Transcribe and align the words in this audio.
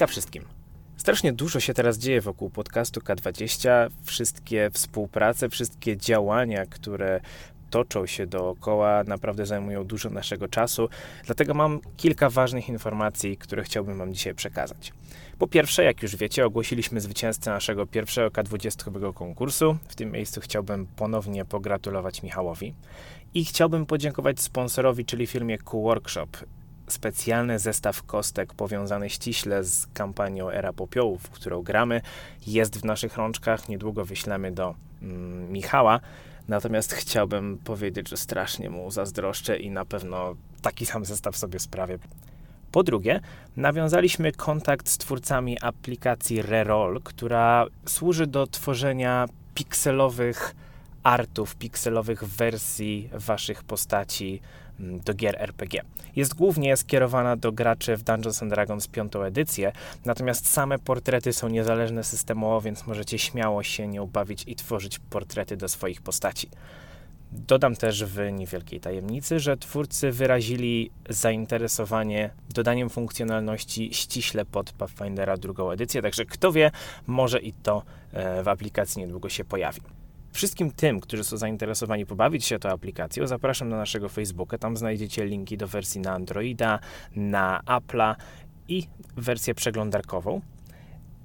Hejka 0.00 0.12
wszystkim. 0.12 0.44
Strasznie 0.96 1.32
dużo 1.32 1.60
się 1.60 1.74
teraz 1.74 1.98
dzieje 1.98 2.20
wokół 2.20 2.50
podcastu 2.50 3.00
K20. 3.00 3.90
Wszystkie 4.02 4.70
współprace, 4.72 5.48
wszystkie 5.48 5.96
działania, 5.96 6.66
które 6.66 7.20
toczą 7.70 8.06
się 8.06 8.26
dookoła, 8.26 9.04
naprawdę 9.04 9.46
zajmują 9.46 9.84
dużo 9.84 10.10
naszego 10.10 10.48
czasu. 10.48 10.88
Dlatego 11.26 11.54
mam 11.54 11.80
kilka 11.96 12.30
ważnych 12.30 12.68
informacji, 12.68 13.36
które 13.36 13.62
chciałbym 13.62 13.98
Wam 13.98 14.14
dzisiaj 14.14 14.34
przekazać. 14.34 14.92
Po 15.38 15.46
pierwsze, 15.46 15.84
jak 15.84 16.02
już 16.02 16.16
wiecie, 16.16 16.46
ogłosiliśmy 16.46 17.00
zwycięzcę 17.00 17.50
naszego 17.50 17.86
pierwszego 17.86 18.28
K20 18.28 19.12
konkursu. 19.14 19.76
W 19.88 19.94
tym 19.94 20.12
miejscu 20.12 20.40
chciałbym 20.40 20.86
ponownie 20.86 21.44
pogratulować 21.44 22.22
Michałowi. 22.22 22.74
I 23.34 23.44
chciałbym 23.44 23.86
podziękować 23.86 24.40
sponsorowi, 24.40 25.04
czyli 25.04 25.26
firmie 25.26 25.58
Q-Workshop 25.58 26.28
specjalny 26.90 27.58
zestaw 27.58 28.02
kostek 28.02 28.54
powiązany 28.54 29.10
ściśle 29.10 29.64
z 29.64 29.86
kampanią 29.94 30.50
Era 30.50 30.72
Popiołów, 30.72 31.22
w 31.22 31.30
którą 31.30 31.62
gramy, 31.62 32.00
jest 32.46 32.80
w 32.80 32.84
naszych 32.84 33.16
rączkach. 33.16 33.68
Niedługo 33.68 34.04
wyślemy 34.04 34.52
do 34.52 34.74
mm, 35.02 35.52
Michała. 35.52 36.00
Natomiast 36.48 36.92
chciałbym 36.92 37.58
powiedzieć, 37.58 38.08
że 38.08 38.16
strasznie 38.16 38.70
mu 38.70 38.90
zazdroszczę 38.90 39.58
i 39.58 39.70
na 39.70 39.84
pewno 39.84 40.34
taki 40.62 40.86
sam 40.86 41.04
zestaw 41.04 41.36
sobie 41.36 41.58
sprawię. 41.58 41.98
Po 42.72 42.82
drugie, 42.82 43.20
nawiązaliśmy 43.56 44.32
kontakt 44.32 44.88
z 44.88 44.98
twórcami 44.98 45.60
aplikacji 45.60 46.42
Reroll, 46.42 47.00
która 47.04 47.66
służy 47.86 48.26
do 48.26 48.46
tworzenia 48.46 49.26
pikselowych 49.54 50.54
artów, 51.02 51.56
pikselowych 51.56 52.24
wersji 52.24 53.10
waszych 53.12 53.62
postaci 53.64 54.40
do 54.80 55.14
gier 55.14 55.42
RPG. 55.42 55.82
Jest 56.16 56.34
głównie 56.34 56.76
skierowana 56.76 57.36
do 57.36 57.52
graczy 57.52 57.96
w 57.96 58.02
Dungeons 58.02 58.42
and 58.42 58.52
Dragons 58.52 58.88
5 58.88 59.12
edycję, 59.16 59.72
natomiast 60.04 60.48
same 60.48 60.78
portrety 60.78 61.32
są 61.32 61.48
niezależne 61.48 62.04
systemowo, 62.04 62.60
więc 62.60 62.86
możecie 62.86 63.18
śmiało 63.18 63.62
się 63.62 63.88
nie 63.88 64.02
ubawić 64.02 64.44
i 64.46 64.56
tworzyć 64.56 64.98
portrety 64.98 65.56
do 65.56 65.68
swoich 65.68 66.02
postaci. 66.02 66.48
Dodam 67.32 67.76
też 67.76 68.04
w 68.04 68.32
niewielkiej 68.32 68.80
tajemnicy, 68.80 69.40
że 69.40 69.56
twórcy 69.56 70.12
wyrazili 70.12 70.90
zainteresowanie 71.08 72.30
dodaniem 72.48 72.90
funkcjonalności 72.90 73.94
ściśle 73.94 74.44
pod 74.44 74.72
Pathfindera 74.72 75.36
drugą 75.36 75.70
edycję, 75.70 76.02
także 76.02 76.24
kto 76.24 76.52
wie, 76.52 76.70
może 77.06 77.40
i 77.40 77.52
to 77.52 77.82
e, 78.12 78.42
w 78.42 78.48
aplikacji 78.48 79.02
niedługo 79.02 79.28
się 79.28 79.44
pojawi. 79.44 79.80
Wszystkim 80.32 80.70
tym, 80.70 81.00
którzy 81.00 81.24
są 81.24 81.36
zainteresowani 81.36 82.06
pobawić 82.06 82.44
się 82.44 82.58
tą 82.58 82.68
aplikacją, 82.68 83.26
zapraszam 83.26 83.68
na 83.68 83.76
naszego 83.76 84.08
Facebooka. 84.08 84.58
Tam 84.58 84.76
znajdziecie 84.76 85.24
linki 85.24 85.56
do 85.56 85.68
wersji 85.68 86.00
na 86.00 86.12
Androida, 86.12 86.78
na 87.16 87.60
Apple'a 87.66 88.14
i 88.68 88.86
wersję 89.16 89.54
przeglądarkową. 89.54 90.40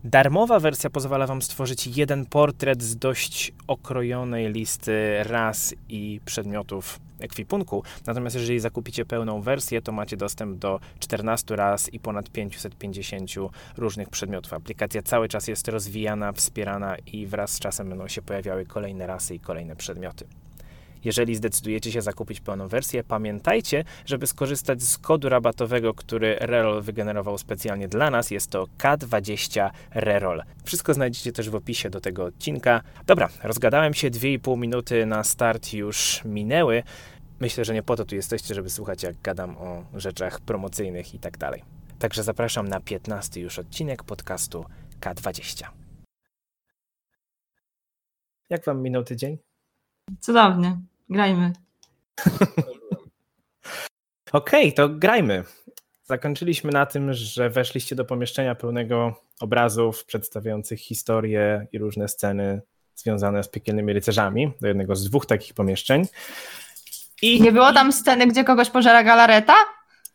Darmowa 0.03 0.59
wersja 0.59 0.89
pozwala 0.89 1.27
Wam 1.27 1.41
stworzyć 1.41 1.87
jeden 1.97 2.25
portret 2.25 2.83
z 2.83 2.97
dość 2.97 3.53
okrojonej 3.67 4.51
listy 4.51 5.23
ras 5.23 5.75
i 5.89 6.21
przedmiotów 6.25 6.99
ekwipunku. 7.19 7.83
Natomiast 8.05 8.35
jeżeli 8.35 8.59
zakupicie 8.59 9.05
pełną 9.05 9.41
wersję, 9.41 9.81
to 9.81 9.91
macie 9.91 10.17
dostęp 10.17 10.57
do 10.57 10.79
14 10.99 11.55
raz 11.55 11.93
i 11.93 11.99
ponad 11.99 12.29
550 12.29 13.31
różnych 13.77 14.09
przedmiotów. 14.09 14.53
Aplikacja 14.53 15.01
cały 15.01 15.27
czas 15.27 15.47
jest 15.47 15.67
rozwijana, 15.67 16.31
wspierana 16.31 16.95
i 17.13 17.27
wraz 17.27 17.51
z 17.51 17.59
czasem 17.59 17.89
będą 17.89 18.07
się 18.07 18.21
pojawiały 18.21 18.65
kolejne 18.65 19.07
rasy 19.07 19.35
i 19.35 19.39
kolejne 19.39 19.75
przedmioty. 19.75 20.25
Jeżeli 21.05 21.35
zdecydujecie 21.35 21.91
się 21.91 22.01
zakupić 22.01 22.41
pełną 22.41 22.67
wersję, 22.67 23.03
pamiętajcie, 23.03 23.83
żeby 24.05 24.27
skorzystać 24.27 24.83
z 24.83 24.97
kodu 24.97 25.29
rabatowego, 25.29 25.93
który 25.93 26.37
Reroll 26.39 26.81
wygenerował 26.81 27.37
specjalnie 27.37 27.87
dla 27.87 28.09
nas. 28.09 28.31
Jest 28.31 28.49
to 28.49 28.67
K20 28.77 29.69
Reroll. 29.91 30.43
Wszystko 30.63 30.93
znajdziecie 30.93 31.31
też 31.31 31.49
w 31.49 31.55
opisie 31.55 31.89
do 31.89 32.01
tego 32.01 32.25
odcinka. 32.25 32.81
Dobra, 33.05 33.29
rozgadałem 33.43 33.93
się, 33.93 34.11
2,5 34.11 34.57
minuty 34.57 35.05
na 35.05 35.23
start 35.23 35.73
już 35.73 36.21
minęły. 36.25 36.83
Myślę, 37.39 37.65
że 37.65 37.73
nie 37.73 37.83
po 37.83 37.95
to 37.95 38.05
tu 38.05 38.15
jesteście, 38.15 38.55
żeby 38.55 38.69
słuchać, 38.69 39.03
jak 39.03 39.21
gadam 39.21 39.57
o 39.57 39.85
rzeczach 39.93 40.39
promocyjnych 40.39 41.13
i 41.13 41.19
tak 41.19 41.37
dalej. 41.37 41.63
Także 41.99 42.23
zapraszam 42.23 42.67
na 42.67 42.79
15 42.79 43.41
już 43.41 43.59
odcinek 43.59 44.03
podcastu 44.03 44.65
K20. 45.01 45.65
Jak 48.49 48.65
wam 48.65 48.81
minął 48.81 49.03
tydzień? 49.03 49.37
Cudownie. 50.19 50.77
Grajmy. 51.09 51.53
Okej, 54.31 54.63
okay, 54.63 54.71
to 54.71 54.89
grajmy. 54.89 55.43
Zakończyliśmy 56.03 56.71
na 56.71 56.85
tym, 56.85 57.13
że 57.13 57.49
weszliście 57.49 57.95
do 57.95 58.05
pomieszczenia 58.05 58.55
pełnego 58.55 59.21
obrazów 59.39 60.05
przedstawiających 60.05 60.79
historię 60.79 61.67
i 61.71 61.77
różne 61.77 62.07
sceny 62.07 62.61
związane 62.95 63.43
z 63.43 63.49
piekielnymi 63.49 63.93
rycerzami, 63.93 64.51
do 64.61 64.67
jednego 64.67 64.95
z 64.95 65.03
dwóch 65.03 65.25
takich 65.25 65.53
pomieszczeń. 65.53 66.07
I 67.21 67.41
nie 67.41 67.51
było 67.51 67.73
tam 67.73 67.91
sceny, 67.91 68.27
gdzie 68.27 68.43
kogoś 68.43 68.69
pożera 68.69 69.03
galareta? 69.03 69.53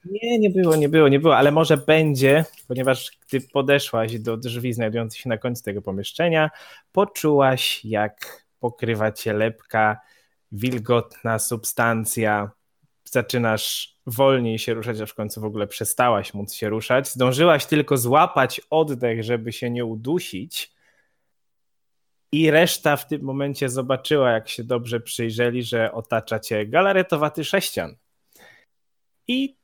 Nie, 0.05 0.39
nie 0.39 0.51
było, 0.51 0.77
nie 0.77 0.89
było, 0.89 1.09
nie 1.09 1.21
było, 1.21 1.37
ale 1.37 1.53
może 1.53 1.77
będzie, 1.77 2.45
ponieważ 2.69 3.11
gdy 3.29 3.41
podeszłaś 3.41 4.19
do 4.19 4.37
drzwi 4.37 4.73
znajdujących 4.73 5.21
się 5.21 5.29
na 5.29 5.39
końcu 5.39 5.63
tego 5.63 5.83
pomieszczenia, 5.83 6.51
poczułaś, 6.93 7.85
jak 7.85 8.45
pokrywa 8.61 9.13
cię 9.13 9.33
lepka 9.33 10.01
wilgotna 10.53 11.39
substancja, 11.39 12.51
zaczynasz 13.05 13.97
wolniej 14.07 14.59
się 14.59 14.75
ruszać, 14.75 15.01
aż 15.01 15.11
w 15.11 15.15
końcu 15.15 15.41
w 15.41 15.45
ogóle 15.45 15.67
przestałaś 15.67 16.35
móc 16.35 16.55
się 16.55 16.69
ruszać. 16.69 17.09
Zdążyłaś 17.09 17.67
tylko 17.67 17.99
złapać 17.99 18.61
oddech, 18.71 19.23
żeby 19.23 19.53
się 19.53 19.71
nie 19.71 19.85
udusić. 19.85 20.73
I 22.33 22.51
reszta 22.51 22.97
w 22.97 23.07
tym 23.07 23.23
momencie 23.23 23.69
zobaczyła, 23.69 24.31
jak 24.31 24.49
się 24.49 24.65
dobrze 24.65 25.01
przyjrzeli, 25.01 25.63
że 25.63 25.93
otacza 25.93 26.39
cię 26.41 26.67
galaretowaty 26.67 27.45
sześcian. 27.45 27.97
I 29.29 29.57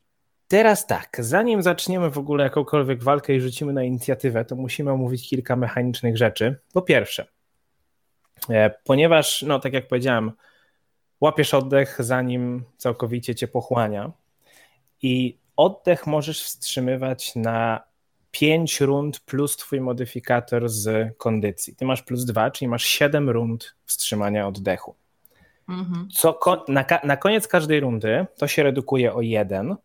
teraz 0.48 0.86
tak, 0.86 1.16
zanim 1.18 1.62
zaczniemy 1.62 2.10
w 2.10 2.18
ogóle 2.18 2.44
jakąkolwiek 2.44 3.02
walkę 3.02 3.34
i 3.34 3.40
rzucimy 3.40 3.72
na 3.72 3.82
inicjatywę, 3.82 4.44
to 4.44 4.56
musimy 4.56 4.90
omówić 4.90 5.28
kilka 5.28 5.56
mechanicznych 5.56 6.16
rzeczy. 6.16 6.56
Po 6.72 6.82
pierwsze, 6.82 7.26
e, 8.50 8.70
ponieważ, 8.84 9.42
no 9.42 9.58
tak 9.58 9.72
jak 9.72 9.88
powiedziałem, 9.88 10.32
łapiesz 11.20 11.54
oddech, 11.54 11.96
zanim 11.98 12.64
całkowicie 12.76 13.34
cię 13.34 13.48
pochłania. 13.48 14.12
I 15.02 15.38
oddech 15.56 16.06
możesz 16.06 16.42
wstrzymywać 16.42 17.34
na 17.34 17.82
5 18.30 18.80
rund 18.80 19.20
plus 19.20 19.56
twój 19.56 19.80
modyfikator 19.80 20.68
z 20.68 21.16
kondycji. 21.18 21.76
Ty 21.76 21.84
masz 21.84 22.02
plus 22.02 22.24
2, 22.24 22.50
czyli 22.50 22.68
masz 22.68 22.84
7 22.84 23.30
rund 23.30 23.74
wstrzymania 23.84 24.48
oddechu. 24.48 24.94
Mhm. 25.68 26.08
Co, 26.12 26.38
na, 26.68 26.84
na 27.04 27.16
koniec 27.16 27.48
każdej 27.48 27.80
rundy 27.80 28.26
to 28.36 28.48
się 28.48 28.62
redukuje 28.62 29.14
o 29.14 29.20
1 29.20 29.76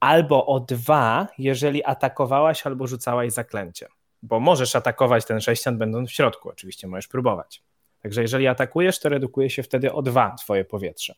albo 0.00 0.46
o 0.46 0.60
2, 0.60 1.26
jeżeli 1.38 1.84
atakowałaś 1.84 2.66
albo 2.66 2.86
rzucałaś 2.86 3.32
zaklęcie. 3.32 3.88
Bo 4.22 4.40
możesz 4.40 4.76
atakować 4.76 5.24
ten 5.24 5.40
sześcian 5.40 5.78
będąc 5.78 6.10
w 6.10 6.12
środku, 6.12 6.48
oczywiście 6.48 6.88
możesz 6.88 7.08
próbować. 7.08 7.62
Także 8.02 8.22
jeżeli 8.22 8.46
atakujesz, 8.46 9.00
to 9.00 9.08
redukuje 9.08 9.50
się 9.50 9.62
wtedy 9.62 9.92
o 9.92 10.02
dwa 10.02 10.34
twoje 10.34 10.64
powietrze. 10.64 11.14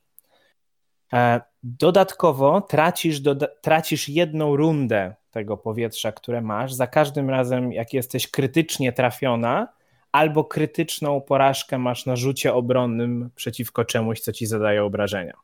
E, 1.13 1.41
dodatkowo 1.63 2.61
tracisz, 2.61 3.21
doda 3.21 3.47
tracisz 3.63 4.09
jedną 4.09 4.57
rundę 4.57 5.15
tego 5.31 5.57
powietrza, 5.57 6.13
które 6.13 6.41
masz, 6.41 6.73
za 6.75 6.87
każdym 6.87 7.31
razem, 7.31 7.73
jak 7.73 7.95
jesteś 7.95 8.31
krytycznie 8.31 8.93
trafiona, 8.93 9.69
albo 10.13 10.45
krytyczną 10.45 11.21
porażkę 11.21 11.79
masz 11.79 12.07
na 12.07 12.17
rzucie 12.17 12.55
obronnym 12.55 13.31
przeciwko 13.35 13.85
czemuś, 13.85 14.21
co 14.21 14.33
ci 14.33 14.47
zadaje 14.47 14.85
obrażenia. 14.85 15.35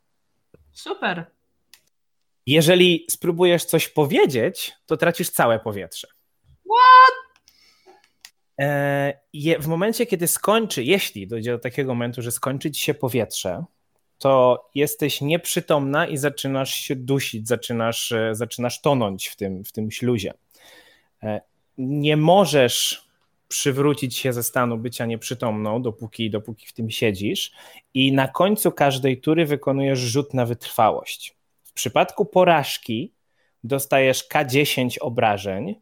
Super. 0.73 1.25
Jeżeli 2.47 3.07
spróbujesz 3.11 3.65
coś 3.65 3.89
powiedzieć, 3.89 4.73
to 4.87 4.97
tracisz 4.97 5.31
całe 5.31 5.59
powietrze. 5.59 6.09
What? 6.47 7.26
E, 8.61 9.13
w 9.61 9.67
momencie, 9.67 10.07
kiedy 10.07 10.27
skończy, 10.27 10.85
jeśli 10.85 11.27
dojdzie 11.27 11.53
do 11.53 11.59
takiego 11.59 11.95
momentu, 11.95 12.23
że 12.23 12.33
skończy 12.33 12.71
ci 12.71 12.83
się 12.83 12.95
powietrze, 12.95 13.65
to 14.19 14.65
jesteś 14.75 15.21
nieprzytomna 15.21 16.07
i 16.07 16.17
zaczynasz 16.17 16.75
się 16.75 16.97
dusić, 16.97 17.49
zaczynasz, 17.49 18.13
e, 18.13 18.35
zaczynasz 18.35 18.81
tonąć 18.81 19.27
w 19.27 19.37
tym, 19.37 19.65
w 19.65 19.73
tym 19.73 19.91
śluzie. 19.91 20.35
E, 21.23 21.41
nie 21.79 22.17
możesz 22.17 23.07
przywrócić 23.49 24.17
się 24.17 24.33
ze 24.33 24.43
stanu 24.43 24.79
bycia 24.79 25.07
nieprzytomną, 25.07 25.83
dopóki, 25.83 26.31
dopóki 26.31 26.67
w 26.67 26.73
tym 26.73 26.91
siedzisz, 26.91 27.53
i 27.95 28.13
na 28.13 28.29
końcu 28.29 28.73
każdej 28.73 29.21
tury 29.21 29.47
wykonujesz 29.47 29.99
rzut 29.99 30.35
na 30.35 30.47
wytrwałość. 30.47 31.37
W 31.65 31.73
przypadku 31.73 32.27
porażki 32.27 33.13
dostajesz 33.65 34.29
K10 34.29 34.97
obrażeń, 35.01 35.75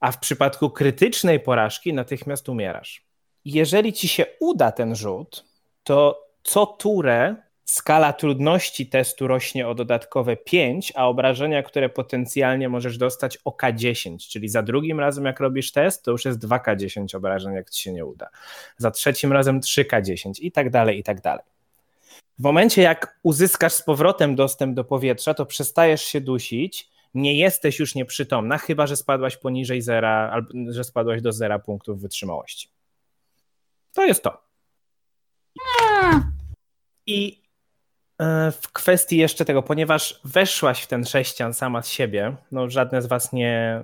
a 0.00 0.12
w 0.12 0.18
przypadku 0.18 0.70
krytycznej 0.70 1.40
porażki 1.40 1.94
natychmiast 1.94 2.48
umierasz. 2.48 3.04
Jeżeli 3.44 3.92
ci 3.92 4.08
się 4.08 4.26
uda 4.40 4.72
ten 4.72 4.96
rzut, 4.96 5.44
to 5.84 6.24
co 6.42 6.66
turę 6.66 7.36
skala 7.64 8.12
trudności 8.12 8.86
testu 8.86 9.26
rośnie 9.26 9.68
o 9.68 9.74
dodatkowe 9.74 10.36
5, 10.36 10.92
a 10.96 11.08
obrażenia, 11.08 11.62
które 11.62 11.88
potencjalnie 11.88 12.68
możesz 12.68 12.98
dostać 12.98 13.38
o 13.44 13.50
K10, 13.50 14.28
czyli 14.28 14.48
za 14.48 14.62
drugim 14.62 15.00
razem 15.00 15.24
jak 15.24 15.40
robisz 15.40 15.72
test, 15.72 16.04
to 16.04 16.10
już 16.10 16.24
jest 16.24 16.38
2K10 16.38 17.16
obrażeń, 17.16 17.54
jak 17.54 17.70
ci 17.70 17.82
się 17.82 17.92
nie 17.92 18.04
uda. 18.04 18.28
Za 18.76 18.90
trzecim 18.90 19.32
razem 19.32 19.60
3K10 19.60 20.32
i 20.40 20.52
tak 20.52 20.70
dalej, 20.70 20.98
i 20.98 21.02
tak 21.02 21.20
dalej. 21.20 21.44
W 22.38 22.42
momencie 22.42 22.82
jak 22.82 23.18
uzyskasz 23.22 23.72
z 23.72 23.82
powrotem 23.82 24.36
dostęp 24.36 24.74
do 24.74 24.84
powietrza, 24.84 25.34
to 25.34 25.46
przestajesz 25.46 26.02
się 26.04 26.20
dusić, 26.20 26.88
nie 27.14 27.38
jesteś 27.38 27.78
już 27.78 27.94
nieprzytomna, 27.94 28.58
chyba 28.58 28.86
że 28.86 28.96
spadłaś 28.96 29.36
poniżej 29.36 29.82
zera, 29.82 30.30
albo 30.32 30.48
że 30.68 30.84
spadłaś 30.84 31.22
do 31.22 31.32
zera 31.32 31.58
punktów 31.58 32.00
wytrzymałości. 32.00 32.68
To 33.94 34.04
jest 34.04 34.22
to. 34.22 34.48
I 37.06 37.42
e, 38.20 38.52
w 38.52 38.72
kwestii 38.72 39.16
jeszcze 39.16 39.44
tego, 39.44 39.62
ponieważ 39.62 40.20
weszłaś 40.24 40.82
w 40.82 40.86
ten 40.86 41.04
sześcian 41.04 41.54
sama 41.54 41.82
z 41.82 41.88
siebie, 41.88 42.36
no 42.52 42.70
żadne 42.70 43.02
z 43.02 43.06
was 43.06 43.32
nie, 43.32 43.82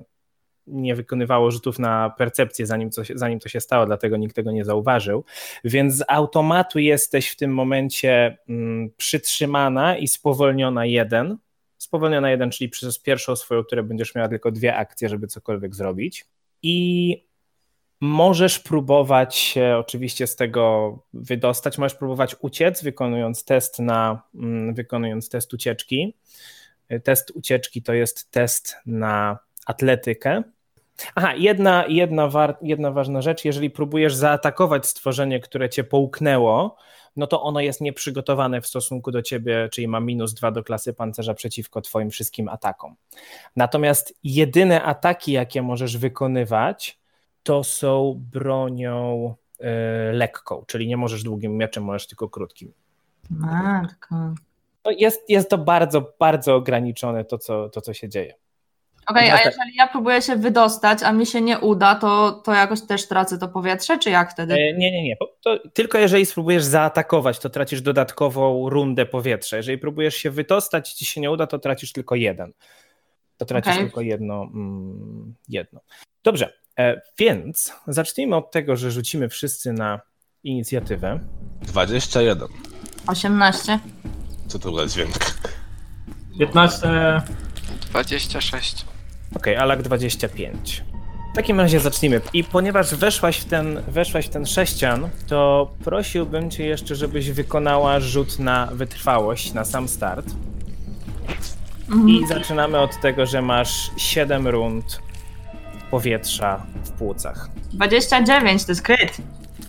nie 0.67 0.94
wykonywało 0.94 1.50
rzutów 1.50 1.79
na 1.79 2.11
percepcję, 2.11 2.67
zanim, 2.67 2.91
coś, 2.91 3.12
zanim 3.15 3.41
to 3.41 3.49
się 3.49 3.61
stało, 3.61 3.87
dlatego 3.87 4.17
nikt 4.17 4.37
tego 4.37 4.53
nie 4.53 4.65
zauważył, 4.65 5.25
więc 5.65 5.94
z 5.94 6.05
automatu 6.09 6.79
jesteś 6.79 7.29
w 7.31 7.37
tym 7.37 7.55
momencie 7.55 8.38
mm, 8.49 8.91
przytrzymana 8.97 9.97
i 9.97 10.09
spowolniona 10.09 10.87
jeden, 10.87 11.38
spowolniona 11.94 12.31
jeden, 12.31 12.50
czyli 12.50 12.70
przez 12.70 12.99
pierwszą 12.99 13.37
swoją, 13.37 13.64
które 13.64 13.82
będziesz 13.82 14.14
miała 14.14 14.29
tylko 14.29 14.50
dwie 14.50 14.76
akcje, 14.76 15.08
żeby 15.08 15.26
cokolwiek 15.26 15.75
zrobić 15.75 16.26
i 16.62 17.26
Możesz 18.00 18.58
próbować 18.58 19.37
się 19.37 19.76
oczywiście 19.79 20.26
z 20.26 20.37
tego 20.37 20.99
wydostać, 21.14 21.79
możesz 21.79 21.99
próbować 21.99 22.37
uciec, 22.41 22.82
wykonując 22.82 23.44
test 23.44 23.79
na 23.79 24.23
mm, 24.35 24.75
wykonując 24.75 25.29
test 25.29 25.55
ucieczki. 25.55 26.14
Test 27.05 27.31
ucieczki 27.35 27.82
to 27.82 27.93
jest 27.93 28.31
test 28.31 28.76
na 28.87 29.38
atletykę. 29.67 30.43
Aha, 31.14 31.35
jedna, 31.35 31.85
jedna, 31.88 32.29
war, 32.29 32.56
jedna 32.62 32.91
ważna 32.91 33.23
rzecz, 33.23 33.44
jeżeli 33.44 33.70
próbujesz 33.70 34.14
zaatakować 34.14 34.87
stworzenie, 34.87 35.41
które 35.41 35.69
cię 35.69 35.85
połknęło, 35.85 36.76
no 37.17 37.27
to 37.27 37.43
ono 37.43 37.61
jest 37.61 37.81
nieprzygotowane 37.81 38.61
w 38.61 38.67
stosunku 38.67 39.11
do 39.11 39.23
ciebie, 39.23 39.69
czyli 39.73 39.89
ma 39.89 40.01
minus 40.01 40.35
dwa 40.35 40.51
do 40.51 40.65
klasy 40.65 40.93
pancerza 40.93 41.35
przeciwko 41.35 41.81
twoim 41.81 42.11
wszystkim 42.11 42.49
atakom. 42.49 42.95
Natomiast 43.57 44.19
jedyne 44.25 44.83
ataki, 44.83 45.33
jakie 45.33 45.63
możesz 45.63 45.99
wykonywać, 45.99 46.99
to 47.43 47.65
są 47.65 48.23
bronią 48.33 49.35
y, 49.61 49.65
lekką, 50.13 50.65
czyli 50.67 50.87
nie 50.89 50.97
możesz 50.97 51.23
długim 51.23 51.57
mieczem, 51.57 51.85
możesz 51.85 52.07
tylko 52.07 52.29
krótkim. 52.29 52.73
Matko. 53.31 54.15
No 54.85 54.91
jest, 54.91 55.31
jest 55.31 55.51
to 55.51 55.59
bardzo, 55.59 56.13
bardzo 56.19 56.55
ograniczone 56.55 57.25
to, 57.25 57.39
co, 57.39 57.69
to, 57.69 57.81
co 57.81 57.95
się 57.95 58.09
dzieje. 58.09 58.35
Okej, 59.06 59.29
okay, 59.29 59.41
a 59.41 59.47
jeżeli 59.47 59.75
ja 59.77 59.87
próbuję 59.87 60.23
się 60.23 60.37
wydostać, 60.37 61.03
a 61.03 61.12
mi 61.12 61.27
się 61.27 61.41
nie 61.41 61.59
uda, 61.59 61.95
to, 61.95 62.33
to 62.33 62.53
jakoś 62.53 62.81
też 62.81 63.09
tracę 63.09 63.39
to 63.39 63.49
powietrze, 63.49 63.99
czy 63.99 64.11
jak 64.11 64.33
wtedy? 64.33 64.55
E, 64.55 64.59
nie, 64.59 64.93
nie, 64.93 65.03
nie. 65.03 65.17
To 65.41 65.59
tylko 65.73 65.99
jeżeli 65.99 66.27
spróbujesz 66.27 66.65
zaatakować, 66.65 67.39
to 67.39 67.51
tracisz 67.51 67.83
dodatkową 67.83 68.69
rundę 68.69 69.06
powietrza. 69.06 69.56
Jeżeli 69.56 69.79
próbujesz 69.79 70.15
się 70.15 70.31
wydostać, 70.31 70.93
ci 70.93 71.05
się 71.05 71.21
nie 71.21 71.31
uda, 71.31 71.47
to 71.47 71.59
tracisz 71.59 71.93
tylko 71.93 72.15
jeden. 72.15 72.53
To 73.37 73.45
tracisz 73.45 73.73
okay. 73.73 73.85
tylko 73.85 74.01
jedno, 74.01 74.43
mm, 74.43 75.35
jedno. 75.49 75.81
Dobrze, 76.25 76.53
E, 76.79 77.01
więc 77.19 77.73
zacznijmy 77.87 78.37
od 78.37 78.51
tego, 78.51 78.77
że 78.77 78.91
rzucimy 78.91 79.29
wszyscy 79.29 79.73
na 79.73 80.01
inicjatywę. 80.45 81.21
21. 81.62 82.49
18. 83.06 83.79
Co 84.47 84.59
to 84.59 84.77
za 84.77 84.87
dźwięk? 84.87 85.12
15. 86.39 87.23
26. 87.91 88.85
Ok, 89.35 89.47
Alak 89.49 89.83
25. 89.83 90.85
W 91.33 91.37
takim 91.37 91.61
razie 91.61 91.81
zacznijmy. 91.81 92.21
I 92.33 92.45
ponieważ 92.45 92.95
weszłaś 92.95 93.39
w 93.39 93.45
ten, 93.45 93.83
weszłaś 93.89 94.27
w 94.27 94.29
ten 94.29 94.47
sześcian, 94.47 95.09
to 95.27 95.71
prosiłbym 95.85 96.51
cię 96.51 96.67
jeszcze, 96.67 96.95
żebyś 96.95 97.31
wykonała 97.31 98.01
rzut 98.01 98.39
na 98.39 98.67
wytrwałość 98.67 99.53
na 99.53 99.65
sam 99.65 99.89
start. 99.89 100.27
Mhm. 101.89 102.09
I 102.09 102.27
zaczynamy 102.27 102.79
od 102.79 103.01
tego, 103.01 103.27
że 103.27 103.43
masz 103.43 103.91
7 103.97 104.49
rund 104.49 105.01
powietrza 105.91 106.67
w 106.85 106.91
płucach. 106.91 107.49
29 107.73 108.65
to 108.65 108.73
jest 108.73 108.83
kryt. 108.83 109.17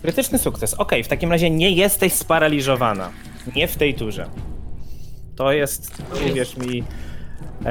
Krytyczny 0.02 0.38
sukces. 0.38 0.74
Ok, 0.74 0.92
w 1.04 1.08
takim 1.08 1.30
razie 1.30 1.50
nie 1.50 1.70
jesteś 1.70 2.12
sparaliżowana. 2.12 3.10
Nie 3.56 3.68
w 3.68 3.76
tej 3.76 3.94
turze. 3.94 4.26
To 5.36 5.52
jest, 5.52 6.02
uwierz 6.30 6.56
mi, 6.56 6.84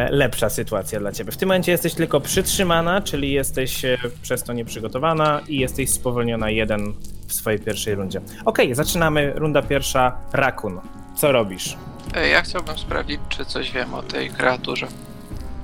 lepsza 0.10 0.50
sytuacja 0.50 1.00
dla 1.00 1.12
ciebie. 1.12 1.32
W 1.32 1.38
tym 1.38 1.50
momencie 1.50 1.72
jesteś 1.72 1.94
tylko 1.94 2.22
przytrzymana, 2.22 3.02
czyli 3.02 3.32
jesteś 3.32 3.86
e, 3.86 3.98
przez 4.22 4.44
to 4.44 4.54
nieprzygotowana 4.54 5.42
i 5.48 5.60
jesteś 5.60 5.90
spowolniona 5.90 6.50
jeden 6.50 6.94
w 7.28 7.34
swojej 7.34 7.60
pierwszej 7.60 7.96
rundzie. 7.96 8.22
Ok, 8.46 8.58
zaczynamy. 8.72 9.34
Runda 9.36 9.62
pierwsza. 9.62 10.18
Rakun. 10.34 10.80
Co 11.16 11.32
robisz? 11.32 11.78
E, 12.16 12.28
ja 12.28 12.42
chciałbym 12.42 12.78
sprawdzić, 12.78 13.20
czy 13.30 13.46
coś 13.46 13.72
wiem 13.72 13.94
o 13.94 14.04
tej 14.04 14.30
kreaturze. 14.30 14.88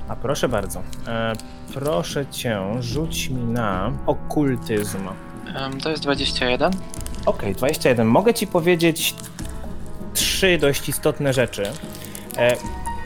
A 0.08 0.16
proszę 0.16 0.50
bardzo. 0.50 0.82
E, 1.08 1.34
proszę 1.74 2.26
cię, 2.26 2.62
rzuć 2.80 3.30
mi 3.30 3.44
na 3.44 3.92
okultyzm. 4.06 5.10
to 5.84 5.90
jest 5.90 6.04
21. 6.04 6.72
Okej, 6.72 6.80
okay, 7.26 7.54
21. 7.54 8.08
Mogę 8.08 8.34
ci 8.34 8.48
powiedzieć 8.48 9.16
trzy 10.14 10.58
dość 10.58 10.90
istotne 10.90 11.34
rzeczy. 11.34 11.64
E, 12.38 12.56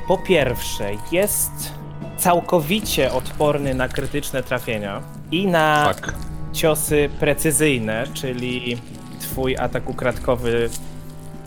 po 0.07 0.17
pierwsze, 0.17 0.91
jest 1.11 1.73
całkowicie 2.17 3.13
odporny 3.13 3.73
na 3.73 3.87
krytyczne 3.87 4.43
trafienia 4.43 5.01
i 5.31 5.47
na 5.47 5.93
tak. 5.93 6.13
ciosy 6.53 7.09
precyzyjne, 7.19 8.03
czyli 8.13 8.77
twój 9.19 9.57
atak 9.57 9.89
ukradkowy 9.89 10.69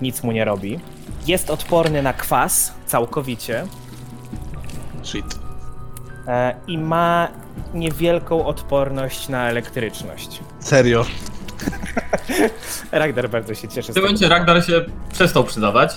nic 0.03 0.23
mu 0.23 0.33
nie 0.33 0.45
robi. 0.45 0.81
Jest 1.27 1.51
odporny 1.51 2.03
na 2.03 2.13
kwas 2.13 2.75
całkowicie. 2.87 3.67
Shit. 5.03 5.39
E, 6.27 6.55
i 6.67 6.79
ma 6.79 7.29
niewielką 7.75 8.47
odporność 8.47 9.29
na 9.29 9.49
elektryczność. 9.49 10.41
Serio? 10.61 11.05
Ragnar 12.93 13.31
bardzo 13.31 13.55
się 13.55 13.69
cieszy. 13.69 13.93
W 13.93 13.95
tym 13.95 14.03
momencie 14.03 14.29
Ragnar 14.29 14.65
się 14.65 14.85
przestał 15.13 15.45
przydawać. 15.45 15.97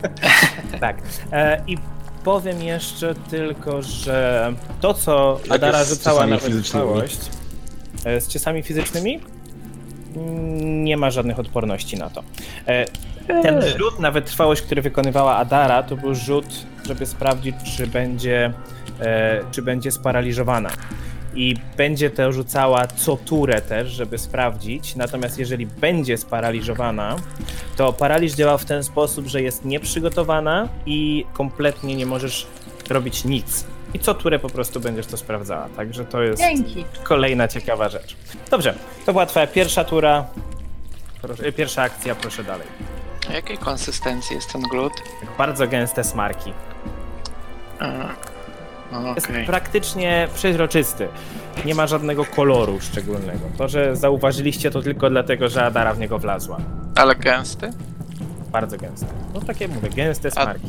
tak. 0.80 0.96
E, 1.32 1.62
I 1.66 1.78
powiem 2.24 2.62
jeszcze 2.62 3.14
tylko, 3.14 3.82
że 3.82 4.52
to, 4.80 4.94
co 4.94 5.40
Adara 5.48 5.84
rzucała 5.84 6.26
na 6.26 6.36
wytrwałość 6.36 7.18
e, 8.04 8.20
z 8.20 8.28
ciosami 8.28 8.62
fizycznymi, 8.62 9.20
nie 10.62 10.96
ma 10.96 11.10
żadnych 11.10 11.38
odporności 11.38 11.98
na 11.98 12.10
to. 12.10 12.22
Ten 13.42 13.62
rzut 13.62 14.00
na 14.00 14.10
wytrwałość, 14.10 14.62
który 14.62 14.82
wykonywała 14.82 15.36
Adara, 15.36 15.82
to 15.82 15.96
był 15.96 16.14
rzut, 16.14 16.46
żeby 16.86 17.06
sprawdzić, 17.06 17.56
czy 17.76 17.86
będzie 17.86 18.52
E, 19.02 19.40
czy 19.50 19.62
będzie 19.62 19.90
sparaliżowana. 19.90 20.70
I 21.34 21.54
będzie 21.76 22.10
to 22.10 22.32
rzucała 22.32 22.86
co 22.86 23.16
turę 23.16 23.60
też, 23.60 23.90
żeby 23.90 24.18
sprawdzić. 24.18 24.96
Natomiast 24.96 25.38
jeżeli 25.38 25.66
będzie 25.66 26.18
sparaliżowana, 26.18 27.16
to 27.76 27.92
paraliż 27.92 28.32
działa 28.32 28.58
w 28.58 28.64
ten 28.64 28.84
sposób, 28.84 29.26
że 29.26 29.42
jest 29.42 29.64
nieprzygotowana 29.64 30.68
i 30.86 31.26
kompletnie 31.32 31.96
nie 31.96 32.06
możesz 32.06 32.46
robić 32.90 33.24
nic. 33.24 33.64
I 33.94 33.98
co 33.98 34.14
turę 34.14 34.38
po 34.38 34.48
prostu 34.48 34.80
będziesz 34.80 35.06
to 35.06 35.16
sprawdzała. 35.16 35.68
Także 35.76 36.04
to 36.04 36.22
jest 36.22 36.42
Dzięki. 36.42 36.84
kolejna 37.02 37.48
ciekawa 37.48 37.88
rzecz. 37.88 38.16
Dobrze, 38.50 38.74
to 39.06 39.12
była 39.12 39.26
twoja 39.26 39.46
pierwsza 39.46 39.84
tura. 39.84 40.24
Proszę, 41.22 41.52
pierwsza 41.52 41.82
akcja, 41.82 42.14
proszę 42.14 42.44
dalej. 42.44 42.66
A 43.30 43.32
jakiej 43.32 43.58
konsystencji 43.58 44.36
jest 44.36 44.52
ten 44.52 44.62
glut? 44.62 44.92
Bardzo 45.38 45.66
gęste 45.66 46.04
smarki. 46.04 46.52
A 47.78 47.86
jest 49.14 49.28
praktycznie 49.46 50.28
przeźroczysty. 50.34 51.08
Nie 51.64 51.74
ma 51.74 51.86
żadnego 51.86 52.24
koloru 52.24 52.80
szczególnego. 52.80 53.40
To, 53.58 53.68
że 53.68 53.96
zauważyliście 53.96 54.70
to 54.70 54.82
tylko 54.82 55.10
dlatego, 55.10 55.48
że 55.48 55.64
Adara 55.64 55.94
w 55.94 55.98
niego 55.98 56.18
wlazła. 56.18 56.58
Ale 56.96 57.14
gęsty? 57.14 57.70
Bardzo 58.52 58.78
gęsty. 58.78 59.06
No 59.34 59.40
takie 59.40 59.68
mówię, 59.68 59.88
gęste 59.88 60.30
smarki. 60.30 60.66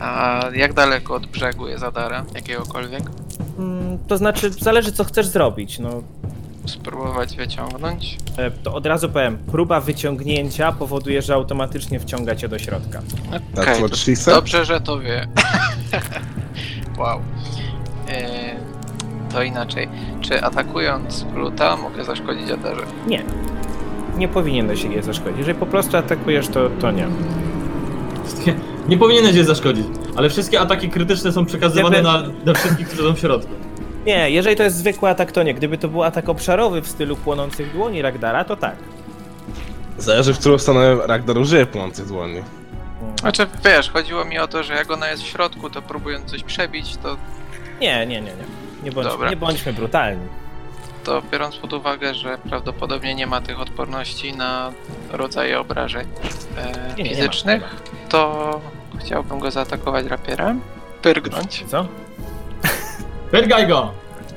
A, 0.00 0.46
a 0.46 0.50
jak 0.54 0.72
daleko 0.72 1.14
od 1.14 1.26
brzegu 1.26 1.68
jest 1.68 1.84
Adara? 1.84 2.24
Jakiegokolwiek? 2.34 3.02
Mm, 3.58 3.98
to 4.08 4.16
znaczy, 4.16 4.50
zależy 4.50 4.92
co 4.92 5.04
chcesz 5.04 5.26
zrobić. 5.26 5.78
No, 5.78 6.02
Spróbować 6.66 7.36
wyciągnąć? 7.36 8.18
E, 8.36 8.50
to 8.50 8.74
od 8.74 8.86
razu 8.86 9.08
powiem, 9.08 9.38
próba 9.38 9.80
wyciągnięcia 9.80 10.72
powoduje, 10.72 11.22
że 11.22 11.34
automatycznie 11.34 12.00
wciąga 12.00 12.36
cię 12.36 12.48
do 12.48 12.58
środka. 12.58 13.02
Okay, 13.56 13.88
dobrze, 14.26 14.64
że 14.64 14.80
to 14.80 15.00
wie. 15.00 15.26
Wow. 17.02 17.20
E, 18.08 18.56
to 19.32 19.42
inaczej. 19.42 19.88
Czy 20.20 20.44
atakując 20.44 21.26
Gluta 21.34 21.76
mogę 21.76 22.04
zaszkodzić 22.04 22.50
Aderze? 22.50 22.82
Nie. 23.06 23.22
Nie 24.16 24.28
powinieneś 24.28 24.84
jej 24.84 25.02
zaszkodzić. 25.02 25.38
Jeżeli 25.38 25.58
po 25.58 25.66
prostu 25.66 25.96
atakujesz, 25.96 26.48
to, 26.48 26.70
to 26.80 26.90
nie. 26.90 27.06
Wszystkie... 28.24 28.54
Nie 28.88 28.98
powinieneś 28.98 29.34
jej 29.34 29.44
zaszkodzić, 29.44 29.86
ale 30.16 30.30
wszystkie 30.30 30.60
ataki 30.60 30.90
krytyczne 30.90 31.32
są 31.32 31.46
przekazywane 31.46 31.96
Jakby- 31.96 32.12
na, 32.12 32.22
na 32.44 32.54
wszystkich, 32.54 32.88
którzy 32.88 33.08
są 33.08 33.14
w 33.14 33.18
środku. 33.18 33.52
Nie, 34.06 34.30
jeżeli 34.30 34.56
to 34.56 34.62
jest 34.62 34.76
zwykły 34.76 35.08
atak, 35.08 35.32
to 35.32 35.42
nie. 35.42 35.54
Gdyby 35.54 35.78
to 35.78 35.88
był 35.88 36.02
atak 36.02 36.28
obszarowy 36.28 36.82
w 36.82 36.88
stylu 36.88 37.16
płonących 37.16 37.72
dłoni 37.72 38.02
Ragdara, 38.02 38.44
to 38.44 38.56
tak. 38.56 38.76
Zależy, 39.98 40.34
w 40.34 40.38
którą 40.38 40.58
stronę 40.58 40.96
Ragnar 41.06 41.38
użyje 41.38 41.66
płonących 41.66 42.06
dłoni. 42.06 42.42
Znaczy, 43.20 43.46
wiesz, 43.64 43.90
chodziło 43.90 44.24
mi 44.24 44.38
o 44.38 44.48
to, 44.48 44.62
że 44.62 44.74
jak 44.74 44.90
ona 44.90 45.08
jest 45.10 45.22
w 45.22 45.26
środku, 45.26 45.70
to 45.70 45.82
próbując 45.82 46.30
coś 46.30 46.42
przebić, 46.42 46.96
to, 46.96 47.16
Nie, 47.80 48.06
nie, 48.06 48.20
nie, 48.20 48.30
nie. 48.30 48.44
Nie, 48.82 48.92
bądź, 48.92 49.06
Dobra. 49.06 49.30
nie 49.30 49.36
bądźmy 49.36 49.72
brutalni. 49.72 50.26
to 51.04 51.22
biorąc 51.32 51.56
pod 51.56 51.72
uwagę, 51.72 52.14
że 52.14 52.38
prawdopodobnie 52.38 53.14
nie 53.14 53.26
ma 53.26 53.40
tych 53.40 53.60
odporności 53.60 54.36
na 54.36 54.72
rodzaje 55.10 55.60
obrażeń 55.60 56.06
e, 56.56 56.94
Nie, 56.96 57.04
nie, 57.04 57.10
nie 57.10 57.10
ma, 57.10 57.16
fizycznych, 57.16 57.76
to 58.08 58.60
chciałbym 59.00 59.38
go 59.38 59.50
zaatakować 59.50 60.06
rapierem, 60.06 60.60
pyrgnąć. 61.02 61.64
Co? 61.68 61.86
Pyrgaj 63.30 63.66
go! 63.68 63.92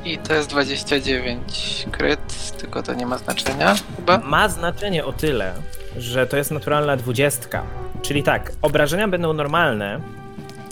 I 0.05 0.17
to 0.17 0.33
jest 0.33 0.49
29 0.49 1.85
kryt, 1.91 2.51
tylko 2.57 2.83
to 2.83 2.93
nie 2.93 3.05
ma 3.05 3.17
znaczenia 3.17 3.75
chyba. 3.95 4.17
Ma 4.17 4.49
znaczenie 4.49 5.05
o 5.05 5.13
tyle, 5.13 5.53
że 5.97 6.27
to 6.27 6.37
jest 6.37 6.51
naturalna 6.51 6.97
dwudziestka. 6.97 7.63
Czyli 8.01 8.23
tak, 8.23 8.51
obrażenia 8.61 9.07
będą 9.07 9.33
normalne, 9.33 9.99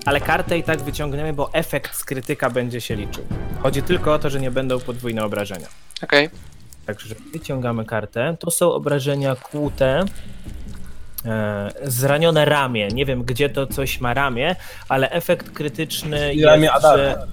ale 0.06 0.22
kartę 0.22 0.58
i 0.58 0.64
tak 0.64 0.82
wyciągniemy, 0.82 1.34
bo 1.34 1.54
efekt 1.54 1.96
z 1.96 2.06
krytyka 2.06 2.50
będzie 2.50 2.82
się 2.82 2.96
liczył. 2.96 3.24
Chodzi 3.62 3.84
tylko 3.84 4.14
o 4.14 4.20
to, 4.20 4.30
że 4.30 4.40
nie 4.40 4.52
będą 4.52 4.80
podwójne 4.80 5.26
obrażenia. 5.26 5.68
Okej, 6.04 6.30
Także 6.86 7.16
wyciągamy 7.34 7.86
kartę. 7.86 8.36
To 8.40 8.52
są 8.52 8.72
obrażenia 8.72 9.36
kłute. 9.36 10.06
E, 11.26 11.72
zranione 11.84 12.46
ramię. 12.46 12.88
Nie 12.88 13.06
wiem, 13.06 13.24
gdzie 13.24 13.50
to 13.50 13.68
coś 13.68 14.02
ma 14.02 14.14
ramię, 14.14 14.56
ale 14.90 15.10
efekt 15.12 15.50
krytyczny 15.50 16.34
I 16.34 16.38
jest, 16.38 16.48
ramię 16.50 16.72
Adara. 16.72 16.98
że... 16.98 17.28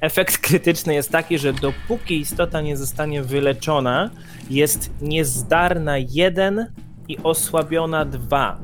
Efekt 0.00 0.38
krytyczny 0.48 0.94
jest 0.94 1.10
taki, 1.10 1.38
że 1.38 1.52
dopóki 1.52 2.20
istota 2.20 2.60
nie 2.60 2.76
zostanie 2.76 3.22
wyleczona, 3.22 4.10
jest 4.50 4.90
niezdarna 5.00 5.98
1 5.98 6.72
i 7.08 7.18
osłabiona 7.22 8.04
2. 8.04 8.58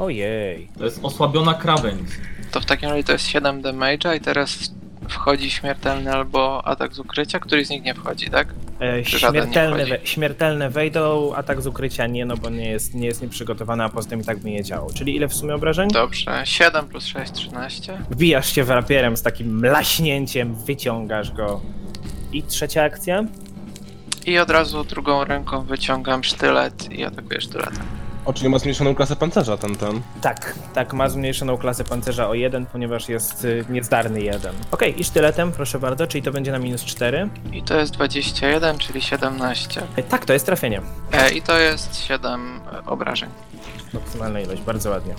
Ojej. 0.00 0.68
To 0.78 0.84
jest 0.84 1.00
osłabiona 1.02 1.54
krawędź. 1.54 2.10
to 2.50 2.60
w 2.60 2.64
takim 2.64 2.88
razie 2.88 3.04
to 3.04 3.12
jest 3.12 3.26
7 3.26 3.62
damage'a 3.62 4.16
i 4.16 4.20
teraz 4.20 4.74
wchodzi 5.08 5.50
śmiertelny 5.50 6.12
albo 6.12 6.66
atak 6.66 6.94
z 6.94 6.98
ukrycia, 6.98 7.38
który 7.38 7.64
z 7.64 7.70
nich 7.70 7.82
nie 7.82 7.94
wchodzi, 7.94 8.30
tak? 8.30 8.48
E, 8.80 9.04
śmiertelne, 9.04 9.86
we, 9.86 9.98
śmiertelne 10.04 10.70
wejdą, 10.70 11.34
atak 11.34 11.62
z 11.62 11.66
ukrycia 11.66 12.06
nie, 12.06 12.26
no 12.26 12.36
bo 12.36 12.50
nie 12.50 12.70
jest, 12.70 12.94
nie 12.94 13.06
jest 13.06 13.22
nieprzygotowany, 13.22 13.84
a 13.84 13.88
poza 13.88 14.10
tym 14.10 14.20
i 14.20 14.24
tak 14.24 14.38
by 14.38 14.50
nie 14.50 14.64
działał. 14.64 14.90
Czyli 14.94 15.16
ile 15.16 15.28
w 15.28 15.34
sumie 15.34 15.54
obrażeń? 15.54 15.88
Dobrze, 15.88 16.42
7 16.44 16.88
plus 16.88 17.06
6, 17.06 17.32
13. 17.32 17.98
Wbijasz 18.10 18.52
się 18.54 18.64
w 18.64 18.70
rapierem 18.70 19.16
z 19.16 19.22
takim 19.22 19.58
mlaśnięciem, 19.60 20.54
wyciągasz 20.54 21.32
go. 21.32 21.60
I 22.32 22.42
trzecia 22.42 22.82
akcja? 22.82 23.24
I 24.26 24.38
od 24.38 24.50
razu 24.50 24.84
drugą 24.84 25.24
ręką 25.24 25.62
wyciągam 25.62 26.24
sztylet 26.24 26.92
i 26.92 27.04
atakuję 27.04 27.40
sztyletem. 27.40 27.99
O, 28.30 28.32
czyli 28.32 28.48
ma 28.48 28.58
zmniejszoną 28.58 28.94
klasę 28.94 29.16
pancerza 29.16 29.56
ten, 29.56 29.76
ten. 29.76 30.00
Tak, 30.20 30.54
tak, 30.74 30.92
ma 30.92 31.08
zmniejszoną 31.08 31.56
klasę 31.56 31.84
pancerza 31.84 32.28
o 32.28 32.34
1, 32.34 32.66
ponieważ 32.66 33.08
jest 33.08 33.44
y, 33.44 33.64
niezdarny 33.68 34.20
1. 34.20 34.54
Okej, 34.70 35.00
i 35.00 35.04
sztyletem, 35.04 35.52
proszę 35.52 35.78
bardzo, 35.78 36.06
czyli 36.06 36.22
to 36.22 36.32
będzie 36.32 36.52
na 36.52 36.58
minus 36.58 36.84
4. 36.84 37.28
I 37.52 37.62
to 37.62 37.80
jest 37.80 37.92
21, 37.92 38.78
czyli 38.78 39.02
17. 39.02 39.82
E, 39.96 40.02
tak, 40.02 40.24
to 40.24 40.32
jest 40.32 40.46
trafienie. 40.46 40.80
E, 41.12 41.30
I 41.32 41.42
to 41.42 41.58
jest 41.58 41.96
7 41.96 42.60
obrażeń. 42.86 43.30
Maksymalna 43.94 44.40
ilość, 44.40 44.62
bardzo 44.62 44.90
ładnie. 44.90 45.14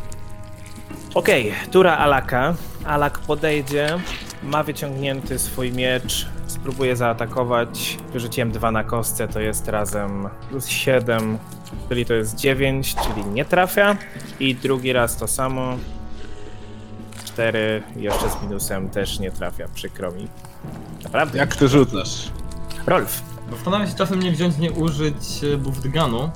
Okej, 1.13 1.53
tura 1.72 1.98
Alaka. 1.98 2.56
Alak 2.86 3.20
podejdzie, 3.20 4.00
ma 4.44 4.63
wyciągnięty 4.63 5.39
swój 5.39 5.72
miecz, 5.72 6.27
spróbuje 6.48 6.96
zaatakować. 6.96 7.98
Wyrzuciłem 8.13 8.51
dwa 8.51 8.72
na 8.72 8.84
kostce, 8.84 9.27
to 9.27 9.39
jest 9.39 9.68
razem 9.68 10.30
plus 10.50 10.68
7, 10.68 11.38
czyli 11.90 12.06
to 12.06 12.13
jest 12.13 12.36
9, 12.36 12.96
czyli 12.96 13.25
nie 13.25 13.46
trafia. 13.46 13.98
I 14.40 14.56
drugi 14.56 14.94
raz 14.94 15.18
to 15.18 15.28
samo. 15.28 15.78
4, 17.25 17.84
jeszcze 17.96 18.30
z 18.30 18.44
minusem 18.44 18.90
też 18.90 19.20
nie 19.20 19.32
trafia, 19.32 19.68
przykro 19.74 20.12
mi. 20.12 20.28
Naprawdę? 21.04 21.38
Jak 21.38 21.56
ty 21.56 21.68
rzucasz? 21.68 22.32
Rolf. 22.88 23.22
Zastanawiam 23.51 23.88
się 23.88 23.96
czasem 23.96 24.20
nie 24.20 24.32
wziąć, 24.32 24.58
nie 24.58 24.72
użyć 24.72 25.44
e, 25.54 25.58
Buftgunu 25.58 26.30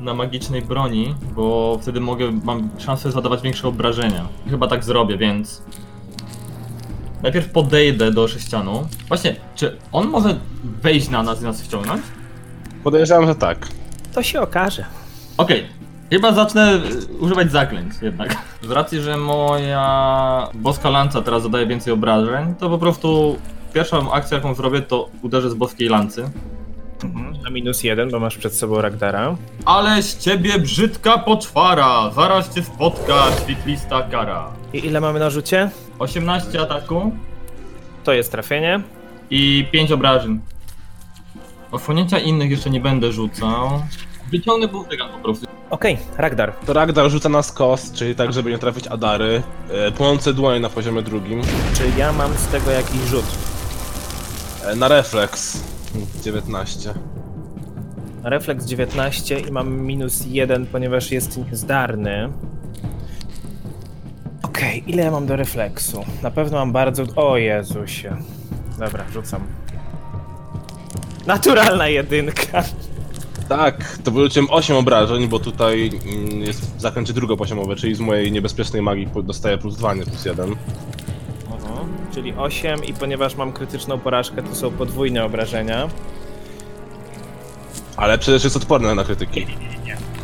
na 0.00 0.14
magicznej 0.14 0.62
broni, 0.62 1.14
bo 1.34 1.78
wtedy 1.82 2.00
mogę, 2.00 2.32
mam 2.44 2.70
szansę 2.78 3.12
zadawać 3.12 3.42
większe 3.42 3.68
obrażenia. 3.68 4.28
Chyba 4.50 4.68
tak 4.68 4.84
zrobię, 4.84 5.18
więc... 5.18 5.62
Najpierw 7.22 7.50
podejdę 7.50 8.12
do 8.12 8.28
sześcianu. 8.28 8.88
Właśnie, 9.08 9.36
czy 9.54 9.76
on 9.92 10.08
może 10.08 10.40
wejść 10.82 11.08
na 11.08 11.22
nas 11.22 11.40
i 11.40 11.44
nas 11.44 11.62
wciągnąć? 11.62 12.02
Podejrzewam, 12.84 13.26
że 13.26 13.34
tak. 13.34 13.68
To 14.14 14.22
się 14.22 14.40
okaże. 14.40 14.84
Okej, 15.36 15.66
chyba 16.10 16.32
zacznę 16.32 16.62
e, 16.72 16.80
używać 17.20 17.52
zaklęć 17.52 17.92
jednak. 18.02 18.36
Z 18.62 18.70
racji, 18.70 19.00
że 19.00 19.16
moja 19.16 20.48
boska 20.54 20.90
lanca 20.90 21.22
teraz 21.22 21.42
zadaje 21.42 21.66
więcej 21.66 21.92
obrażeń, 21.92 22.54
to 22.54 22.70
po 22.70 22.78
prostu 22.78 23.38
pierwszą 23.74 24.12
akcję 24.12 24.36
jaką 24.36 24.54
zrobię 24.54 24.82
to 24.82 25.08
uderzę 25.22 25.50
z 25.50 25.54
boskiej 25.54 25.88
lancy. 25.88 26.30
Na 27.44 27.50
minus 27.50 27.84
1, 27.84 28.10
bo 28.10 28.20
masz 28.20 28.36
przed 28.38 28.54
sobą 28.54 28.80
Ragdara. 28.80 29.36
Ale 29.64 30.02
z 30.02 30.18
ciebie 30.18 30.58
brzydka 30.58 31.18
poczwara, 31.18 32.10
zaraz 32.14 32.54
cię 32.54 32.62
spotka 32.62 33.14
świetlista 33.44 34.02
kara. 34.02 34.48
I 34.72 34.86
ile 34.86 35.00
mamy 35.00 35.18
na 35.18 35.30
rzucie? 35.30 35.70
18 35.98 36.60
ataku 36.60 37.12
To 38.04 38.12
jest 38.12 38.32
trafienie. 38.32 38.80
i 39.30 39.66
5 39.72 39.92
obrażeń. 39.92 40.40
Osłonięcia 41.72 42.18
innych 42.18 42.50
jeszcze 42.50 42.70
nie 42.70 42.80
będę 42.80 43.12
rzucał. 43.12 43.70
Wyciągnę 44.30 44.68
bułtygan 44.68 45.08
po 45.12 45.18
prostu. 45.18 45.46
Okej, 45.70 45.98
Ragdar. 46.16 46.52
To 46.66 46.72
Ragnar 46.72 47.10
rzuca 47.10 47.28
na 47.28 47.42
skos, 47.42 47.92
czyli 47.92 48.14
tak, 48.14 48.32
żeby 48.32 48.50
nie 48.50 48.58
trafić 48.58 48.86
Adary. 48.86 49.42
E, 49.70 49.92
Płonące 49.92 50.32
dłonie 50.34 50.60
na 50.60 50.68
poziomie 50.68 51.02
drugim. 51.02 51.40
Czy 51.74 51.82
ja 51.98 52.12
mam 52.12 52.34
z 52.34 52.46
tego 52.46 52.70
jakiś 52.70 53.00
rzut? 53.00 53.24
E, 54.66 54.76
Na 54.76 54.88
refleks. 54.88 55.62
19. 56.22 56.94
Refleks 58.24 58.64
19 58.64 59.40
i 59.40 59.50
mam 59.52 59.80
minus 59.80 60.24
1, 60.26 60.66
ponieważ 60.66 61.10
jest 61.12 61.36
niezdarny. 61.50 62.32
Okej, 64.42 64.84
ile 64.86 65.02
ja 65.02 65.10
mam 65.10 65.26
do 65.26 65.36
refleksu? 65.36 66.04
Na 66.22 66.30
pewno 66.30 66.58
mam 66.58 66.72
bardzo... 66.72 67.04
O 67.16 67.36
Jezusie. 67.36 68.16
Dobra, 68.78 69.04
rzucam. 69.12 69.40
Naturalna 71.28 71.88
jedynka. 71.88 72.64
Tak, 73.48 73.98
to 74.04 74.10
wyrzuciłem 74.10 74.48
8 74.50 74.76
obrażeń, 74.76 75.28
bo 75.28 75.38
tutaj 75.38 75.90
mm, 76.06 76.40
jest 76.40 76.80
zakręcie 76.80 77.12
drugopoziomowe, 77.12 77.76
czyli 77.76 77.94
z 77.94 78.00
mojej 78.00 78.32
niebezpiecznej 78.32 78.82
magii 78.82 79.06
po- 79.06 79.22
dostaję 79.22 79.58
plus 79.58 79.76
2, 79.76 79.94
nie 79.94 80.02
plus 80.04 80.24
1. 80.24 80.44
Mhm. 80.50 80.58
Czyli 82.14 82.32
8 82.34 82.84
i 82.84 82.94
ponieważ 82.94 83.36
mam 83.36 83.52
krytyczną 83.52 83.98
porażkę, 83.98 84.42
to 84.42 84.54
są 84.54 84.70
podwójne 84.70 85.24
obrażenia. 85.24 85.88
Ale 87.96 88.18
przecież 88.18 88.44
jest 88.44 88.56
odporne 88.56 88.94
na 88.94 89.04
krytyki. 89.04 89.46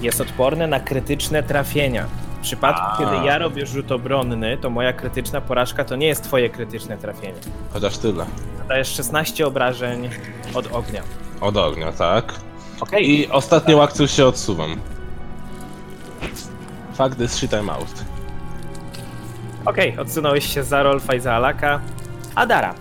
Jest 0.02 0.20
odporny 0.20 0.68
na 0.68 0.80
krytyczne 0.80 1.42
trafienia. 1.42 2.06
W 2.44 2.46
przypadku, 2.46 2.82
A. 2.86 2.96
kiedy 2.98 3.26
ja 3.26 3.38
robię 3.38 3.66
rzut 3.66 3.92
obronny, 3.92 4.58
to 4.58 4.70
moja 4.70 4.92
krytyczna 4.92 5.40
porażka 5.40 5.84
to 5.84 5.96
nie 5.96 6.06
jest 6.06 6.24
twoje 6.24 6.50
krytyczne 6.50 6.98
trafienie. 6.98 7.38
Chociaż 7.72 7.98
tyle. 7.98 8.26
Dajesz 8.68 8.88
16 8.88 9.46
obrażeń 9.46 10.10
od 10.54 10.72
ognia. 10.72 11.02
Od 11.40 11.56
ognia, 11.56 11.92
tak. 11.92 12.34
Okej. 12.80 13.10
I 13.10 13.28
ostatnią 13.30 13.82
akcją 13.82 14.06
się 14.06 14.26
odsuwam. 14.26 14.76
Fuck 16.94 17.16
this 17.16 17.34
shit 17.34 17.50
I'm 17.50 17.70
out. 17.70 18.04
Okej, 19.64 19.98
odsunąłeś 19.98 20.54
się 20.54 20.64
za 20.64 20.82
Rolfa 20.82 21.14
i 21.14 21.20
za 21.20 21.32
Alaka. 21.34 21.80
Adara, 22.34 22.74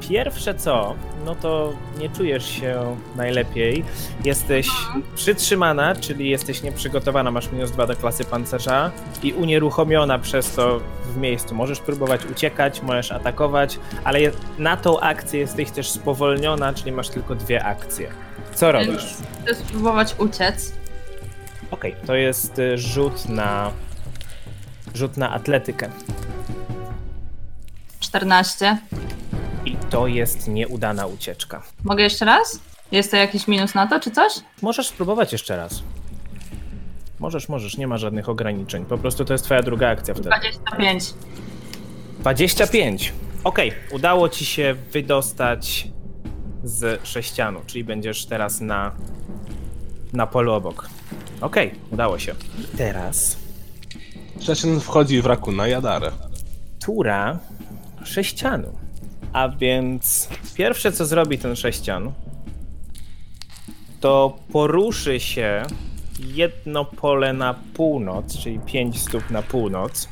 pierwsze 0.00 0.54
co, 0.54 0.94
no 1.24 1.34
to 1.34 1.72
nie 1.98 2.08
czujesz 2.08 2.50
się 2.50 2.96
najlepiej. 3.16 3.84
Jesteś 4.24 4.68
przytrzymana, 5.14 5.94
czyli 5.94 6.30
jesteś 6.30 6.62
nieprzygotowana, 6.62 7.30
masz 7.30 7.52
minus 7.52 7.70
2 7.70 7.86
do 7.86 7.96
klasy 7.96 8.24
pancerza 8.24 8.90
i 9.22 9.32
unieruchomiona 9.32 10.18
przez 10.18 10.54
to 10.54 10.80
w 11.04 11.16
miejscu. 11.16 11.54
Możesz 11.54 11.80
próbować 11.80 12.26
uciekać, 12.26 12.82
możesz 12.82 13.12
atakować, 13.12 13.78
ale 14.04 14.18
na 14.58 14.76
tą 14.76 15.00
akcję 15.00 15.40
jesteś 15.40 15.70
też 15.70 15.90
spowolniona, 15.90 16.74
czyli 16.74 16.92
masz 16.92 17.08
tylko 17.08 17.34
dwie 17.34 17.64
akcje. 17.64 18.10
Co 18.54 18.72
robisz? 18.72 19.04
Chcę 19.44 19.54
spróbować 19.54 20.14
uciec. 20.18 20.72
Okej, 21.70 21.96
to 22.06 22.14
jest 22.14 22.58
y, 22.58 22.78
rzut 22.78 23.28
na 23.28 23.70
rzut 24.94 25.16
na 25.16 25.30
atletykę. 25.30 25.90
14. 28.00 28.78
I 29.90 29.92
to 29.92 30.06
jest 30.06 30.48
nieudana 30.48 31.06
ucieczka. 31.06 31.62
Mogę 31.84 32.02
jeszcze 32.02 32.24
raz? 32.24 32.60
Jest 32.92 33.10
to 33.10 33.16
jakiś 33.16 33.48
minus 33.48 33.74
na 33.74 33.86
to, 33.86 34.00
czy 34.00 34.10
coś? 34.10 34.32
Możesz 34.62 34.88
spróbować 34.88 35.32
jeszcze 35.32 35.56
raz. 35.56 35.82
Możesz, 37.18 37.48
możesz, 37.48 37.76
nie 37.76 37.86
ma 37.86 37.98
żadnych 37.98 38.28
ograniczeń. 38.28 38.84
Po 38.84 38.98
prostu 38.98 39.24
to 39.24 39.32
jest 39.34 39.44
twoja 39.44 39.62
druga 39.62 39.88
akcja 39.88 40.14
wtedy. 40.14 40.28
25. 40.28 41.14
25. 42.20 43.12
Okej, 43.44 43.72
udało 43.92 44.28
ci 44.28 44.46
się 44.46 44.74
wydostać 44.92 45.88
z 46.64 47.06
sześcianu, 47.08 47.60
czyli 47.66 47.84
będziesz 47.84 48.26
teraz 48.26 48.60
na, 48.60 48.92
na 50.12 50.26
polu 50.26 50.52
obok. 50.52 50.88
Okej, 51.40 51.74
udało 51.90 52.18
się. 52.18 52.34
Teraz 52.76 53.36
Sześcian 54.40 54.80
wchodzi 54.80 55.22
w 55.22 55.26
rakuna 55.26 55.68
i 55.68 55.72
Adarę. 55.72 56.10
tura 56.84 57.38
sześcianu. 58.04 58.72
A 59.32 59.48
więc 59.48 60.28
pierwsze 60.54 60.92
co 60.92 61.06
zrobi 61.06 61.38
ten 61.38 61.56
sześcian, 61.56 62.12
to 64.00 64.36
poruszy 64.52 65.20
się 65.20 65.62
jedno 66.18 66.84
pole 66.84 67.32
na 67.32 67.54
północ, 67.74 68.38
czyli 68.38 68.58
5 68.58 69.00
stóp 69.00 69.30
na 69.30 69.42
północ, 69.42 70.08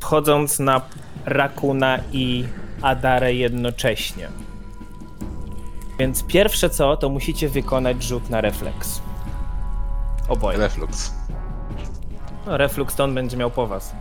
wchodząc 0.00 0.58
na 0.58 0.80
Rakuna 1.26 1.98
i 2.12 2.44
Adarę 2.82 3.34
jednocześnie. 3.34 4.28
Więc 5.98 6.22
pierwsze 6.22 6.70
co, 6.70 6.96
to 6.96 7.08
musicie 7.08 7.48
wykonać 7.48 8.02
rzut 8.02 8.30
na 8.30 8.40
refleks. 8.40 9.02
Oboje. 10.28 10.58
Reflux. 10.58 11.14
No, 12.46 12.56
reflux 12.56 12.94
to 12.94 13.04
on 13.04 13.14
będzie 13.14 13.36
miał 13.36 13.50
po 13.50 13.66
was. 13.66 13.94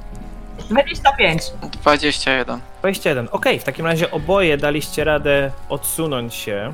25. 0.69 1.51
21. 1.81 2.59
21. 2.79 3.27
Okej, 3.31 3.59
w 3.59 3.63
takim 3.63 3.85
razie 3.85 4.11
oboje 4.11 4.57
daliście 4.57 5.03
radę 5.03 5.51
odsunąć 5.69 6.33
się. 6.35 6.73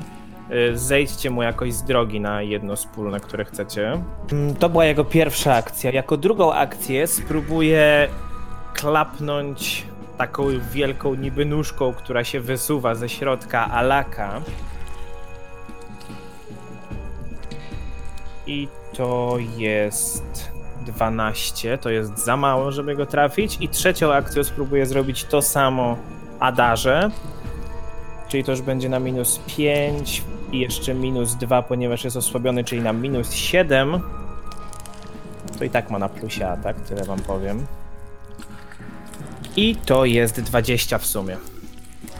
Y, 0.52 0.78
Zejdźcie 0.78 1.30
mu 1.30 1.42
jakoś 1.42 1.72
z 1.72 1.82
drogi 1.82 2.20
na 2.20 2.42
jedno 2.42 2.76
z 2.76 2.86
pól, 2.86 3.10
na 3.10 3.20
które 3.20 3.44
chcecie. 3.44 4.02
Mm, 4.32 4.54
To 4.54 4.68
była 4.68 4.84
jego 4.84 5.04
pierwsza 5.04 5.54
akcja. 5.54 5.90
Jako 5.90 6.16
drugą 6.16 6.52
akcję 6.52 7.06
spróbuję 7.06 8.08
klapnąć 8.74 9.86
taką 10.18 10.44
wielką 10.72 11.14
niby 11.14 11.44
nóżką, 11.44 11.92
która 11.92 12.24
się 12.24 12.40
wysuwa 12.40 12.94
ze 12.94 13.08
środka 13.08 13.70
alaka. 13.70 14.40
I 18.46 18.68
to 18.96 19.36
jest 19.58 20.50
12, 20.80 21.78
to 21.78 21.90
jest 21.90 22.18
za 22.18 22.36
mało, 22.36 22.72
żeby 22.72 22.96
go 22.96 23.06
trafić. 23.06 23.56
I 23.60 23.68
trzecią 23.68 24.12
akcją 24.12 24.44
spróbuję 24.44 24.86
zrobić 24.86 25.24
to 25.24 25.42
samo 25.42 25.96
Adarze. 26.40 27.10
Czyli 28.28 28.44
to 28.44 28.50
już 28.50 28.62
będzie 28.62 28.88
na 28.88 28.98
minus 28.98 29.40
5 29.56 30.22
i 30.52 30.60
jeszcze 30.60 30.94
minus 30.94 31.34
2, 31.34 31.62
ponieważ 31.62 32.04
jest 32.04 32.16
osłabiony, 32.16 32.64
czyli 32.64 32.82
na 32.82 32.92
minus 32.92 33.32
7. 33.32 34.00
To 35.58 35.64
i 35.64 35.70
tak 35.70 35.90
ma 35.90 35.98
na 35.98 36.08
plusie 36.08 36.48
atak, 36.48 36.80
tyle 36.80 37.04
wam 37.04 37.18
powiem. 37.18 37.66
I 39.56 39.76
to 39.76 40.04
jest 40.04 40.40
20 40.40 40.98
w 40.98 41.06
sumie. 41.06 41.36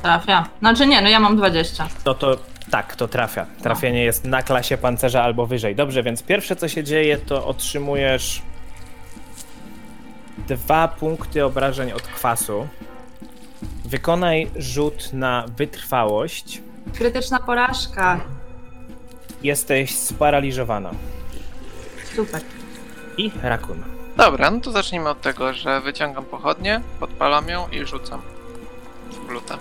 Trafia. 0.03 0.49
Znaczy 0.59 0.87
nie, 0.87 1.03
no 1.03 1.09
ja 1.09 1.21
mam 1.21 1.37
20. 1.37 1.89
No 2.07 2.15
to 2.15 2.37
tak, 2.71 2.97
to 2.97 3.09
trafia. 3.09 3.47
Trafienie 3.63 4.05
jest 4.05 4.25
na 4.25 4.43
klasie 4.43 4.79
pancerza 4.79 5.23
albo 5.23 5.47
wyżej. 5.47 5.75
Dobrze, 5.75 6.03
więc 6.03 6.23
pierwsze 6.23 6.57
co 6.57 6.69
się 6.69 6.85
dzieje, 6.85 7.19
to 7.19 7.47
otrzymujesz 7.47 8.43
dwa 10.49 10.89
punkty 10.89 11.45
obrażeń 11.45 11.93
od 11.93 12.03
kwasu. 12.03 12.69
Wykonaj 13.85 14.51
rzut 14.57 15.13
na 15.13 15.45
wytrwałość. 15.57 16.63
Krytyczna 16.95 17.41
porażka. 17.41 18.21
Jesteś 19.43 19.95
sparaliżowana. 19.95 20.91
Super. 22.17 22.41
I 23.17 23.31
rakun. 23.43 23.85
Dobra, 24.17 24.51
no 24.51 24.61
to 24.61 24.73
zacznijmy 24.73 25.09
od 25.09 25.21
tego, 25.21 25.53
że 25.53 25.81
wyciągam 25.81 26.25
pochodnie, 26.25 26.81
podpalam 27.01 27.49
ją 27.49 27.69
i 27.69 27.87
rzucam 27.87 28.23
w 29.11 29.27
gluta. 29.27 29.59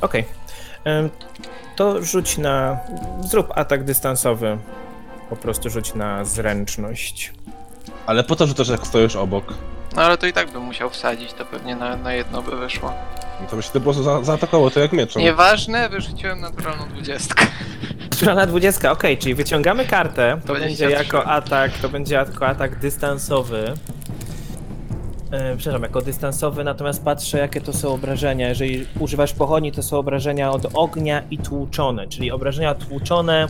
Okej. 0.00 0.24
Ym, 0.86 1.10
To 1.76 2.02
rzuć 2.02 2.38
na. 2.38 2.78
Zrób 3.20 3.52
atak 3.54 3.84
dystansowy. 3.84 4.58
Po 5.30 5.36
prostu 5.36 5.70
rzuć 5.70 5.94
na 5.94 6.24
zręczność. 6.24 7.32
Ale 8.06 8.24
po 8.24 8.36
to, 8.36 8.46
że 8.46 8.54
też 8.54 8.68
jak 8.68 8.86
stoisz 8.86 9.16
obok, 9.16 9.44
No 9.96 10.02
ale 10.02 10.18
to 10.18 10.26
i 10.26 10.32
tak 10.32 10.50
bym 10.50 10.62
musiał 10.62 10.90
wsadzić, 10.90 11.32
to 11.32 11.44
pewnie 11.44 11.76
na, 11.76 11.96
na 11.96 12.12
jedno 12.14 12.42
by 12.42 12.56
wyszło. 12.56 12.92
no 13.40 13.46
to 13.50 13.56
by 13.56 13.62
się 13.62 13.68
to 13.68 13.74
po 13.80 13.84
prostu 13.84 14.02
za 14.02 14.22
zaatakowało, 14.22 14.70
to 14.70 14.80
jak 14.80 14.92
mieczem. 14.92 15.22
Nieważne, 15.22 15.88
wyrzuciłem 15.88 16.40
naturalną 16.40 16.88
dwudziestkę. 16.88 17.46
Naturalna 18.10 18.46
20, 18.46 18.92
okej, 18.92 19.18
czyli 19.18 19.34
wyciągamy 19.34 19.84
kartę. 19.86 20.40
To 20.46 20.54
23. 20.54 20.84
będzie 20.84 20.96
jako 21.04 21.24
atak, 21.26 21.72
to 21.78 21.88
będzie 21.88 22.14
jako 22.14 22.46
atak 22.46 22.78
dystansowy. 22.78 23.74
E, 25.30 25.56
przepraszam, 25.56 25.82
jako 25.82 26.02
dystansowy, 26.02 26.64
natomiast 26.64 27.04
patrzę 27.04 27.38
jakie 27.38 27.60
to 27.60 27.72
są 27.72 27.88
obrażenia. 27.94 28.48
Jeżeli 28.48 28.86
używasz 28.98 29.32
pochodni, 29.32 29.72
to 29.72 29.82
są 29.82 29.98
obrażenia 29.98 30.50
od 30.50 30.66
ognia 30.74 31.22
i 31.30 31.38
tłuczone, 31.38 32.06
czyli 32.08 32.30
obrażenia 32.30 32.74
tłuczone, 32.74 33.48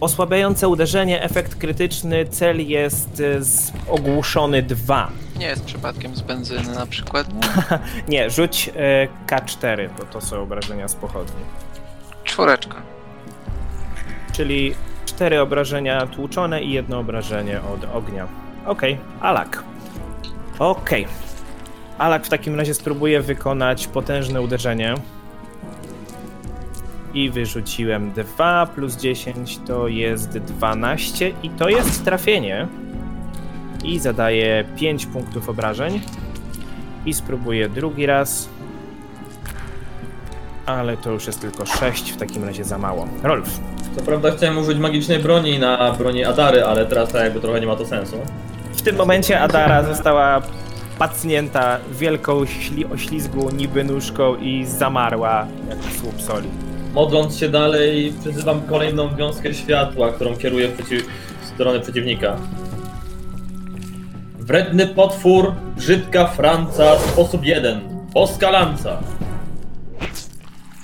osłabiające 0.00 0.68
uderzenie, 0.68 1.22
efekt 1.22 1.54
krytyczny, 1.54 2.26
cel 2.26 2.68
jest 2.68 3.20
e, 3.20 3.44
z, 3.44 3.72
ogłuszony 3.88 4.62
2. 4.62 5.10
Nie 5.38 5.46
jest 5.46 5.64
przypadkiem 5.64 6.16
z 6.16 6.20
benzyny 6.20 6.74
na 6.74 6.86
przykład. 6.86 7.26
Nie, 8.08 8.30
rzuć 8.30 8.70
e, 8.76 9.08
K4, 9.26 9.88
bo 9.98 10.04
to 10.04 10.20
są 10.20 10.42
obrażenia 10.42 10.88
z 10.88 10.94
pochodni. 10.94 11.42
Czwóreczka. 12.24 12.82
Czyli 14.32 14.74
cztery 15.06 15.40
obrażenia 15.40 16.06
tłuczone 16.06 16.62
i 16.62 16.72
jedno 16.72 16.98
obrażenie 16.98 17.60
od 17.62 17.94
ognia. 17.94 18.28
Okej, 18.66 18.98
Alak. 19.20 19.62
Okej. 20.58 21.06
Alak 21.98 22.26
w 22.26 22.28
takim 22.28 22.54
razie 22.54 22.74
spróbuje 22.74 23.22
wykonać 23.22 23.86
potężne 23.86 24.42
uderzenie. 24.42 24.94
I 27.14 27.30
wyrzuciłem 27.30 28.12
2 28.12 28.66
plus 28.66 28.96
10 28.96 29.58
to 29.66 29.88
jest 29.88 30.28
12 30.38 31.32
i 31.42 31.50
to 31.50 31.68
jest 31.68 32.04
trafienie. 32.04 32.68
I 33.84 33.98
zadaje 33.98 34.64
5 34.76 35.06
punktów 35.06 35.48
obrażeń. 35.48 36.00
I 37.06 37.14
spróbuję 37.14 37.68
drugi 37.68 38.06
raz. 38.06 38.48
Ale 40.66 40.96
to 40.96 41.10
już 41.10 41.26
jest 41.26 41.40
tylko 41.40 41.66
6, 41.66 42.12
w 42.12 42.16
takim 42.16 42.44
razie 42.44 42.64
za 42.64 42.78
mało. 42.78 43.08
Rolf. 43.22 43.60
Co 43.96 44.02
prawda 44.02 44.30
chciałem 44.30 44.58
użyć 44.58 44.78
magicznej 44.78 45.18
broni 45.18 45.58
na 45.58 45.92
broni 45.92 46.24
Adary, 46.24 46.64
ale 46.64 46.86
teraz 46.86 47.12
tak 47.12 47.22
jakby 47.24 47.40
trochę 47.40 47.60
nie 47.60 47.66
ma 47.66 47.76
to 47.76 47.86
sensu. 47.86 48.16
W 48.76 48.82
tym 48.82 48.96
momencie 48.96 49.40
Adara 49.40 49.82
została 49.82 50.42
pacnięta 50.98 51.78
wielką 51.92 52.44
śli- 52.44 52.92
oślizgłą 52.92 53.50
niby 53.50 53.84
nóżką 53.84 54.36
i 54.36 54.64
zamarła 54.66 55.46
jak 55.68 55.78
słup 56.00 56.22
soli. 56.22 56.48
Modląc 56.98 57.38
się 57.38 57.48
dalej, 57.48 58.12
przyzywam 58.20 58.62
kolejną 58.62 59.16
wiązkę 59.16 59.54
światła, 59.54 60.12
którą 60.12 60.36
kieruję 60.36 60.68
w, 60.68 60.72
przeciw... 60.72 61.06
w 61.42 61.46
stronę 61.46 61.80
przeciwnika. 61.80 62.36
Wredny 64.38 64.86
potwór, 64.86 65.52
brzydka 65.76 66.26
Franca, 66.26 66.98
sposób 66.98 67.44
jeden. 67.44 67.80
Boska 68.14 68.50
lanca. 68.50 69.02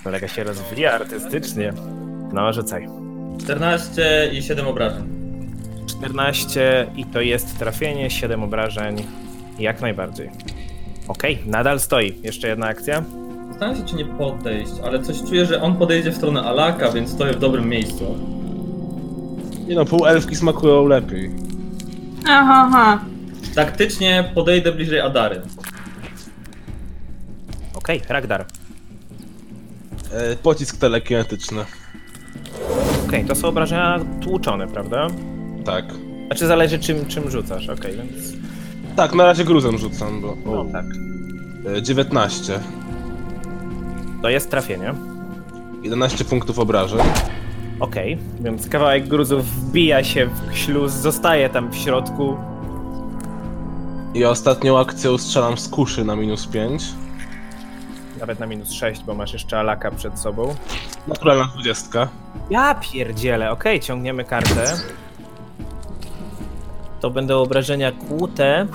Kolega 0.05 0.29
się 0.29 0.45
rozwija 0.45 0.93
artystycznie. 0.93 1.73
No, 2.33 2.53
rzucaj. 2.53 2.89
14 3.41 4.31
i 4.33 4.43
7 4.43 4.69
obrażeń. 4.69 5.05
14 5.87 6.87
i 6.97 7.05
to 7.05 7.21
jest 7.21 7.59
trafienie, 7.59 8.11
7 8.11 8.43
obrażeń. 8.43 9.05
Jak 9.59 9.81
najbardziej. 9.81 10.31
Okej, 11.09 11.39
nadal 11.47 11.81
stoi. 11.81 12.15
Jeszcze 12.23 12.49
jedna 12.49 12.67
akcja. 12.67 13.05
Zastanawiam 13.55 13.83
się, 13.83 13.89
czy 13.89 13.97
nie 13.97 14.05
podejść, 14.05 14.73
ale 14.85 15.03
coś 15.03 15.23
czuję, 15.23 15.47
że 15.47 15.63
on 15.63 15.77
podejdzie 15.77 16.11
w 16.11 16.17
stronę 16.17 16.43
Alaka, 16.43 16.93
więc 16.93 17.11
stoję 17.11 17.33
w 17.33 17.39
dobrym 17.39 17.69
miejscu. 17.69 18.19
Nie 19.69 19.75
no, 19.75 19.85
półelfki 19.85 20.37
smakują 20.37 20.87
lepiej. 20.87 21.31
Aha, 22.29 22.65
aha. 22.69 23.05
Taktycznie 23.55 24.31
podejdę 24.35 24.73
bliżej 24.73 25.01
Adary. 25.01 25.41
Okej, 27.75 28.01
Ragdar. 28.09 28.45
E, 30.13 30.37
pocisk 30.37 30.77
telekinetyczny. 30.77 31.65
Okej, 33.07 33.25
to 33.25 33.35
są 33.35 33.49
obrażenia 33.49 34.01
tłuczone, 34.23 34.69
prawda? 34.69 35.07
Tak. 35.65 35.85
Znaczy 36.27 36.47
zależy 36.47 36.79
czym, 36.79 37.07
czym 37.07 37.31
rzucasz, 37.31 37.69
okej, 37.69 37.97
więc... 37.97 38.33
Tak, 38.97 39.15
na 39.15 39.25
razie 39.25 39.45
gruzem 39.45 39.79
rzucam, 39.79 40.21
bo... 40.21 40.37
No 40.45 40.61
O, 40.61 40.65
tak. 40.65 40.85
e, 41.77 41.83
19. 41.83 42.61
To 44.25 44.29
jest 44.29 44.51
trafienie. 44.51 44.95
11 45.83 46.25
punktów 46.25 46.59
obrażeń. 46.59 47.01
Okej, 47.81 48.19
więc 48.41 48.69
kawałek 48.69 49.09
gruzów 49.09 49.47
wbija 49.47 50.05
się 50.05 50.27
w 50.27 50.57
śluz, 50.57 50.93
zostaje 50.93 51.49
tam 51.49 51.71
w 51.71 51.77
środku. 51.77 52.37
I 54.15 54.25
ostatnią 54.25 54.79
akcją 54.79 55.19
strzelam 55.19 55.59
z 55.59 55.69
kuszy 55.69 56.05
na 56.05 56.17
minus 56.17 56.47
5. 56.47 56.85
Nawet 58.21 58.41
na 58.41 58.47
minus 58.47 58.73
6, 58.73 59.05
bo 59.05 59.15
masz 59.15 59.33
jeszcze 59.33 59.59
alaka 59.59 59.91
przed 59.91 60.19
sobą. 60.19 60.55
Naturalna 61.09 61.49
20. 61.55 62.09
Ja 62.51 62.75
pierdzielę, 62.75 63.51
okej, 63.51 63.81
ciągniemy 63.81 64.25
kartę. 64.25 64.77
to 67.01 67.11
będą 67.11 67.43
obrażenia 67.43 67.93
kłute. 67.93 68.67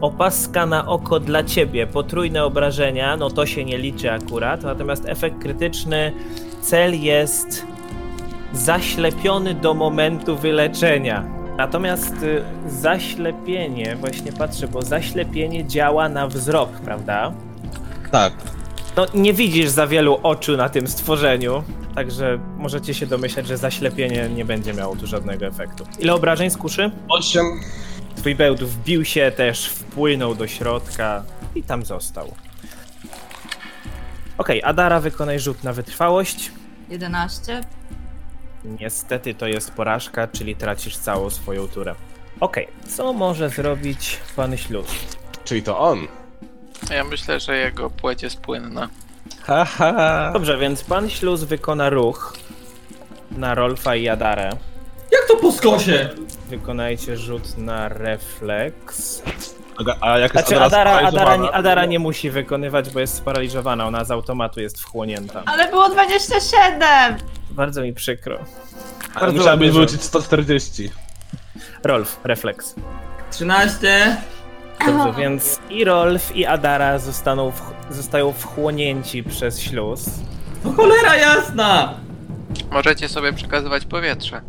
Opaska 0.00 0.66
na 0.66 0.86
oko 0.86 1.20
dla 1.20 1.44
ciebie, 1.44 1.86
potrójne 1.86 2.44
obrażenia, 2.44 3.16
no 3.16 3.30
to 3.30 3.46
się 3.46 3.64
nie 3.64 3.78
liczy 3.78 4.12
akurat, 4.12 4.62
natomiast 4.62 5.08
efekt 5.08 5.42
krytyczny, 5.42 6.12
cel 6.62 7.00
jest 7.00 7.66
zaślepiony 8.52 9.54
do 9.54 9.74
momentu 9.74 10.36
wyleczenia. 10.36 11.24
Natomiast 11.56 12.22
y, 12.22 12.42
zaślepienie, 12.66 13.96
właśnie 13.96 14.32
patrzę, 14.32 14.68
bo 14.68 14.82
zaślepienie 14.82 15.66
działa 15.66 16.08
na 16.08 16.26
wzrok, 16.28 16.70
prawda? 16.70 17.32
Tak. 18.12 18.32
No, 18.96 19.06
nie 19.14 19.32
widzisz 19.32 19.68
za 19.68 19.86
wielu 19.86 20.18
oczu 20.22 20.56
na 20.56 20.68
tym 20.68 20.86
stworzeniu, 20.86 21.62
także 21.94 22.38
możecie 22.58 22.94
się 22.94 23.06
domyśleć, 23.06 23.46
że 23.46 23.56
zaślepienie 23.56 24.28
nie 24.28 24.44
będzie 24.44 24.74
miało 24.74 24.96
tu 24.96 25.06
żadnego 25.06 25.46
efektu. 25.46 25.84
Ile 25.98 26.14
obrażeń 26.14 26.50
z 26.50 26.56
kuszy? 26.56 26.90
8. 27.08 27.44
Twój 28.18 28.34
bełt 28.34 28.62
wbił 28.62 29.04
się 29.04 29.32
też, 29.36 29.68
wpłynął 29.68 30.34
do 30.34 30.46
środka 30.46 31.22
i 31.54 31.62
tam 31.62 31.84
został. 31.84 32.34
Okej, 34.38 34.62
Adara, 34.62 35.00
wykonaj 35.00 35.40
rzut 35.40 35.64
na 35.64 35.72
wytrwałość. 35.72 36.52
11. 36.88 37.60
Niestety 38.64 39.34
to 39.34 39.46
jest 39.46 39.70
porażka, 39.70 40.28
czyli 40.28 40.56
tracisz 40.56 40.96
całą 40.96 41.30
swoją 41.30 41.68
turę. 41.68 41.94
Okej, 42.40 42.68
co 42.88 43.12
może 43.12 43.50
zrobić 43.50 44.18
pan 44.36 44.56
Śluz? 44.56 44.86
Czyli 45.44 45.62
to 45.62 45.78
on. 45.78 46.06
Ja 46.90 47.04
myślę, 47.04 47.40
że 47.40 47.56
jego 47.56 47.90
płeć 47.90 48.22
jest 48.22 48.40
płynna. 48.40 48.88
Haha. 49.42 50.30
Dobrze, 50.32 50.58
więc 50.58 50.84
pan 50.84 51.10
Śluz 51.10 51.44
wykona 51.44 51.90
ruch 51.90 52.36
na 53.30 53.54
Rolfa 53.54 53.96
i 53.96 54.08
Adarę. 54.08 54.50
Jak 55.12 55.26
to 55.28 55.36
po 55.36 55.52
skosie? 55.52 56.10
Wykonajcie 56.48 57.16
rzut 57.16 57.58
na 57.58 57.88
refleks. 57.88 59.22
A, 60.00 60.06
a 60.12 60.18
jak 60.18 60.34
jest 60.34 60.48
Znaczy 60.48 60.64
Adara, 60.64 61.00
Adara, 61.00 61.36
nie? 61.36 61.52
Adara 61.52 61.84
nie 61.84 61.98
musi 61.98 62.30
wykonywać, 62.30 62.90
bo 62.90 63.00
jest 63.00 63.14
sparaliżowana, 63.14 63.86
ona 63.86 64.04
z 64.04 64.10
automatu 64.10 64.60
jest 64.60 64.80
wchłonięta. 64.80 65.42
Ale 65.46 65.68
było 65.70 65.88
27! 65.88 67.16
Bardzo 67.50 67.82
mi 67.82 67.92
przykro. 67.94 68.38
Bardzo 69.14 69.38
Musiałbyś 69.38 69.46
ładny 69.46 69.66
wyrzucić 69.66 70.02
140. 70.02 70.90
Rolf, 71.84 72.20
refleks. 72.24 72.74
13. 73.30 74.16
Dobrze, 74.86 75.12
więc 75.20 75.58
i 75.70 75.84
Rolf 75.84 76.36
i 76.36 76.46
Adara 76.46 76.98
zostaną 76.98 77.50
w, 77.50 77.62
zostają 77.90 78.32
wchłonięci 78.32 79.22
przez 79.22 79.60
śluz. 79.60 80.04
No 80.64 80.72
cholera 80.72 81.16
jasna! 81.16 81.94
Możecie 82.70 83.08
sobie 83.08 83.32
przekazywać 83.32 83.84
powietrze. 83.84 84.40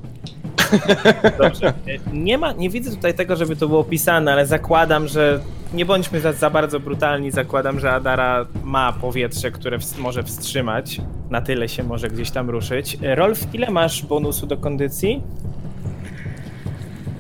Nie 2.14 2.38
ma, 2.38 2.52
nie 2.52 2.70
widzę 2.70 2.92
tutaj 2.92 3.14
tego, 3.14 3.36
żeby 3.36 3.56
to 3.56 3.68
było 3.68 3.84
pisane, 3.84 4.34
ale 4.34 4.46
zakładam, 4.46 5.08
że 5.08 5.40
nie 5.74 5.86
bądźmy 5.86 6.20
za, 6.22 6.34
za 6.34 6.50
bardzo 6.50 6.80
brutalni, 6.80 7.32
zakładam, 7.32 7.80
że 7.80 7.92
Adara 7.92 8.46
ma 8.64 8.94
powietrze, 8.94 9.52
które 9.52 9.78
ws- 9.78 9.98
może 9.98 10.24
wstrzymać. 10.24 11.02
Na 11.30 11.42
tyle 11.42 11.70
się 11.70 11.84
może 11.84 12.08
gdzieś 12.08 12.32
tam 12.32 12.50
ruszyć. 12.50 12.98
Rolf, 13.02 13.40
ile 13.54 13.72
masz 13.72 14.06
bonusu 14.06 14.46
do 14.48 14.58
kondycji? 14.58 15.24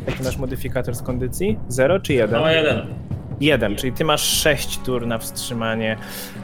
Jaki 0.07 0.23
masz 0.23 0.37
modyfikator 0.37 0.95
z 0.95 1.01
kondycji? 1.01 1.59
0 1.67 1.99
czy 1.99 2.13
1? 2.13 2.41
No 2.41 2.51
jeden. 2.51 2.81
Jeden, 3.39 3.75
czyli 3.75 3.91
ty 3.93 4.05
masz 4.05 4.21
6 4.23 4.79
tur 4.79 5.07
na 5.07 5.17
wstrzymanie 5.17 5.97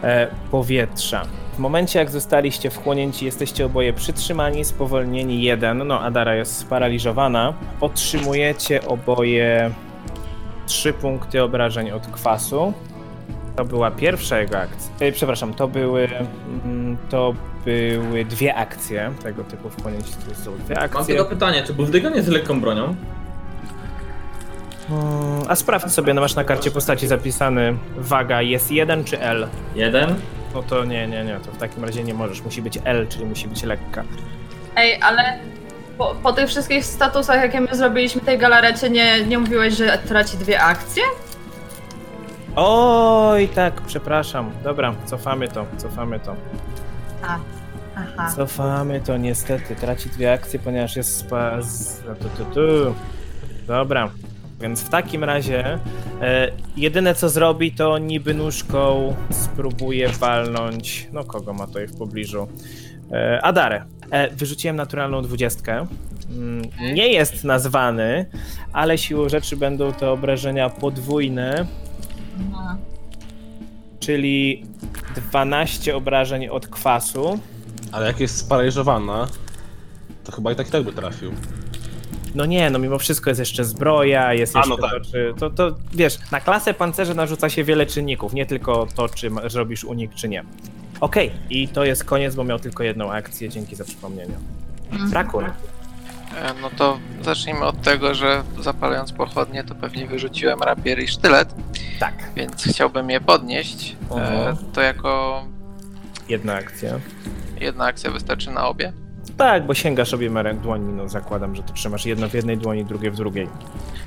e, 0.03 0.27
powietrza. 0.51 1.25
W 1.53 1.60
momencie 1.60 1.99
jak 1.99 2.10
zostaliście 2.10 2.69
wchłonięci, 2.69 3.25
jesteście 3.25 3.65
oboje 3.65 3.93
przytrzymani, 3.93 4.65
spowolnieni 4.65 5.41
jeden, 5.43 5.88
no 5.88 6.01
Adara 6.01 6.36
jest 6.36 6.58
sparaliżowana, 6.58 7.53
otrzymujecie 7.81 8.88
oboje 8.88 9.71
3 10.67 10.93
punkty 10.93 11.43
obrażeń 11.43 11.91
od 11.91 12.08
kwasu. 12.08 12.73
To 13.55 13.65
była 13.65 13.91
pierwsza 13.91 14.39
jego 14.39 14.58
akcja. 14.58 14.91
E, 15.08 15.12
przepraszam, 15.12 15.53
to 15.53 15.67
były, 15.67 16.10
mm, 16.65 16.97
to 17.10 17.34
były 17.65 18.25
dwie 18.25 18.55
akcje 18.55 19.12
tego 19.23 19.43
typu 19.43 19.69
wchłonięci. 19.69 20.12
To 20.29 20.36
są 20.36 20.58
dwie 20.65 20.75
Mam 20.75 20.84
akcje. 20.84 21.05
tylko 21.05 21.25
pytanie, 21.29 21.63
czy 21.67 21.73
Buldygan 21.73 22.15
jest 22.15 22.27
lekką 22.27 22.62
bronią? 22.62 22.95
Mm, 24.89 25.41
A 25.48 25.56
sprawdź 25.56 25.91
sobie, 25.91 26.13
no 26.13 26.21
masz 26.21 26.36
na 26.36 26.43
karcie 26.43 26.71
postaci 26.71 27.08
zapisany 27.08 27.78
waga 27.98 28.41
jest 28.41 28.71
1 28.71 29.04
czy 29.04 29.19
L. 29.21 29.48
Jeden. 29.76 30.15
No 30.54 30.63
to 30.63 30.86
nie, 30.86 31.08
nie, 31.08 31.24
nie, 31.24 31.39
to 31.45 31.52
w 31.52 31.58
takim 31.58 31.86
razie 31.86 32.04
nie 32.04 32.13
możesz. 32.13 32.41
Musi 32.41 32.62
być 32.62 32.80
L, 32.84 33.08
czyli 33.08 33.26
musi 33.26 33.48
być 33.48 33.63
lekka. 33.63 34.04
Ej, 34.76 35.02
ale 35.02 35.39
po, 35.98 36.15
po 36.24 36.34
tych 36.34 36.48
wszystkich 36.48 36.86
statusach, 36.86 37.41
jakie 37.41 37.62
my 37.62 37.67
zrobiliśmy 37.76 38.21
tej 38.21 38.38
galarecie, 38.38 38.89
nie, 38.89 39.26
nie 39.26 39.39
mówiłeś, 39.39 39.74
że 39.74 39.98
traci 39.98 40.38
dwie 40.38 40.62
akcje? 40.62 41.04
Oj, 42.56 43.48
tak, 43.48 43.82
przepraszam. 43.82 44.52
Dobra, 44.63 44.93
cofamy 45.06 45.48
to, 45.48 45.65
cofamy 45.78 46.19
to. 46.19 46.36
A, 47.24 47.38
aha. 47.95 48.32
Cofamy 48.36 49.02
to 49.02 49.17
niestety. 49.17 49.76
Traci 49.76 50.10
dwie 50.10 50.34
akcje, 50.34 50.60
ponieważ 50.60 50.95
jest 50.95 51.17
spa... 51.17 51.62
z- 51.62 52.00
Tu, 52.00 52.30
tu, 52.38 52.45
tu. 52.45 52.95
Dobra. 53.67 54.10
Więc 54.61 54.81
w 54.81 54.89
takim 54.89 55.23
razie 55.23 55.79
e, 56.21 56.51
jedyne 56.77 57.15
co 57.15 57.29
zrobi 57.29 57.71
to 57.71 57.97
niby 57.97 58.33
nóżką 58.33 59.15
spróbuje 59.31 60.09
walnąć. 60.09 61.07
No 61.13 61.23
kogo 61.23 61.53
ma 61.53 61.67
tutaj 61.67 61.87
w 61.87 61.97
pobliżu? 61.97 62.47
E, 63.11 63.39
Adarę. 63.45 63.83
E, 64.11 64.29
wyrzuciłem 64.29 64.75
naturalną 64.75 65.21
dwudziestkę. 65.21 65.87
Mm, 66.31 66.61
Nie 66.93 67.07
jest 67.07 67.43
nazwany, 67.43 68.25
ale 68.73 68.97
siłą 68.97 69.29
rzeczy 69.29 69.57
będą 69.57 69.93
to 69.93 70.11
obrażenia 70.13 70.69
podwójne, 70.69 71.65
No. 72.51 72.77
czyli 73.99 74.65
12 75.31 75.95
obrażeń 75.95 76.47
od 76.47 76.67
kwasu. 76.67 77.39
Ale 77.91 78.07
jak 78.07 78.19
jest 78.19 78.37
sparaliżowana, 78.37 79.27
to 80.23 80.31
chyba 80.31 80.51
i 80.51 80.55
tak 80.55 80.67
i 80.67 80.71
tak 80.71 80.83
by 80.83 80.93
trafił. 80.93 81.31
No 82.36 82.45
nie, 82.45 82.69
no 82.69 82.80
mimo 82.80 82.98
wszystko 83.00 83.30
jest 83.30 83.39
jeszcze 83.39 83.65
zbroja, 83.65 84.34
jest 84.34 84.56
A, 84.56 84.60
jeszcze 84.60 84.69
no 84.69 84.78
tak. 84.78 84.91
to, 84.91 85.12
czy, 85.12 85.34
to, 85.39 85.50
to, 85.50 85.76
wiesz, 85.93 86.17
na 86.32 86.39
klasę 86.41 86.74
pancerza 86.74 87.13
narzuca 87.13 87.50
się 87.50 87.63
wiele 87.63 87.86
czynników, 87.86 88.34
nie 88.34 88.45
tylko 88.45 88.88
to, 88.95 89.10
czy 89.10 89.30
ma- 89.30 89.50
zrobisz 89.50 89.84
unik, 89.84 90.13
czy 90.15 90.30
nie. 90.30 90.43
Okej, 91.00 91.32
i 91.50 91.67
to 91.67 91.86
jest 91.86 92.04
koniec, 92.04 92.36
bo 92.36 92.43
miał 92.43 92.60
tylko 92.60 92.84
jedną 92.84 93.12
akcję, 93.12 93.50
dzięki 93.50 93.76
za 93.76 93.84
przypomnienie. 93.84 94.36
Brakun. 95.10 95.45
E, 95.45 95.52
No 96.62 96.69
to 96.78 96.98
zacznijmy 97.21 97.65
od 97.65 97.82
tego, 97.82 98.13
że 98.15 98.43
zapalając 98.60 99.12
pochodnie, 99.13 99.63
to 99.63 99.76
pewnie 99.76 100.08
wyrzuciłem 100.08 100.60
rapier 100.60 101.00
i 101.04 101.08
sztylet, 101.08 101.56
Tak, 102.00 102.13
więc 102.36 102.63
chciałbym 102.63 103.10
je 103.10 103.21
podnieść. 103.21 103.95
E, 104.12 104.15
Aha. 104.52 104.58
To 104.74 104.82
jako 104.82 105.43
jedna 106.30 106.54
akcja. 106.54 107.00
jedna 107.60 107.86
akcja 107.86 108.12
wystarczy 108.12 108.52
na 108.52 108.67
obie. 108.67 108.93
Tak, 109.38 109.65
bo 109.65 109.74
sięgasz 109.74 110.13
obiema 110.13 110.43
rę- 110.43 110.58
dłońmi, 110.60 110.93
no 110.93 111.10
zakładam, 111.10 111.56
że 111.56 111.63
to 111.63 111.74
trzymasz 111.74 112.06
jedno 112.06 112.30
w 112.30 112.34
jednej 112.34 112.58
dłoni, 112.58 112.86
drugie 112.86 113.12
w 113.12 113.15
drugiej. 113.15 113.48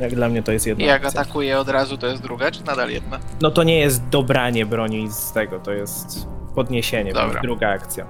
Jak 0.00 0.14
dla 0.14 0.28
mnie 0.28 0.42
to 0.42 0.52
jest 0.52 0.66
jedna 0.66 0.84
I 0.84 0.86
jak 0.86 1.04
akcja. 1.04 1.20
atakuję 1.20 1.58
od 1.58 1.68
razu, 1.68 1.98
to 1.98 2.06
jest 2.06 2.22
druga, 2.22 2.50
czy 2.50 2.64
nadal 2.64 2.90
jedna? 2.90 3.18
No 3.42 3.50
to 3.50 3.62
nie 3.62 3.78
jest 3.78 4.08
dobranie 4.08 4.66
broni 4.66 5.10
z 5.12 5.32
tego, 5.32 5.58
to 5.58 5.72
jest 5.72 6.26
podniesienie, 6.54 7.12
Dobra. 7.12 7.28
więc 7.30 7.42
druga 7.42 7.68
akcja. 7.68 8.06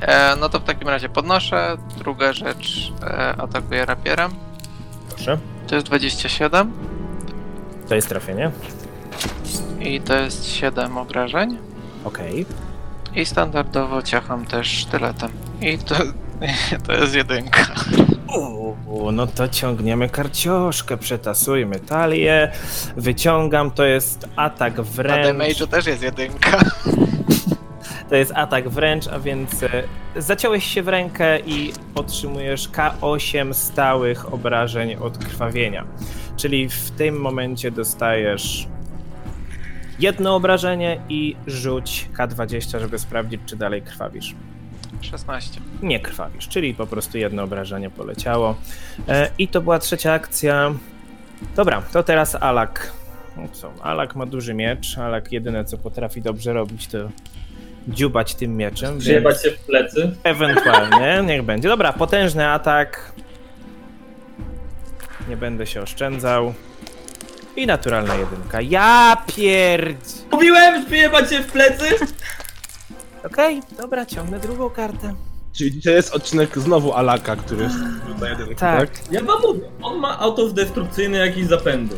E, 0.00 0.36
no 0.40 0.48
to 0.48 0.60
w 0.60 0.64
takim 0.64 0.88
razie 0.88 1.08
podnoszę. 1.08 1.76
Druga 1.98 2.32
rzecz, 2.32 2.92
e, 3.02 3.34
atakuję 3.38 3.84
rapierem. 3.86 4.30
Proszę. 5.08 5.38
To 5.66 5.74
jest 5.74 5.86
27 5.86 6.72
To 7.88 7.94
jest 7.94 8.08
trafienie. 8.08 8.50
i 9.80 10.00
to 10.00 10.16
jest 10.16 10.46
7 10.46 10.98
obrażeń. 10.98 11.58
Okej. 12.04 12.46
I 13.14 13.24
standardowo 13.26 14.02
ciacham 14.02 14.46
też 14.46 14.68
sztyletem. 14.68 15.30
I 15.60 15.78
to, 15.78 15.94
to 16.86 16.92
jest 16.92 17.14
jedynka. 17.14 17.66
Uuu, 18.36 19.12
no 19.12 19.26
to 19.26 19.48
ciągniemy 19.48 20.08
karcioszkę, 20.08 20.96
przetasujmy 20.96 21.80
talię, 21.80 22.52
wyciągam, 22.96 23.70
to 23.70 23.84
jest 23.84 24.28
atak 24.36 24.76
Na 24.76 24.82
wręcz. 24.82 25.26
damage'u 25.26 25.66
też 25.66 25.86
jest 25.86 26.02
jedynka. 26.02 26.58
To 28.08 28.16
jest 28.16 28.32
atak 28.34 28.68
wręcz, 28.68 29.08
a 29.08 29.18
więc 29.20 29.62
e, 29.62 29.68
zaciąłeś 30.16 30.64
się 30.64 30.82
w 30.82 30.88
rękę 30.88 31.40
i 31.40 31.72
otrzymujesz 31.94 32.68
K8 32.68 33.54
stałych 33.54 34.34
obrażeń 34.34 34.94
od 34.94 35.18
krwawienia. 35.18 35.84
Czyli 36.36 36.68
w 36.68 36.90
tym 36.90 37.20
momencie 37.20 37.70
dostajesz 37.70 38.68
jedno 40.00 40.34
obrażenie 40.36 41.00
i 41.08 41.36
rzuć 41.46 42.08
K20, 42.18 42.80
żeby 42.80 42.98
sprawdzić, 42.98 43.40
czy 43.46 43.56
dalej 43.56 43.82
krwawisz. 43.82 44.34
16. 45.00 45.60
Nie 45.82 46.00
krwawisz, 46.00 46.48
czyli 46.48 46.74
po 46.74 46.86
prostu 46.86 47.18
jedno 47.18 47.42
obrażenie 47.42 47.90
poleciało. 47.90 48.56
E, 49.08 49.30
I 49.38 49.48
to 49.48 49.60
była 49.60 49.78
trzecia 49.78 50.12
akcja. 50.12 50.74
Dobra, 51.56 51.82
to 51.92 52.02
teraz 52.02 52.34
Alak. 52.34 52.92
No 53.36 53.48
co, 53.52 53.72
Alak 53.82 54.16
ma 54.16 54.26
duży 54.26 54.54
miecz. 54.54 54.98
Alak 54.98 55.32
jedyne 55.32 55.64
co 55.64 55.78
potrafi 55.78 56.22
dobrze 56.22 56.52
robić 56.52 56.86
to 56.86 56.98
dziubać 57.88 58.34
tym 58.34 58.56
mieczem. 58.56 58.98
Przyjebać 58.98 59.42
się 59.42 59.50
w 59.50 59.58
plecy. 59.58 60.16
ewentualnie, 60.24 61.22
niech 61.26 61.42
będzie. 61.42 61.68
Dobra, 61.68 61.92
potężny 61.92 62.48
atak. 62.48 63.12
nie 65.28 65.36
będę 65.36 65.66
się 65.66 65.82
oszczędzał. 65.82 66.54
I 67.60 67.66
naturalna 67.66 68.14
jedynka. 68.14 68.60
Ja 68.60 69.16
pierdź! 69.26 70.04
Mówiłem, 70.32 70.88
że 70.88 70.96
jebać 70.96 71.30
cię 71.30 71.42
w 71.42 71.52
plecy! 71.52 71.84
Okej, 73.24 73.62
dobra, 73.78 74.06
ciągnę 74.06 74.40
drugą 74.40 74.70
kartę. 74.70 75.14
Czyli 75.52 75.72
dzisiaj 75.72 75.94
jest 75.94 76.14
odcinek 76.14 76.58
znowu 76.58 76.92
Alaka, 76.94 77.36
który 77.36 77.62
jest 77.62 77.74
na 78.20 78.28
jedynkę, 78.28 78.54
Tak. 78.54 78.90
tak? 78.90 79.12
Ja 79.12 79.22
wam 79.22 79.42
mówię, 79.42 79.60
on 79.82 79.98
ma 79.98 80.18
autodestrukcyjny 80.18 81.18
jakiś 81.18 81.46
zapędy. 81.46 81.96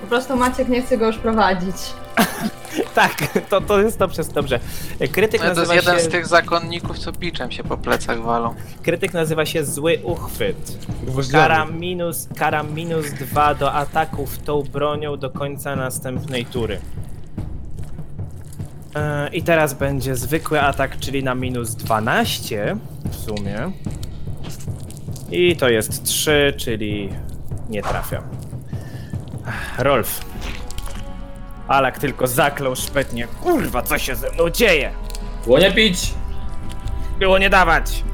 Po 0.00 0.06
prostu 0.06 0.36
Maciek 0.36 0.68
nie 0.68 0.82
chce 0.82 0.98
go 0.98 1.06
już 1.06 1.16
prowadzić. 1.18 1.76
Tak, 2.94 3.40
to, 3.48 3.60
to 3.60 3.80
jest 3.80 3.98
dobrze, 3.98 4.22
dobrze. 4.34 4.60
Krytyk 5.12 5.42
No 5.44 5.54
to 5.54 5.60
jest 5.60 5.74
jeden 5.74 5.96
się... 5.96 6.02
z 6.02 6.08
tych 6.08 6.26
zakonników, 6.26 6.98
co 6.98 7.12
biczem 7.12 7.50
się 7.50 7.64
po 7.64 7.76
plecach 7.76 8.22
walą. 8.22 8.54
Krytyk 8.82 9.12
nazywa 9.12 9.46
się 9.46 9.64
zły 9.64 10.00
uchwyt. 10.02 10.78
Kara 11.32 11.64
minus, 11.64 12.28
kara 12.36 12.62
minus 12.62 13.10
2 13.10 13.54
do 13.54 13.72
ataków 13.72 14.38
tą 14.38 14.62
bronią 14.62 15.16
do 15.16 15.30
końca 15.30 15.76
następnej 15.76 16.46
tury. 16.46 16.80
E, 18.94 19.28
I 19.28 19.42
teraz 19.42 19.74
będzie 19.74 20.16
zwykły 20.16 20.60
atak, 20.60 20.98
czyli 20.98 21.24
na 21.24 21.34
minus 21.34 21.74
12 21.74 22.76
w 23.10 23.16
sumie. 23.16 23.72
I 25.30 25.56
to 25.56 25.68
jest 25.68 26.04
3, 26.04 26.54
czyli 26.56 27.10
nie 27.68 27.82
trafia. 27.82 28.22
Ach, 29.46 29.78
Rolf. 29.78 30.20
Alak 31.70 31.98
tylko 31.98 32.26
zaklął 32.26 32.76
szpetnie. 32.76 33.26
Kurwa, 33.42 33.82
co 33.82 33.98
się 33.98 34.14
ze 34.14 34.30
mną 34.30 34.50
dzieje? 34.50 34.92
Było 35.44 35.58
nie 35.58 35.72
pić! 35.72 36.14
Było 37.18 37.38
nie 37.38 37.50
dawać. 37.50 38.04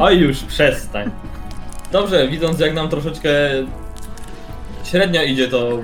Oj 0.00 0.18
już, 0.18 0.42
przestań. 0.42 1.10
Dobrze, 1.92 2.28
widząc 2.28 2.60
jak 2.60 2.74
nam 2.74 2.88
troszeczkę 2.88 3.28
średnio 4.84 5.22
idzie 5.22 5.48
to 5.48 5.78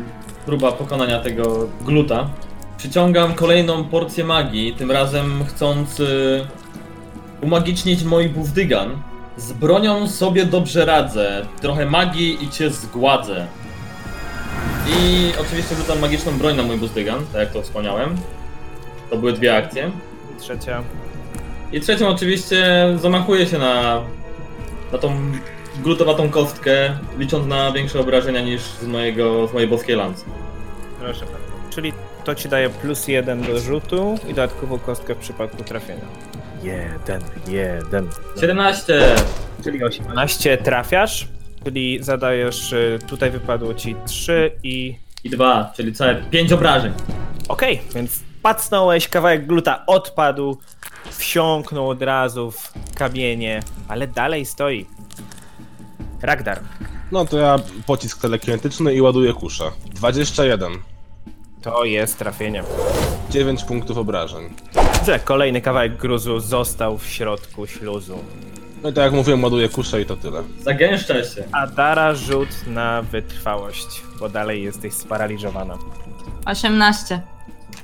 próba 0.47 0.73
pokonania 0.73 1.21
tego 1.21 1.69
gluta, 1.81 2.31
przyciągam 2.79 3.35
kolejną 3.35 3.85
porcję 3.85 4.25
magii, 4.25 4.75
tym 4.75 4.91
razem 4.91 5.45
chcąc 5.45 6.01
y, 6.01 6.47
umagicznić 7.41 8.05
mój 8.05 8.29
bufdygan. 8.29 9.03
Z 9.37 9.53
bronią 9.53 10.09
sobie 10.09 10.47
dobrze 10.47 10.85
radzę, 10.85 11.47
trochę 11.61 11.87
magii 11.87 12.45
i 12.45 12.51
cię 12.51 12.71
zgładzę. 12.71 13.47
I 14.88 15.33
oczywiście 15.40 15.75
rzucam 15.75 15.99
magiczną 15.99 16.38
broń 16.38 16.57
na 16.57 16.62
mój 16.62 16.77
buzdygan, 16.77 17.27
tak 17.33 17.40
jak 17.40 17.53
to 17.53 17.62
wspomniałem. 17.62 18.16
To 19.11 19.16
były 19.16 19.33
dwie 19.33 19.57
akcje. 19.57 19.90
Trzecia. 20.40 20.83
I 21.73 21.81
trzecią 21.81 22.09
oczywiście 22.09 22.64
zamachuję 22.97 23.47
się 23.47 23.59
na, 23.59 24.03
na 24.92 24.99
tą 24.99 25.33
glutowatą 25.83 26.31
kostkę, 26.31 26.97
licząc 27.18 27.47
na 27.47 27.73
większe 27.73 28.01
obrażenia 28.01 28.40
niż 28.40 28.62
z, 28.62 28.87
mojego, 28.87 29.49
z 29.49 29.53
mojej 29.53 29.68
boskiej 29.68 29.97
lancy. 29.97 30.25
Proszę 31.01 31.21
bardzo. 31.21 31.71
Czyli 31.71 31.92
to 32.25 32.35
ci 32.35 32.49
daje 32.49 32.71
plus 32.71 33.09
jeden 33.09 33.42
do 33.42 33.61
rzutu 33.61 34.18
i 34.25 34.29
dodatkową 34.29 34.79
kostkę 34.79 35.14
w 35.14 35.18
przypadku 35.18 35.64
trafienia. 35.64 36.05
Jeden, 36.62 37.23
jeden. 37.49 38.09
17! 38.40 39.01
Czyli 39.64 39.85
18 39.85 40.59
trafiasz, 40.59 41.29
czyli 41.64 42.03
zadajesz, 42.03 42.72
y, 42.72 42.98
tutaj 43.09 43.31
wypadło 43.31 43.75
ci 43.75 43.96
3 44.07 44.53
i... 44.62 44.96
I 45.25 45.31
2, 45.31 45.72
czyli 45.77 45.92
całe 45.92 46.14
5 46.14 46.53
obrażeń. 46.53 46.92
Okej, 47.48 47.81
więc 47.94 48.20
pacnąłeś, 48.42 49.09
kawałek 49.09 49.46
gluta 49.46 49.87
odpadł, 49.87 50.59
wsiąknął 51.11 51.90
od 51.90 52.03
razu 52.03 52.51
w 52.51 52.72
kamienie, 52.94 53.62
ale 53.88 54.07
dalej 54.07 54.46
stoi. 54.46 54.87
Ragdar. 56.22 56.61
No 57.12 57.25
to 57.25 57.38
ja 57.38 57.57
pocisk 57.87 58.20
telekinetyczny 58.20 58.94
i 58.94 59.01
ładuję 59.01 59.33
kuszę. 59.33 59.64
21. 59.94 60.72
To 61.62 61.85
jest 61.85 62.18
trafienie. 62.18 62.64
9 63.31 63.64
punktów 63.64 63.98
obrażeń. 63.98 64.55
Dobrze, 64.96 65.18
kolejny 65.18 65.61
kawałek 65.61 65.96
gruzu 65.96 66.40
został 66.40 66.98
w 66.98 67.07
środku 67.07 67.66
śluzu. 67.66 68.18
No 68.83 68.88
i 68.88 68.92
tak 68.92 69.05
jak 69.05 69.12
mówiłem, 69.12 69.45
ładuję 69.45 69.68
kuszę 69.68 70.01
i 70.01 70.07
to 70.07 70.16
tyle. 70.16 70.42
Zagęszcza 70.61 71.14
się. 71.25 71.45
Adara 71.53 72.14
rzut 72.14 72.49
na 72.66 73.03
wytrwałość, 73.03 74.03
bo 74.21 74.29
dalej 74.29 74.62
jesteś 74.64 74.92
sparaliżowana. 74.92 75.79
18. 76.47 77.21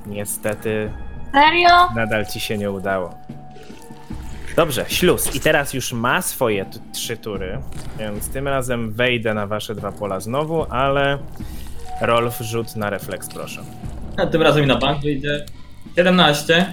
Niestety 0.06 0.90
Serio? 1.32 1.68
nadal 1.94 2.26
ci 2.26 2.40
się 2.40 2.58
nie 2.58 2.70
udało. 2.70 3.14
Dobrze, 4.56 4.84
śluz. 4.88 5.34
I 5.34 5.40
teraz 5.40 5.74
już 5.74 5.92
ma 5.92 6.22
swoje 6.22 6.64
t- 6.64 6.78
trzy 6.92 7.16
tury, 7.16 7.58
więc 7.98 8.28
tym 8.28 8.48
razem 8.48 8.92
wejdę 8.92 9.34
na 9.34 9.46
wasze 9.46 9.74
dwa 9.74 9.92
pola 9.92 10.20
znowu, 10.20 10.66
ale 10.70 11.18
Rolf 12.00 12.38
rzut 12.40 12.76
na 12.76 12.90
refleks, 12.90 13.28
proszę. 13.28 13.62
A 14.16 14.26
tym 14.26 14.42
razem 14.42 14.64
i 14.64 14.66
na 14.66 14.76
bank 14.76 15.02
wyjdzie. 15.02 15.46
17. 15.96 16.72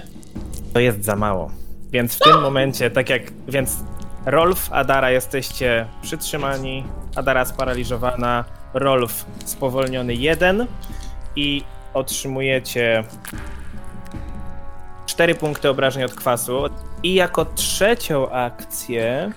To 0.72 0.80
jest 0.80 1.04
za 1.04 1.16
mało. 1.16 1.50
Więc 1.92 2.14
w 2.16 2.18
tym 2.18 2.40
momencie, 2.40 2.90
tak 2.90 3.10
jak. 3.10 3.22
Więc 3.48 3.76
Rolf, 4.26 4.72
Adara 4.72 5.10
jesteście 5.10 5.86
przytrzymani, 6.02 6.84
Adara 7.16 7.44
sparaliżowana, 7.44 8.44
Rolf 8.74 9.26
spowolniony 9.44 10.14
jeden 10.14 10.66
i 11.36 11.64
otrzymujecie 11.94 13.04
4 15.06 15.34
punkty 15.34 15.68
obrażeń 15.68 16.04
od 16.04 16.14
kwasu. 16.14 16.64
I 17.02 17.14
jako 17.14 17.44
trzecią 17.44 18.30
akcję, 18.30 19.32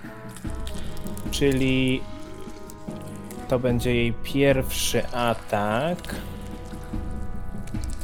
czyli 1.32 2.02
to 3.47 3.60
będzie 3.60 3.95
jej 3.95 4.13
pierwszy 4.13 5.08
atak, 5.08 6.15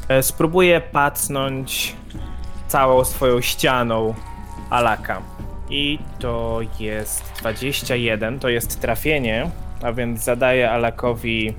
e, 0.08 0.22
spróbuję 0.22 0.80
pacnąć 0.80 1.96
całą 2.68 3.04
swoją 3.04 3.40
ścianą 3.40 4.14
Alaka. 4.70 5.22
I 5.70 5.98
to 6.18 6.60
jest 6.80 7.32
21, 7.40 8.38
to 8.38 8.48
jest 8.48 8.80
trafienie, 8.80 9.50
a 9.82 9.92
więc 9.92 10.24
zadaję 10.24 10.70
Alakowi 10.70 11.54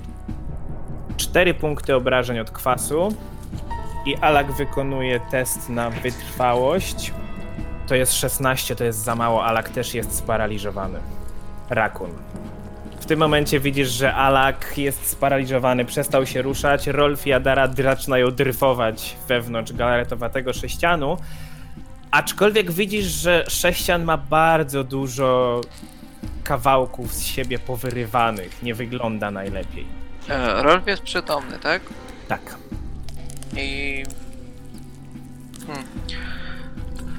4 1.18 1.54
punkty 1.54 1.96
obrażeń 1.96 2.40
od 2.40 2.52
kwasu. 2.52 3.16
I 4.06 4.16
Alak 4.16 4.52
wykonuje 4.52 5.20
test 5.20 5.70
na 5.70 5.90
wytrwałość. 5.90 7.14
To 7.88 7.96
jest 7.96 8.14
16, 8.14 8.76
to 8.76 8.84
jest 8.84 9.00
za 9.00 9.16
mało. 9.16 9.46
Alak 9.46 9.70
też 9.70 9.94
jest 9.94 10.16
sparaliżowany. 10.16 11.00
Rakun. 11.70 12.10
W 13.00 13.06
tym 13.06 13.20
momencie 13.20 13.60
widzisz, 13.60 13.90
że 13.90 14.14
Alak 14.14 14.78
jest 14.78 15.06
sparaliżowany, 15.10 15.86
przestał 15.86 16.26
się 16.26 16.42
ruszać. 16.42 16.88
Rolf 16.88 17.28
i 17.28 17.34
Adara 17.34 17.68
zaczynają 17.68 18.32
dryfować 18.32 19.16
wewnątrz 19.28 19.74
galaretowatego 19.74 20.54
sześcianu. 20.54 21.18
Aczkolwiek 22.12 22.72
widzisz, 22.72 23.06
że 23.06 23.46
sześcian 23.48 24.04
ma 24.04 24.18
bardzo 24.18 24.84
dużo 24.84 25.62
kawałków 26.44 27.14
z 27.14 27.26
siebie 27.26 27.60
powyrywanych. 27.60 28.64
Nie 28.64 28.76
wygląda 28.76 29.32
najlepiej. 29.32 29.86
E, 30.30 30.64
Rolf 30.64 30.88
jest 30.88 31.02
przytomny, 31.02 31.60
tak? 31.60 31.82
Tak. 32.28 32.56
I... 33.58 34.04
Hmm. 35.68 35.88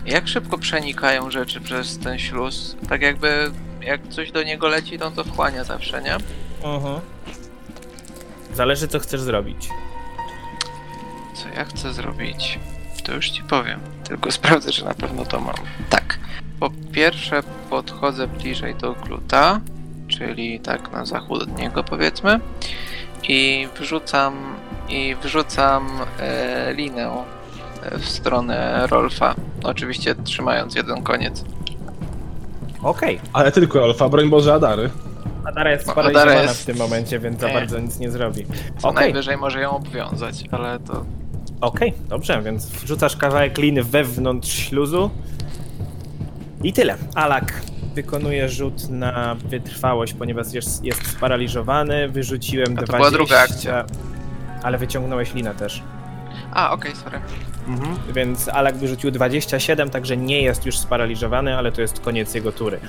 Jak 0.06 0.28
szybko 0.28 0.58
przenikają 0.58 1.30
rzeczy 1.30 1.60
przez 1.60 1.98
ten 1.98 2.18
śluz? 2.18 2.76
Tak 2.88 3.02
jakby, 3.02 3.50
jak 3.80 4.08
coś 4.08 4.32
do 4.32 4.42
niego 4.42 4.68
leci, 4.68 4.98
to 4.98 5.06
on 5.06 5.14
to 5.14 5.24
wchłania 5.24 5.64
zawsze, 5.64 6.02
nie? 6.02 6.14
Mhm. 6.64 7.00
Zależy, 8.54 8.88
co 8.88 8.98
chcesz 8.98 9.20
zrobić. 9.20 9.68
Co 11.34 11.48
ja 11.48 11.64
chcę 11.64 11.92
zrobić? 11.92 12.58
To 13.04 13.14
już 13.14 13.30
ci 13.30 13.42
powiem. 13.42 13.80
Tylko 14.08 14.30
sprawdzę, 14.30 14.70
czy 14.72 14.84
na 14.84 14.94
pewno 14.94 15.24
to 15.24 15.40
mam. 15.40 15.54
Tak. 15.90 16.18
Po 16.60 16.70
pierwsze 16.92 17.42
podchodzę 17.70 18.26
bliżej 18.26 18.74
do 18.74 18.92
gluta, 18.92 19.60
czyli 20.08 20.60
tak 20.60 20.92
na 20.92 21.04
zachód 21.04 21.42
od 21.42 21.58
niego 21.58 21.84
powiedzmy. 21.84 22.40
I 23.28 23.68
wrzucam 23.80 24.34
i 24.88 25.16
wrzucam 25.22 25.88
e, 26.20 26.74
linę 26.74 27.10
e, 27.82 27.98
w 27.98 28.08
stronę 28.08 28.86
Rolfa. 28.90 29.34
Oczywiście 29.62 30.14
trzymając 30.14 30.74
jeden 30.74 31.02
koniec. 31.02 31.44
Okej. 32.82 33.20
Ale 33.32 33.52
tylko 33.52 33.84
Alfa, 33.84 34.08
broń 34.08 34.28
Boże 34.30 34.54
Adary. 34.54 34.90
Adara 35.44 35.70
jest 35.70 35.86
No, 35.86 35.92
sparaliżowana 35.92 36.42
jest- 36.42 36.62
w 36.62 36.66
tym 36.66 36.76
momencie, 36.76 37.18
więc 37.18 37.40
za 37.40 37.48
Nie. 37.48 37.54
bardzo 37.54 37.78
nic 37.80 37.98
nie 37.98 38.10
zrobi. 38.10 38.46
Co 38.78 38.88
Okej, 38.88 39.04
najwyżej 39.04 39.36
może 39.36 39.60
ją 39.60 39.70
obwiązać, 39.70 40.44
ale 40.50 40.78
to 40.80 41.04
okej, 41.60 41.92
dobrze, 42.08 42.42
więc 42.42 42.66
wrzucasz 42.66 43.16
kawałek 43.16 43.58
liny 43.58 43.82
wewnątrz 43.82 44.52
śluzu. 44.52 45.10
I 46.62 46.72
tyle. 46.72 46.96
Alak 47.14 47.62
wykonuje 47.94 48.48
rzut 48.48 48.90
na 48.90 49.34
wytrwałość, 49.34 50.12
ponieważ 50.12 50.52
jest, 50.52 50.84
jest 50.84 51.06
sparaliżowany. 51.06 52.08
Wyrzuciłem 52.08 52.72
A 52.76 52.80
to 52.80 52.86
20. 52.86 52.96
była 52.96 53.10
druga 53.10 53.40
akcja. 53.40 53.84
Ale 54.62 54.78
wyciągnąłeś 54.78 55.34
linę 55.34 55.54
też. 55.54 55.82
A, 56.52 56.72
okej, 56.72 56.96
sorry. 56.96 57.20
Mhm. 57.68 57.96
Więc 58.14 58.48
Alak 58.48 58.76
wyrzucił 58.76 59.10
27, 59.10 59.90
także 59.90 60.16
nie 60.16 60.42
jest 60.42 60.66
już 60.66 60.78
sparaliżowany, 60.78 61.56
ale 61.56 61.72
to 61.72 61.80
jest 61.80 62.00
koniec 62.00 62.34
jego 62.34 62.52
tury. 62.52 62.80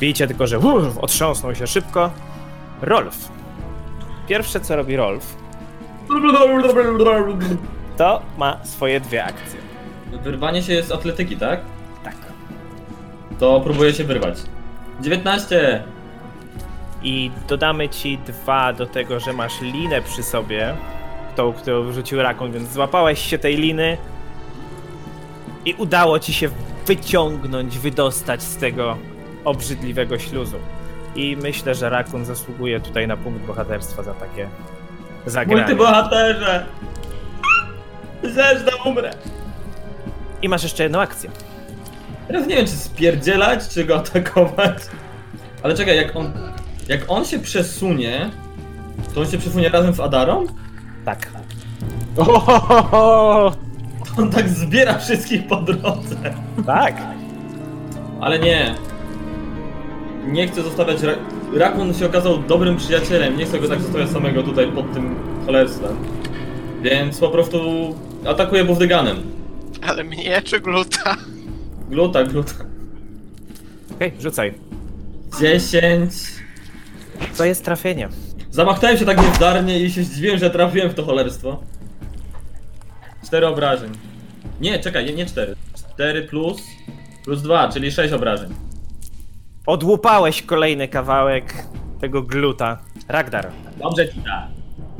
Widzicie 0.00 0.26
tylko, 0.26 0.46
że 0.46 0.58
uff, 0.58 0.98
otrząsnął 0.98 1.54
się 1.54 1.66
szybko 1.66 2.10
Rolf. 2.82 3.28
Pierwsze 4.28 4.60
co 4.60 4.76
robi 4.76 4.96
Rolf, 4.96 5.36
to 7.98 8.22
ma 8.38 8.58
swoje 8.64 9.00
dwie 9.00 9.24
akcje. 9.24 9.60
Wyrwanie 10.22 10.62
się 10.62 10.82
z 10.82 10.92
atletyki, 10.92 11.36
tak? 11.36 11.60
Tak. 12.04 12.14
To 13.38 13.60
próbuję 13.64 13.94
się 13.94 14.04
wyrwać. 14.04 14.38
19! 15.00 15.82
I 17.02 17.30
dodamy 17.48 17.88
ci 17.88 18.18
dwa 18.18 18.72
do 18.72 18.86
tego, 18.86 19.20
że 19.20 19.32
masz 19.32 19.60
linę 19.60 20.02
przy 20.02 20.22
sobie, 20.22 20.74
tą, 21.36 21.52
którą 21.52 21.82
wrzucił 21.82 22.22
rakun, 22.22 22.52
więc 22.52 22.72
złapałeś 22.72 23.18
się 23.18 23.38
tej 23.38 23.56
liny 23.56 23.98
i 25.64 25.74
udało 25.74 26.18
ci 26.18 26.32
się 26.32 26.50
wyciągnąć, 26.86 27.78
wydostać 27.78 28.42
z 28.42 28.56
tego 28.56 28.96
obrzydliwego 29.44 30.18
śluzu. 30.18 30.56
I 31.16 31.36
myślę, 31.42 31.74
że 31.74 31.90
rakun 31.90 32.24
zasługuje 32.24 32.80
tutaj 32.80 33.08
na 33.08 33.16
punkt 33.16 33.46
bohaterstwa 33.46 34.02
za 34.02 34.14
takie 34.14 34.48
zagranie. 35.26 35.62
Multibohaterze! 35.62 36.66
Zeżda 38.22 38.72
umrę! 38.84 39.10
I 40.42 40.48
masz 40.48 40.62
jeszcze 40.62 40.82
jedną 40.82 41.00
akcję. 41.00 41.30
Teraz 42.28 42.46
nie 42.46 42.56
wiem, 42.56 42.66
czy 42.66 42.72
spierdzielać, 42.72 43.68
czy 43.68 43.84
go 43.84 43.96
atakować. 43.96 44.78
Ale 45.62 45.74
czekaj, 45.74 45.96
jak 45.96 46.16
on... 46.16 46.32
Jak 46.88 47.00
on 47.08 47.24
się 47.24 47.38
przesunie, 47.38 48.30
to 49.14 49.20
on 49.20 49.26
się 49.26 49.38
przesunie 49.38 49.68
razem 49.68 49.94
z 49.94 50.00
Adarą? 50.00 50.46
Tak. 51.04 51.28
Ohohoho! 52.16 53.52
To 54.04 54.22
on 54.22 54.30
tak 54.30 54.48
zbiera 54.48 54.98
wszystkich 54.98 55.46
po 55.46 55.56
drodze. 55.56 56.16
Tak. 56.66 56.94
Ale 58.20 58.38
nie. 58.38 58.74
Nie 60.26 60.48
chcę 60.48 60.62
zostawiać... 60.62 61.02
Ra 61.02 61.14
Rakun 61.54 61.94
się 61.94 62.06
okazał 62.06 62.38
dobrym 62.38 62.76
przyjacielem, 62.76 63.36
nie 63.36 63.46
chcę 63.46 63.58
go 63.58 63.68
tak 63.68 63.80
zostawiać 63.80 64.10
samego 64.10 64.42
tutaj 64.42 64.72
pod 64.72 64.92
tym 64.92 65.16
cholerstwem. 65.46 65.96
Więc 66.82 67.20
po 67.20 67.28
prostu 67.28 67.58
atakuję 68.26 68.64
Buwdyganem. 68.64 69.22
Ale 69.82 70.04
mnie 70.04 70.42
czy 70.42 70.60
gluta? 70.60 71.16
Gluta, 71.90 72.24
gluta. 72.24 72.54
Okej, 73.94 74.12
rzucaj. 74.20 74.54
10. 75.40 76.12
To 77.36 77.44
jest 77.44 77.64
trafienie. 77.64 78.08
Zamachnąłem 78.50 78.98
się 78.98 79.04
tak 79.04 79.22
niezdarnie 79.22 79.80
i 79.80 79.90
się 79.90 80.02
zdziwiłem, 80.02 80.38
że 80.38 80.50
trafiłem 80.50 80.90
w 80.90 80.94
to 80.94 81.04
cholerstwo. 81.04 81.62
4 83.26 83.46
obrażeń. 83.46 83.92
Nie, 84.60 84.78
czekaj, 84.78 85.04
nie, 85.04 85.12
nie 85.12 85.26
4. 85.26 85.54
4 85.94 86.22
plus, 86.22 86.62
plus 87.24 87.42
2, 87.42 87.68
czyli 87.68 87.92
6 87.92 88.12
obrażeń. 88.12 88.54
Odłupałeś 89.66 90.42
kolejny 90.42 90.88
kawałek 90.88 91.54
tego 92.00 92.22
gluta. 92.22 92.78
Ragdar. 93.08 93.50
Dobrze 93.82 94.08
ci 94.08 94.20
da. 94.20 94.48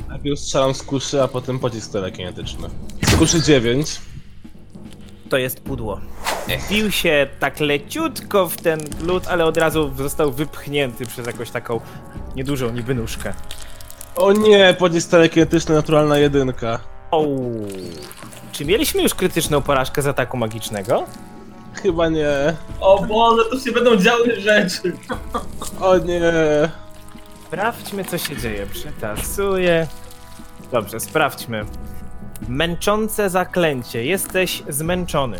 Najpierw 0.08 0.40
strzelam 0.40 0.74
z 0.74 0.82
kuszy, 0.82 1.22
a 1.22 1.28
potem 1.28 1.58
pocisk 1.58 1.92
telekinetyczny. 1.92 2.68
Kuszy 3.18 3.42
9. 3.42 4.00
To 5.30 5.36
jest 5.36 5.60
pudło. 5.60 6.00
Wbił 6.66 6.90
się 6.90 7.26
tak 7.40 7.60
leciutko 7.60 8.48
w 8.48 8.56
ten 8.56 8.80
glut, 9.00 9.26
ale 9.28 9.44
od 9.44 9.56
razu 9.56 9.90
został 9.96 10.32
wypchnięty 10.32 11.06
przez 11.06 11.26
jakąś 11.26 11.50
taką 11.50 11.80
niedużą 12.36 12.70
niby 12.70 12.94
nóżkę. 12.94 13.34
O 14.16 14.32
nie, 14.32 14.74
pocisk 14.78 15.10
telekinetyczny, 15.10 15.74
naturalna 15.74 16.18
jedynka. 16.18 16.80
O. 17.10 17.24
Czy 18.52 18.64
mieliśmy 18.64 19.02
już 19.02 19.14
krytyczną 19.14 19.62
porażkę 19.62 20.02
z 20.02 20.06
ataku 20.06 20.36
magicznego? 20.36 21.04
Chyba 21.74 22.08
nie. 22.08 22.28
O 22.80 23.02
Boże, 23.06 23.44
tu 23.50 23.60
się 23.60 23.72
będą 23.72 23.96
działy 23.96 24.40
rzeczy. 24.40 24.92
O 25.80 25.98
nie. 25.98 26.20
Sprawdźmy, 27.46 28.04
co 28.04 28.18
się 28.18 28.36
dzieje. 28.36 28.66
Przetasuję. 28.66 29.86
Dobrze, 30.72 31.00
sprawdźmy. 31.00 31.64
Męczące 32.48 33.30
zaklęcie. 33.30 34.04
Jesteś 34.04 34.62
zmęczony. 34.68 35.38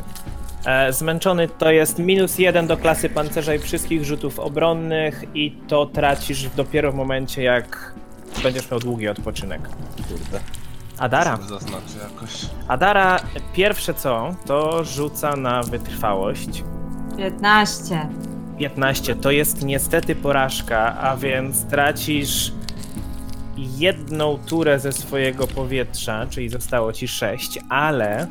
E, 0.66 0.92
zmęczony 0.92 1.48
to 1.48 1.70
jest 1.70 1.98
minus 1.98 2.38
jeden 2.38 2.66
do 2.66 2.76
klasy 2.76 3.08
pancerza 3.08 3.54
i 3.54 3.58
wszystkich 3.58 4.04
rzutów 4.04 4.38
obronnych 4.38 5.24
i 5.34 5.50
to 5.68 5.86
tracisz 5.86 6.48
dopiero 6.56 6.92
w 6.92 6.94
momencie, 6.94 7.42
jak 7.42 7.94
będziesz 8.42 8.70
miał 8.70 8.80
długi 8.80 9.08
odpoczynek. 9.08 9.60
Kurde. 10.08 10.40
Adara. 10.98 11.36
Zaznaczę 11.36 11.98
jakoś. 12.02 12.46
Adara 12.68 13.20
pierwsze 13.54 13.94
co, 13.94 14.34
to 14.46 14.84
rzuca 14.84 15.36
na 15.36 15.62
wytrwałość. 15.62 16.64
15. 17.16 18.08
15 18.58 19.14
to 19.14 19.30
jest 19.30 19.64
niestety 19.64 20.14
porażka, 20.14 20.98
a 21.00 21.16
więc 21.16 21.64
tracisz 21.64 22.52
jedną 23.78 24.38
turę 24.46 24.78
ze 24.78 24.92
swojego 24.92 25.46
powietrza, 25.46 26.26
czyli 26.30 26.48
zostało 26.48 26.92
ci 26.92 27.08
6, 27.08 27.58
ale 27.68 28.26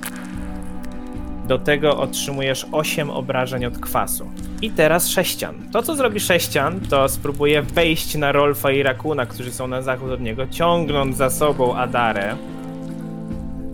do 1.48 1.60
tego 1.60 1.98
otrzymujesz 1.98 2.66
8 2.72 3.10
obrażeń 3.10 3.66
od 3.66 3.78
kwasu. 3.78 4.32
I 4.62 4.72
teraz 4.72 5.10
sześcian. 5.10 5.56
To 5.72 5.84
co 5.84 5.96
zrobi 5.96 6.20
sześcian, 6.20 6.80
to 6.90 7.10
spróbuje 7.10 7.62
wejść 7.62 8.16
na 8.16 8.32
Rolfa 8.32 8.72
i 8.72 8.84
Rakuna, 8.84 9.26
którzy 9.26 9.52
są 9.52 9.68
na 9.68 9.82
zachód 9.82 10.12
od 10.12 10.22
niego, 10.22 10.48
ciągnąc 10.48 11.18
za 11.18 11.30
sobą 11.30 11.76
Adarę. 11.76 12.36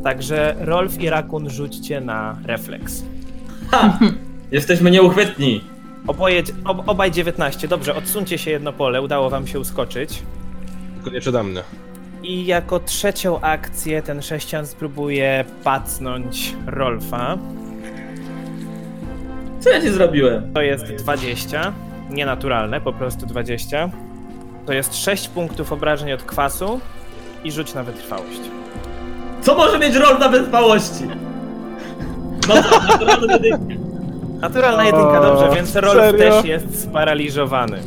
Także 0.04 0.56
Rolf 0.60 1.02
i 1.02 1.10
Rakun 1.10 1.50
rzućcie 1.50 2.02
na 2.02 2.38
refleks. 2.46 3.04
Ha! 3.72 4.00
Jesteśmy 4.52 4.92
nieuchwytni. 4.92 5.62
Oboje, 6.08 6.44
ob, 6.66 6.90
obaj 6.90 7.12
19. 7.12 7.68
Dobrze, 7.68 7.96
odsuńcie 7.96 8.38
się 8.38 8.52
jedno 8.52 8.74
pole, 8.74 9.02
udało 9.02 9.30
wam 9.30 9.48
się 9.48 9.60
uskoczyć. 9.60 10.24
Tylko 11.04 11.16
nie 11.16 11.22
przede 11.22 11.44
mnie. 11.44 11.62
I 12.24 12.46
jako 12.46 12.80
trzecią 12.80 13.40
akcję 13.42 14.02
ten 14.02 14.22
sześcian 14.22 14.68
spróbuje 14.68 15.46
pacnąć 15.64 16.56
Rolfa. 16.68 17.38
Co 19.60 19.70
ja 19.70 19.82
ci 19.82 19.90
zrobiłem? 19.90 20.54
To 20.54 20.62
jest 20.62 20.86
20. 20.86 21.74
Nienaturalne, 22.10 22.82
po 22.82 22.94
prostu 22.94 23.26
20. 23.26 23.90
To 24.66 24.74
jest 24.74 24.96
6 24.96 25.28
punktów 25.28 25.72
obrażeń 25.72 26.12
od 26.12 26.24
kwasu 26.24 26.80
i 27.44 27.52
rzuć 27.52 27.74
na 27.74 27.84
wytrwałość. 27.84 28.42
Co 29.42 29.56
może 29.56 29.80
mieć 29.80 29.96
rol 29.96 30.20
na 30.20 30.30
wytrwałości? 30.30 31.04
No 32.48 32.64
to, 32.64 32.80
naturalną 32.88 33.28
jedynkę. 33.34 33.76
Naturalna 34.42 34.86
jedynka, 34.86 35.22
dobrze, 35.22 35.56
więc 35.56 35.76
Rolf 35.76 35.94
serio? 35.94 36.18
też 36.18 36.46
jest 36.46 36.82
sparaliżowany. 36.84 37.80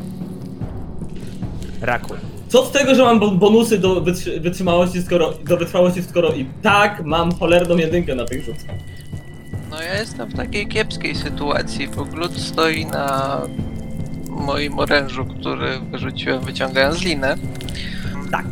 Rakun. 1.82 2.16
Co 2.48 2.64
z 2.66 2.70
tego, 2.72 2.94
że 2.94 3.02
mam 3.04 3.20
bo- 3.20 3.30
bonusy 3.30 3.78
do 3.78 4.00
wytrzy- 4.00 4.40
wytrzymałości, 4.40 5.02
skoro 5.02 5.32
do 5.44 5.56
wytrwałości, 5.56 6.02
skoro 6.02 6.32
i 6.32 6.46
tak 6.62 7.04
mam 7.04 7.34
cholerną 7.34 7.76
jedynkę 7.76 8.14
na 8.14 8.24
tych 8.24 8.44
rzutach? 8.44 8.76
No 9.70 9.82
ja 9.82 9.94
jestem 10.00 10.28
w 10.28 10.34
takiej 10.36 10.66
kiepskiej 10.66 11.14
sytuacji, 11.14 11.88
bo 11.88 12.04
glut 12.04 12.38
stoi 12.40 12.86
na 12.86 13.40
moim 14.28 14.78
orężu, 14.78 15.24
który 15.24 15.80
wyrzuciłem 15.90 16.40
wyciągając 16.40 17.00
linę, 17.02 17.36
Tak. 18.30 18.46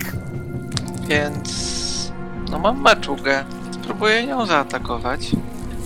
więc 1.08 2.12
no 2.50 2.58
mam 2.58 2.80
maczugę. 2.80 3.44
Spróbuję 3.70 4.26
nią 4.26 4.46
zaatakować. 4.46 5.30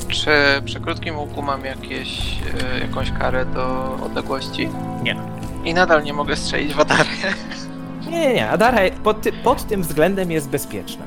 Czy 0.08 0.30
przy 0.64 0.80
krótkim 0.80 1.18
łuku 1.18 1.42
mam 1.42 1.64
jakieś, 1.64 2.36
e, 2.74 2.80
jakąś 2.80 3.10
karę 3.10 3.46
do 3.46 3.94
odległości? 4.06 4.68
Nie. 5.02 5.16
I 5.64 5.74
nadal 5.74 6.02
nie 6.04 6.12
mogę 6.12 6.36
strzelić 6.36 6.74
w 6.74 6.80
Adarę. 6.80 7.04
Nie, 8.10 8.20
nie, 8.20 8.34
nie. 8.34 8.50
Adara 8.50 8.78
pod, 9.04 9.22
ty, 9.22 9.32
pod 9.32 9.66
tym 9.66 9.82
względem 9.82 10.30
jest 10.30 10.48
bezpieczna. 10.48 11.04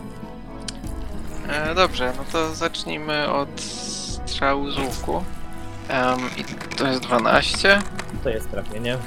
E, 1.49 1.76
dobrze, 1.76 2.14
no 2.18 2.24
to 2.32 2.56
zacznijmy 2.56 3.32
od 3.32 3.62
strzału 3.62 4.72
z 4.72 4.78
łuku. 4.78 5.24
Em, 5.89 6.20
I 6.38 6.76
to 6.76 6.88
jest 6.88 7.02
12. 7.02 7.80
To 8.24 8.30
jest 8.30 8.52
trafienie. 8.52 8.97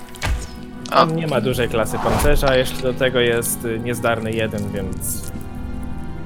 A, 0.90 1.02
On 1.02 1.16
nie 1.16 1.26
ma 1.26 1.40
dużej 1.40 1.68
klasy 1.68 1.98
pancerza, 1.98 2.56
jeszcze 2.56 2.76
do 2.82 2.94
tego 2.94 3.20
jest 3.20 3.64
y, 3.64 3.78
niezdarny 3.78 4.32
jeden, 4.32 4.72
więc 4.72 5.32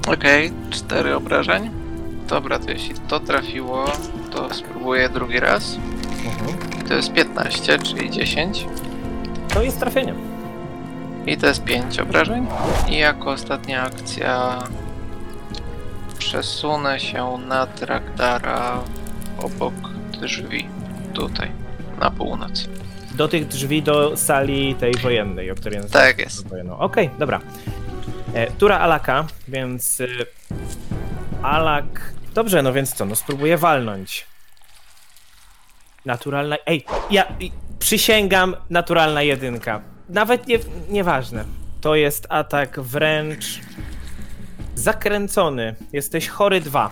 Okej, 0.09 0.53
4 0.71 1.17
obrażeń. 1.17 1.71
Dobra, 2.29 2.59
to 2.59 2.71
jeśli 2.71 2.95
to 2.95 3.21
trafiło, 3.21 3.85
to 4.31 4.55
spróbuję 4.55 5.09
drugi 5.09 5.41
raz. 5.41 5.79
Mhm. 6.25 6.81
I 6.81 6.89
to 6.89 6.95
jest 6.95 7.13
15, 7.13 7.79
czyli 7.79 8.11
10. 8.11 8.67
to 9.55 9.63
jest 9.63 9.81
trafienie. 9.81 10.15
I 11.29 11.37
to 11.37 11.47
jest 11.47 11.65
5 11.65 11.99
obrażeń. 11.99 12.47
I 12.89 12.97
jako 12.99 13.31
ostatnia 13.31 13.83
akcja 13.83 14.59
przesunę 16.19 17.01
się 17.01 17.39
nad 17.39 17.83
Ragdara 17.83 18.81
obok 19.39 19.75
drzwi. 20.21 20.69
Tutaj, 21.15 21.51
na 22.01 22.11
północ. 22.11 22.69
Do 23.15 23.29
tych 23.29 23.49
drzwi 23.49 23.83
do 23.83 24.17
sali 24.17 24.75
tej 24.75 24.95
wojennej, 24.95 25.51
o 25.51 25.55
której 25.55 25.81
Tak 25.93 26.19
jest. 26.19 26.49
wojenną. 26.49 26.79
Okej, 26.79 27.11
dobra. 27.19 27.41
E, 28.35 28.51
tura 28.51 28.79
Alaka, 28.79 29.25
więc 29.49 30.01
y, 30.01 30.27
Alak... 31.43 32.13
Dobrze, 32.35 32.63
no 32.63 32.73
więc 32.73 32.93
co, 32.95 33.05
no 33.05 33.17
spróbuję 33.17 33.57
walnąć. 33.59 34.27
Naturalna... 36.05 36.57
Ej, 36.67 36.85
ja 37.11 37.25
i- 37.41 37.53
przysięgam, 37.79 38.57
naturalna 38.71 39.23
jedynka. 39.23 39.81
Nawet 40.09 40.47
nie, 40.47 40.59
nieważne. 40.91 41.45
To 41.81 41.95
jest 41.95 42.27
atak 42.29 42.81
wręcz 42.81 43.61
zakręcony. 44.75 45.75
Jesteś 45.93 46.29
chory 46.29 46.61
dwa. 46.61 46.91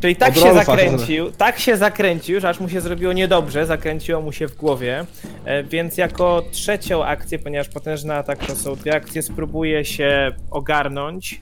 Czyli 0.00 0.16
tak 0.16 0.28
Od 0.36 0.42
się 0.42 0.54
zakręcił, 0.54 1.30
tak 1.30 1.58
się 1.58 1.76
zakręcił, 1.76 2.40
że 2.40 2.48
aż 2.48 2.60
mu 2.60 2.68
się 2.68 2.80
zrobiło 2.80 3.12
niedobrze, 3.12 3.66
zakręciło 3.66 4.20
mu 4.20 4.32
się 4.32 4.48
w 4.48 4.56
głowie, 4.56 5.04
e, 5.44 5.64
więc 5.64 5.96
jako 5.98 6.42
trzecią 6.50 7.04
akcję, 7.04 7.38
ponieważ 7.38 7.68
potężny 7.68 8.14
atak 8.14 8.46
to 8.46 8.56
są 8.56 8.76
dwie 8.76 8.94
akcje, 8.94 9.22
spróbuję 9.22 9.84
się 9.84 10.32
ogarnąć, 10.50 11.40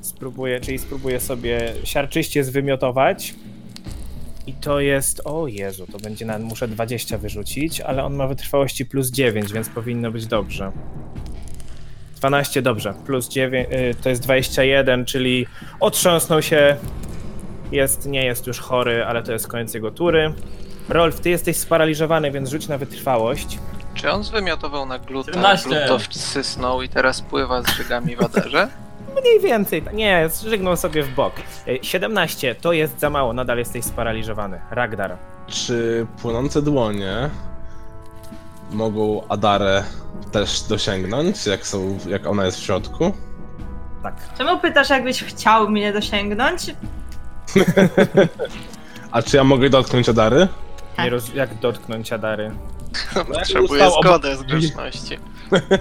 spróbuję, 0.00 0.60
czyli 0.60 0.78
spróbuję 0.78 1.20
sobie 1.20 1.72
siarczyście 1.84 2.44
zwymiotować. 2.44 3.34
I 4.46 4.52
to 4.52 4.80
jest, 4.80 5.20
o 5.24 5.46
Jezu, 5.46 5.86
to 5.92 5.98
będzie 5.98 6.26
na, 6.26 6.38
muszę 6.38 6.68
20 6.68 7.18
wyrzucić, 7.18 7.80
ale 7.80 8.04
on 8.04 8.14
ma 8.14 8.26
wytrwałości 8.26 8.86
plus 8.86 9.10
9, 9.10 9.52
więc 9.52 9.68
powinno 9.68 10.10
być 10.10 10.26
dobrze. 10.26 10.72
12, 12.16 12.62
dobrze, 12.62 12.94
plus 13.06 13.28
9, 13.28 13.68
y, 13.72 13.94
to 14.02 14.08
jest 14.08 14.22
21, 14.22 15.04
czyli 15.04 15.46
otrząsnął 15.80 16.42
się, 16.42 16.76
jest, 17.72 18.06
nie 18.06 18.24
jest 18.24 18.46
już 18.46 18.58
chory, 18.58 19.04
ale 19.04 19.22
to 19.22 19.32
jest 19.32 19.48
koniec 19.48 19.74
jego 19.74 19.90
tury. 19.90 20.34
Rolf, 20.88 21.20
ty 21.20 21.30
jesteś 21.30 21.56
sparaliżowany, 21.56 22.30
więc 22.30 22.48
rzuć 22.50 22.68
na 22.68 22.78
wytrwałość. 22.78 23.58
Czy 23.94 24.10
on 24.10 24.24
zwymiotował 24.24 24.86
na 24.86 24.98
gluta, 24.98 25.32
17. 25.32 25.68
glut 25.68 25.80
to 25.88 25.98
wsysnął 25.98 26.82
i 26.82 26.88
teraz 26.88 27.22
pływa 27.22 27.62
z 27.62 27.70
żygami 27.70 28.16
w 28.16 28.22
aderze? 28.22 28.68
Mniej 29.20 29.40
więcej, 29.40 29.82
nie, 29.92 30.28
zżygnął 30.28 30.76
sobie 30.76 31.02
w 31.02 31.14
bok. 31.14 31.32
Y, 31.68 31.78
17, 31.82 32.54
to 32.54 32.72
jest 32.72 33.00
za 33.00 33.10
mało, 33.10 33.32
nadal 33.32 33.58
jesteś 33.58 33.84
sparaliżowany. 33.84 34.60
Ragdar. 34.70 35.16
Czy 35.46 36.06
płonące 36.22 36.62
dłonie 36.62 37.30
mogą 38.70 39.28
Adarę 39.28 39.84
też 40.32 40.60
dosięgnąć, 40.60 41.46
jak, 41.46 41.66
są, 41.66 41.98
jak 42.08 42.26
ona 42.26 42.44
jest 42.44 42.58
w 42.58 42.62
środku? 42.62 43.12
Tak. 44.02 44.14
Czemu 44.38 44.58
pytasz, 44.58 44.90
jakbyś 44.90 45.22
chciał 45.24 45.70
mnie 45.70 45.92
dosięgnąć? 45.92 46.66
A 49.12 49.22
czy 49.22 49.36
ja 49.36 49.44
mogę 49.44 49.70
dotknąć 49.70 50.08
Adary? 50.08 50.48
Tak. 50.96 51.04
Nie 51.04 51.10
roz... 51.10 51.34
Jak 51.34 51.54
dotknąć 51.54 52.12
Adary? 52.12 52.50
Potrzebuje 53.34 53.84
został 53.84 54.02
zgodę 54.02 54.36
z 54.36 54.42
grzeczności. 54.42 55.18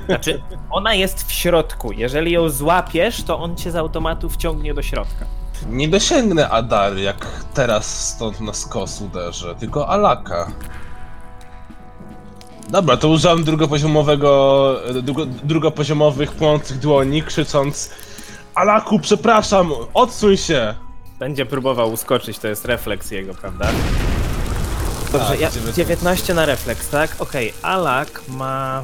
Znaczy, 0.06 0.42
ona 0.70 0.94
jest 0.94 1.28
w 1.28 1.32
środku. 1.32 1.92
Jeżeli 1.92 2.32
ją 2.32 2.50
złapiesz, 2.50 3.24
to 3.24 3.40
on 3.40 3.56
cię 3.56 3.72
z 3.72 3.76
automatu 3.76 4.30
wciągnie 4.30 4.74
do 4.74 4.82
środka. 4.82 5.26
Nie 5.70 5.88
dosięgnę 5.88 6.50
Adary, 6.50 7.02
jak 7.02 7.28
teraz 7.54 8.08
stąd 8.10 8.42
na 8.42 8.54
skos 8.54 9.02
uderzę, 9.02 9.56
tylko 9.56 9.88
Alaka. 9.90 10.52
Dobra, 12.70 12.98
to 12.98 13.08
używam 13.08 13.44
drugopoziomowego, 13.44 14.76
drugo, 15.04 15.26
drugopoziomowych 15.26 16.32
płonących 16.32 16.80
dłoni, 16.80 17.24
krzycząc 17.24 17.92
Alaku, 18.56 19.00
przepraszam, 19.00 19.72
odsuń 19.94 20.38
się! 20.38 20.74
Będzie 21.20 21.46
próbował 21.46 21.92
uskoczyć, 21.92 22.40
to 22.40 22.48
jest 22.48 22.66
refleks 22.66 23.12
jego, 23.12 23.34
prawda? 23.34 23.68
Dobrze, 25.12 25.28
Tak, 25.28 25.40
ja, 25.40 25.50
19. 25.50 25.74
19 25.86 26.34
na 26.34 26.46
refleks, 26.46 26.90
tak? 26.90 27.16
Okej, 27.20 27.54
Alak 27.62 28.22
ma 28.28 28.84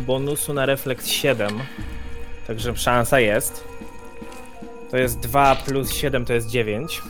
bonusu 0.00 0.54
na 0.54 0.66
refleks 0.66 1.06
7, 1.06 1.60
także 2.46 2.76
szansa 2.76 3.20
jest. 3.20 3.64
To 4.90 4.96
jest 4.96 5.18
2 5.18 5.56
plus 5.56 5.92
7 5.92 6.24
to 6.24 6.32
jest 6.32 6.48
9, 6.48 7.02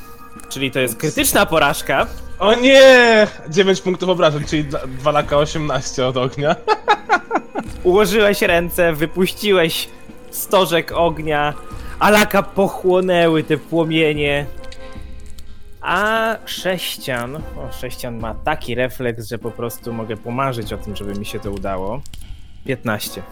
czyli 0.48 0.70
to 0.70 0.80
jest 0.80 0.96
krytyczna 0.96 1.46
porażka. 1.46 2.06
O 2.38 2.54
nie! 2.54 3.26
9 3.48 3.80
punktów 3.80 4.08
obrażeń, 4.08 4.44
czyli 4.44 4.64
2 4.86 5.10
laka 5.10 5.36
18 5.36 6.06
od 6.06 6.16
ognia. 6.16 6.56
Ułożyłeś 7.84 8.42
ręce, 8.42 8.92
wypuściłeś 8.92 9.88
stożek 10.30 10.92
ognia, 10.92 11.54
Alaka 12.00 12.42
pochłonęły 12.42 13.44
te 13.44 13.56
płomienie. 13.56 14.46
A 15.80 16.36
sześcian, 16.46 17.36
o 17.36 17.72
sześcian 17.80 18.18
ma 18.18 18.34
taki 18.34 18.74
refleks, 18.74 19.28
że 19.28 19.38
po 19.38 19.50
prostu 19.50 19.92
mogę 19.92 20.16
pomarzyć 20.16 20.72
o 20.72 20.78
tym, 20.78 20.96
żeby 20.96 21.14
mi 21.14 21.26
się 21.26 21.40
to 21.40 21.50
udało. 21.50 22.00
15. 22.64 23.22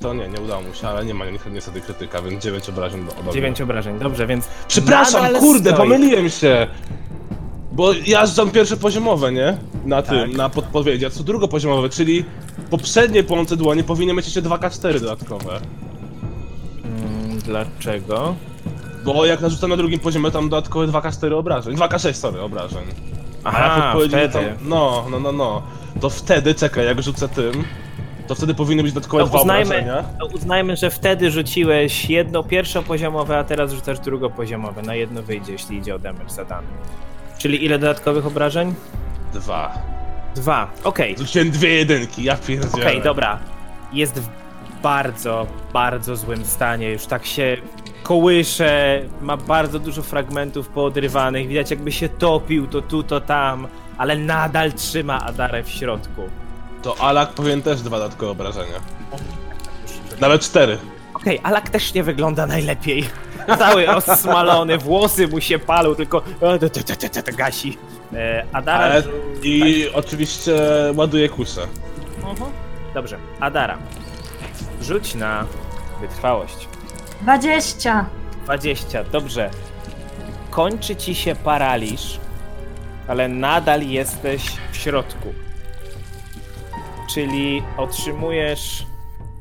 To 0.00 0.14
nie, 0.14 0.28
nie 0.28 0.40
udało 0.40 0.62
mu 0.62 0.74
się, 0.74 0.88
ale 0.88 1.04
nie 1.04 1.14
ma 1.14 1.24
ni- 1.26 1.38
niestety 1.52 1.80
krytyka, 1.80 2.22
więc 2.22 2.44
9 2.44 2.68
obrażeń 2.68 3.06
od 3.08 3.18
ognia. 3.18 3.32
9 3.32 3.60
obrażeń, 3.60 3.98
dobrze, 3.98 4.26
więc. 4.26 4.48
Przepraszam, 4.68 5.22
nadal 5.22 5.40
kurde, 5.40 5.70
stoi. 5.70 5.82
pomyliłem 5.82 6.30
się! 6.30 6.66
Bo 7.72 7.92
ja 8.06 8.26
znam 8.26 8.50
pierwsze 8.50 8.76
poziomowe, 8.76 9.32
nie? 9.32 9.56
Na 9.84 10.02
tym, 10.02 10.28
Tak. 10.28 10.36
na 10.36 10.48
podpowiedzi, 10.48 11.06
a 11.06 11.10
co 11.10 11.22
drugopoziomowe, 11.24 11.88
czyli 11.88 12.24
poprzednie 12.70 13.22
płonące 13.24 13.56
dłonie 13.56 13.84
powinny 13.84 14.14
mieć 14.14 14.24
jeszcze 14.24 14.42
2k4 14.42 15.00
dodatkowe. 15.00 15.60
Mm, 16.84 17.38
dlaczego? 17.38 18.34
Bo 19.04 19.26
jak 19.26 19.40
narzucam 19.40 19.70
na 19.70 19.76
drugim 19.76 20.00
poziomie, 20.00 20.30
tam 20.30 20.48
dodatkowe 20.48 20.86
2k4 20.86 21.34
obrażeń. 21.34 21.76
2k6, 21.76 22.12
sorry, 22.14 22.40
obrażeń. 22.40 22.84
A 23.44 23.48
Aha, 23.48 23.82
podpowiedzi 23.82 24.16
wtedy. 24.16 24.32
Tam, 24.32 24.68
no, 24.68 25.06
no, 25.10 25.20
no, 25.20 25.32
no. 25.32 25.62
To 26.00 26.10
wtedy, 26.10 26.54
czekaj, 26.54 26.86
jak 26.86 27.02
rzucę 27.02 27.28
tym, 27.28 27.64
to 28.26 28.34
wtedy 28.34 28.54
powinny 28.54 28.82
być 28.82 28.92
dodatkowe 28.92 29.22
To 29.22 29.28
dwa 29.28 29.40
uznajmy, 29.40 29.64
obrażenia. 29.78 30.04
to 30.20 30.26
uznajmy, 30.26 30.76
że 30.76 30.90
wtedy 30.90 31.30
rzuciłeś 31.30 32.10
jedno 32.10 32.42
pierwszopoziomowe, 32.42 33.38
a 33.38 33.44
teraz 33.44 33.72
rzucasz 33.72 33.98
drugopoziomowe. 34.00 34.82
Na 34.82 34.94
jedno 34.94 35.22
wyjdzie, 35.22 35.52
jeśli 35.52 35.76
idzie 35.76 35.94
o 35.94 35.98
damage 35.98 36.30
zadany. 36.30 36.66
Czyli 37.38 37.64
ile 37.64 37.78
dodatkowych 37.78 38.26
obrażeń? 38.26 38.74
Dwa. 39.32 39.74
Dwa. 40.34 40.70
Okej, 40.84 41.18
Rzuciłem 41.18 41.50
dwie 41.50 41.68
jedynki, 41.74 42.24
ja 42.24 42.36
pierdzielę. 42.36 42.72
okej, 42.86 43.02
dobra. 43.02 43.38
Jest 43.92 44.20
w 44.20 44.28
bardzo, 44.82 45.46
bardzo 45.72 46.16
złym 46.16 46.44
stanie. 46.44 46.90
Już 46.90 47.06
tak 47.06 47.26
się 47.26 47.56
kołysze, 48.02 49.02
ma 49.22 49.36
bardzo 49.36 49.78
dużo 49.78 50.02
fragmentów 50.02 50.68
poodrywanych. 50.68 51.48
Widać 51.48 51.70
jakby 51.70 51.92
się 51.92 52.08
topił 52.08 52.66
to 52.66 52.82
tu, 52.82 53.02
to 53.02 53.20
tam, 53.20 53.68
ale 53.98 54.16
nadal 54.16 54.72
trzyma 54.72 55.20
Adarę 55.22 55.62
w 55.62 55.68
środku. 55.68 56.22
To 56.84 56.96
Alak 57.00 57.32
powinien 57.32 57.62
też 57.62 57.82
dwa 57.82 57.98
dodatkowe 57.98 58.32
obrażenia. 58.32 58.80
Nawet 60.20 60.42
cztery. 60.42 60.78
Okej, 61.14 61.40
Alak 61.42 61.70
też 61.70 61.94
nie 61.94 62.02
wygląda 62.02 62.46
najlepiej. 62.46 63.08
Cały 63.58 63.88
osmalony, 63.88 64.78
włosy 64.78 65.28
mu 65.28 65.40
się 65.40 65.58
palą, 65.58 65.94
tylko 65.94 66.20
to, 66.20 66.58
to, 66.58 66.68
to, 66.68 67.08
to, 67.08 67.22
to 67.22 67.32
gasi. 67.36 67.78
E, 68.12 68.44
Adara... 68.52 68.84
Ale 68.84 69.02
i 69.42 69.88
oczywiście 69.94 70.52
ładuje 70.94 71.28
kuszę. 71.28 71.60
Mhm. 72.16 72.50
Dobrze, 72.94 73.18
Adara. 73.40 73.78
Rzuć 74.82 75.14
na 75.14 75.46
wytrwałość. 76.00 76.68
20. 77.20 78.06
20, 78.44 79.04
dobrze. 79.04 79.50
Kończy 80.50 80.96
ci 80.96 81.14
się 81.14 81.36
paraliż, 81.36 82.20
ale 83.08 83.28
nadal 83.28 83.82
jesteś 83.82 84.42
w 84.72 84.76
środku. 84.76 85.43
Czyli 87.14 87.62
otrzymujesz 87.76 88.86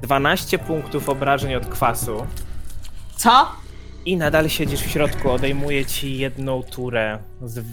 12 0.01 0.59
punktów 0.59 1.09
obrażeń 1.09 1.55
od 1.55 1.65
kwasu. 1.65 2.28
Co? 3.15 3.51
I 4.05 4.17
nadal 4.17 4.49
siedzisz 4.49 4.82
w 4.82 4.89
środku, 4.89 5.32
odejmuje 5.32 5.86
ci 5.86 6.17
jedną 6.17 6.63
turę 6.63 7.19
z, 7.41 7.65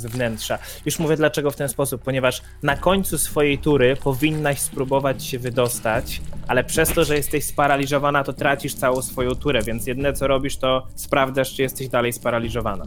z 0.00 0.06
wnętrza. 0.06 0.58
Już 0.86 0.98
mówię 0.98 1.16
dlaczego 1.16 1.50
w 1.50 1.56
ten 1.56 1.68
sposób, 1.68 2.02
ponieważ 2.02 2.42
na 2.62 2.76
końcu 2.76 3.18
swojej 3.18 3.58
tury 3.58 3.96
powinnaś 3.96 4.58
spróbować 4.58 5.24
się 5.24 5.38
wydostać, 5.38 6.20
ale 6.48 6.64
przez 6.64 6.92
to, 6.92 7.04
że 7.04 7.16
jesteś 7.16 7.44
sparaliżowana, 7.44 8.24
to 8.24 8.32
tracisz 8.32 8.74
całą 8.74 9.02
swoją 9.02 9.34
turę, 9.34 9.62
więc 9.62 9.86
jedyne 9.86 10.12
co 10.12 10.26
robisz, 10.26 10.56
to 10.56 10.86
sprawdzasz, 10.94 11.54
czy 11.54 11.62
jesteś 11.62 11.88
dalej 11.88 12.12
sparaliżowana. 12.12 12.86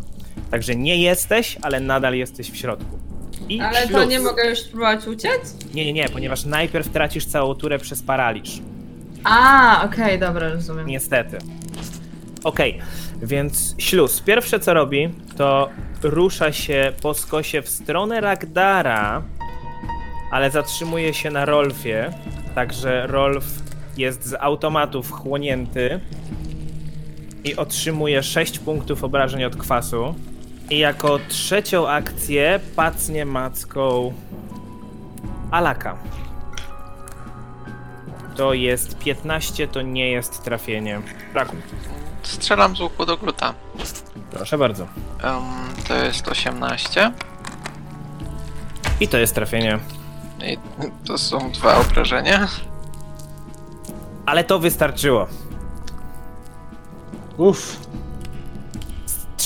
Także 0.52 0.76
nie 0.76 0.98
jesteś, 0.98 1.58
ale 1.62 1.80
nadal 1.80 2.16
jesteś 2.16 2.52
w 2.52 2.58
środku. 2.58 3.13
I 3.56 3.62
Ale 3.62 3.82
to 3.82 3.88
śluz. 3.88 4.08
nie 4.10 4.20
mogę 4.20 4.50
już 4.50 4.60
spróbować 4.60 5.08
uciec? 5.08 5.56
Nie, 5.74 5.86
nie, 5.86 5.94
nie, 5.94 6.10
ponieważ 6.10 6.46
najpierw 6.46 6.90
tracisz 6.90 7.26
całą 7.26 7.56
turę 7.56 7.80
przez 7.80 8.04
paraliż. 8.04 8.62
A, 9.24 9.84
okej, 9.86 10.20
dobra, 10.20 10.50
rozumiem. 10.50 10.88
Niestety. 10.88 11.38
Okej, 12.44 12.80
więc 13.22 13.76
śluz. 13.78 14.22
Pierwsze 14.22 14.60
co 14.60 14.74
robi, 14.74 15.10
to 15.38 15.70
rusza 16.04 16.52
się 16.52 16.94
po 17.02 17.14
skosie 17.14 17.62
w 17.62 17.70
stronę 17.70 18.22
Ragdara, 18.22 19.24
ale 20.32 20.52
zatrzymuje 20.52 21.14
się 21.14 21.32
na 21.32 21.46
Rolfie. 21.46 22.12
Także 22.56 23.08
Rolf 23.08 23.46
jest 23.98 24.26
z 24.26 24.34
automatu 24.40 25.04
wchłonięty 25.04 26.00
i 27.44 27.56
otrzymuje 27.56 28.24
6 28.24 28.60
punktów 28.60 29.04
obrażeń 29.04 29.44
od 29.44 29.56
kwasu. 29.56 30.16
I 30.70 30.78
jako 30.80 31.20
trzecią 31.30 31.90
akcję 31.90 32.60
pacnie 32.76 33.26
macką 33.26 34.14
Alaka. 35.52 35.98
To 38.36 38.54
jest 38.54 38.98
15, 38.98 39.68
to 39.68 39.82
nie 39.82 40.12
jest 40.12 40.44
trafienie. 40.44 41.02
Braku. 41.34 41.56
Strzelam 42.24 42.76
z 42.76 42.82
łuku 42.82 43.06
do 43.06 43.18
gluta. 43.18 43.54
Proszę 44.32 44.58
bardzo. 44.58 44.84
Em, 44.84 45.44
to 45.88 45.96
jest 45.96 46.28
18. 46.28 47.12
I 49.00 49.08
to 49.08 49.18
jest 49.18 49.36
trafienie. 49.36 49.80
I 50.46 50.58
to 51.08 51.18
są 51.18 51.52
dwa 51.52 51.78
obrażenia. 51.78 52.48
Ale 54.26 54.44
to 54.44 54.60
wystarczyło. 54.60 55.28
Uff. 57.38 57.80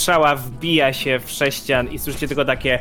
Strzała 0.08 0.34
wbija 0.34 0.92
się 0.92 1.18
w 1.18 1.30
sześcian 1.30 1.88
i 1.88 1.98
słyszycie 1.98 2.28
tylko 2.28 2.44
takie 2.44 2.78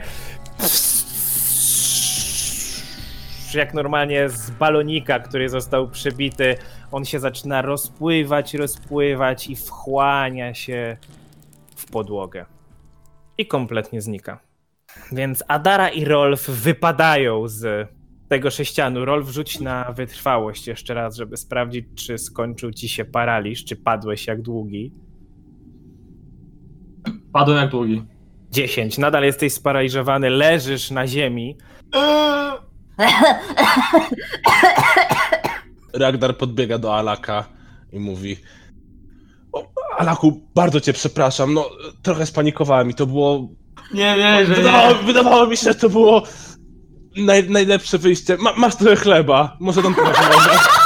jak 3.54 3.74
normalnie 3.74 4.30
z 4.30 4.52
balonika, 4.52 5.20
który 5.20 5.50
został 5.50 5.90
przebity, 5.90 6.56
on 6.92 7.06
się 7.06 7.20
zaczyna 7.20 7.62
rozpływać, 7.62 8.54
rozpływać 8.54 9.48
i 9.48 9.56
wchłania 9.56 10.54
się 10.54 10.98
w 11.76 11.92
podłogę. 11.92 12.46
I 13.38 13.48
kompletnie 13.48 14.02
znika. 14.02 14.40
Więc 15.12 15.44
Adara 15.48 15.90
i 15.90 16.06
Rolf 16.06 16.50
wypadają 16.50 17.48
z 17.48 17.90
tego 18.30 18.52
sześcianu. 18.52 19.06
Rolf 19.06 19.30
rzuć 19.30 19.60
na 19.60 19.92
wytrwałość 19.92 20.68
jeszcze 20.68 20.94
raz, 20.94 21.16
żeby 21.16 21.38
sprawdzić, 21.38 21.86
czy 21.96 22.18
skończył 22.18 22.72
ci 22.72 22.90
się 22.90 23.06
paraliż, 23.06 23.66
czy 23.66 23.76
padłeś 23.76 24.28
jak 24.28 24.42
długi. 24.42 25.07
Padłem 27.38 27.58
jak 27.58 27.70
długi. 27.70 28.04
10. 28.52 28.98
Nadal 28.98 29.24
jesteś 29.24 29.54
sparaliżowany, 29.54 30.30
leżysz 30.30 30.92
na 30.92 31.08
ziemi. 31.08 31.58
Ragnar 35.94 36.38
podbiega 36.38 36.78
do 36.78 36.96
Alaka 36.96 37.46
i 37.94 38.00
mówi: 38.00 38.38
o, 39.54 39.68
Alaku, 39.98 40.42
bardzo 40.56 40.82
cię 40.82 40.94
przepraszam, 40.94 41.54
no 41.54 41.70
trochę 42.02 42.26
spanikowałem 42.26 42.90
i 42.90 42.94
to 42.94 43.06
było. 43.06 43.50
Nie 43.94 44.16
wierzę, 44.16 44.56
Wydawało, 44.56 44.94
nie. 44.94 45.04
wydawało 45.04 45.48
mi 45.48 45.58
się, 45.58 45.64
że 45.64 45.76
to 45.76 45.90
było 45.90 46.24
naj, 47.18 47.50
najlepsze 47.50 47.98
wyjście. 47.98 48.38
Ma, 48.38 48.54
masz 48.58 48.76
trochę 48.76 48.96
chleba, 48.96 49.58
może 49.60 49.84
tam 49.84 49.94
trochę. 49.96 50.14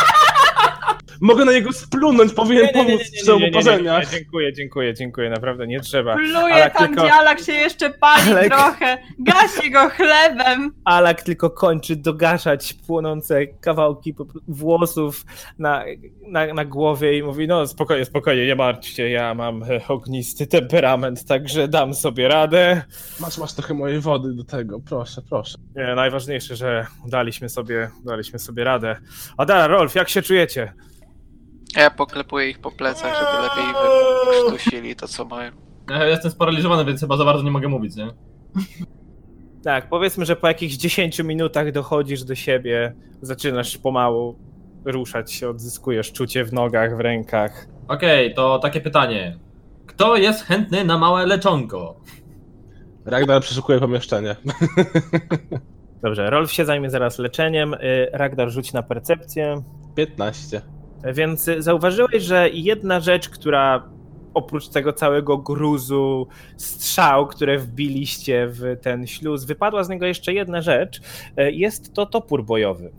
Mogę 1.21 1.45
na 1.45 1.51
niego 1.51 1.73
splunąć, 1.73 2.33
powinien 2.33 2.67
pomóc 2.73 3.01
w 3.01 3.21
przełoporzeniach. 3.21 4.09
Dziękuję, 4.09 4.53
dziękuję, 4.53 4.93
dziękuję, 4.93 5.29
naprawdę 5.29 5.67
nie 5.67 5.79
trzeba. 5.79 6.15
Pluje 6.15 6.53
Ale 6.53 6.71
tam, 6.71 6.87
tylko- 6.87 7.03
gdzie 7.03 7.13
Alak 7.13 7.39
się 7.39 7.51
jeszcze 7.53 7.89
pali 7.89 8.49
trochę. 8.49 8.97
Gasi 9.19 9.71
go 9.71 9.89
chlebem. 9.89 10.71
Alak 10.85 11.21
tylko 11.21 11.49
kończy 11.49 11.95
dogaszać 11.95 12.73
płonące 12.73 13.47
kawałki 13.47 14.15
włosów 14.47 15.25
na, 15.59 15.83
na, 16.27 16.53
na 16.53 16.65
głowie 16.65 17.17
i 17.17 17.23
mówi, 17.23 17.47
no 17.47 17.67
spokojnie, 17.67 18.05
spokojnie, 18.05 18.45
nie 18.47 18.55
martw 18.55 18.87
się, 18.87 19.09
ja 19.09 19.33
mam 19.33 19.63
e, 19.63 19.87
ognisty 19.87 20.47
temperament, 20.47 21.25
także 21.25 21.67
dam 21.67 21.93
sobie 21.93 22.27
radę. 22.27 22.81
Masz, 23.19 23.37
masz 23.37 23.53
trochę 23.53 23.73
mojej 23.73 23.99
wody 23.99 24.33
do 24.33 24.43
tego, 24.43 24.79
proszę, 24.79 25.21
proszę. 25.29 25.57
Nie, 25.75 25.95
najważniejsze, 25.95 26.55
że 26.55 26.85
daliśmy 27.07 27.49
sobie, 27.49 27.89
daliśmy 28.05 28.39
sobie 28.39 28.63
radę. 28.63 28.95
Adara, 29.37 29.67
Rolf, 29.67 29.95
jak 29.95 30.09
się 30.09 30.21
czujecie? 30.21 30.73
Ja 31.75 31.89
poklepuję 31.89 32.49
ich 32.49 32.59
po 32.59 32.71
plecach, 32.71 33.13
żeby 33.13 33.43
lepiej 33.43 33.73
wykrztusili 34.25 34.95
to, 34.95 35.07
co 35.07 35.25
mają. 35.25 35.51
Ja 35.89 36.05
jestem 36.05 36.31
sparaliżowany, 36.31 36.85
więc 36.85 36.99
chyba 37.01 37.17
za 37.17 37.25
bardzo 37.25 37.43
nie 37.43 37.51
mogę 37.51 37.67
mówić, 37.67 37.95
nie? 37.95 38.07
Tak, 39.63 39.89
powiedzmy, 39.89 40.25
że 40.25 40.35
po 40.35 40.47
jakichś 40.47 40.73
10 40.73 41.19
minutach 41.19 41.71
dochodzisz 41.71 42.23
do 42.23 42.35
siebie, 42.35 42.93
zaczynasz 43.21 43.77
pomału 43.77 44.39
ruszać 44.85 45.31
się, 45.33 45.49
odzyskujesz 45.49 46.11
czucie 46.11 46.45
w 46.45 46.53
nogach, 46.53 46.97
w 46.97 46.99
rękach. 46.99 47.67
Okej, 47.87 48.33
to 48.33 48.59
takie 48.59 48.81
pytanie. 48.81 49.39
Kto 49.85 50.15
jest 50.15 50.43
chętny 50.43 50.83
na 50.85 50.97
małe 50.97 51.25
leczonko? 51.25 51.95
Ragnar 53.05 53.41
przeszukuje 53.41 53.79
pomieszczenie. 53.79 54.35
Dobrze, 56.03 56.29
Rolf 56.29 56.51
się 56.51 56.65
zajmie 56.65 56.89
zaraz 56.89 57.19
leczeniem, 57.19 57.73
y, 57.73 58.07
Ragnar 58.13 58.49
rzuci 58.49 58.73
na 58.73 58.83
percepcję, 58.83 59.61
15. 59.95 60.61
więc 61.13 61.49
zauważyłeś, 61.59 62.23
że 62.23 62.49
jedna 62.53 62.99
rzecz, 62.99 63.29
która 63.29 63.89
oprócz 64.33 64.67
tego 64.67 64.93
całego 64.93 65.37
gruzu 65.37 66.27
strzał, 66.57 67.27
które 67.27 67.57
wbiliście 67.57 68.47
w 68.47 68.77
ten 68.81 69.07
śluz, 69.07 69.45
wypadła 69.45 69.83
z 69.83 69.89
niego 69.89 70.05
jeszcze 70.05 70.33
jedna 70.33 70.61
rzecz, 70.61 71.01
y, 71.39 71.51
jest 71.51 71.93
to 71.93 72.05
topór 72.05 72.45
bojowy. 72.45 72.91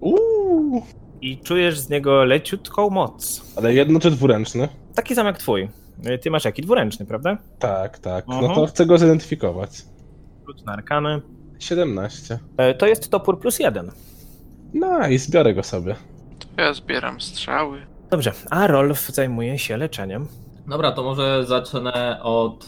Uuu. 0.00 0.82
I 1.22 1.38
czujesz 1.38 1.78
z 1.80 1.88
niego 1.88 2.24
leciutką 2.24 2.90
moc. 2.90 3.52
Ale 3.56 3.74
jedno 3.74 4.00
czy 4.00 4.10
dwuręczny? 4.10 4.68
Taki 4.94 5.14
sam 5.14 5.26
jak 5.26 5.38
twój. 5.38 5.68
Y, 6.14 6.18
Ty 6.18 6.30
masz 6.30 6.44
jaki? 6.44 6.62
Dwuręczny, 6.62 7.06
prawda? 7.06 7.38
Tak, 7.58 7.98
tak. 7.98 8.24
No 8.28 8.34
Mhm. 8.38 8.54
to 8.54 8.66
chcę 8.66 8.86
go 8.86 8.98
zidentyfikować. 8.98 9.70
Rzuć 10.46 10.62
na 10.64 10.72
arkany. 10.72 11.20
17. 11.58 12.38
E, 12.56 12.74
To 12.74 12.86
jest 12.86 13.10
topór 13.10 13.40
plus 13.40 13.58
jeden. 13.58 13.90
No 14.74 15.08
i 15.08 15.18
zbiorę 15.18 15.54
go 15.54 15.62
sobie. 15.62 15.94
Ja 16.58 16.72
zbieram 16.72 17.20
strzały. 17.20 17.86
Dobrze, 18.10 18.32
a 18.50 18.66
Rolf 18.66 19.08
zajmuje 19.08 19.58
się 19.58 19.76
leczeniem. 19.76 20.26
Dobra, 20.66 20.92
to 20.92 21.02
może 21.02 21.44
zacznę 21.46 22.18
od. 22.22 22.66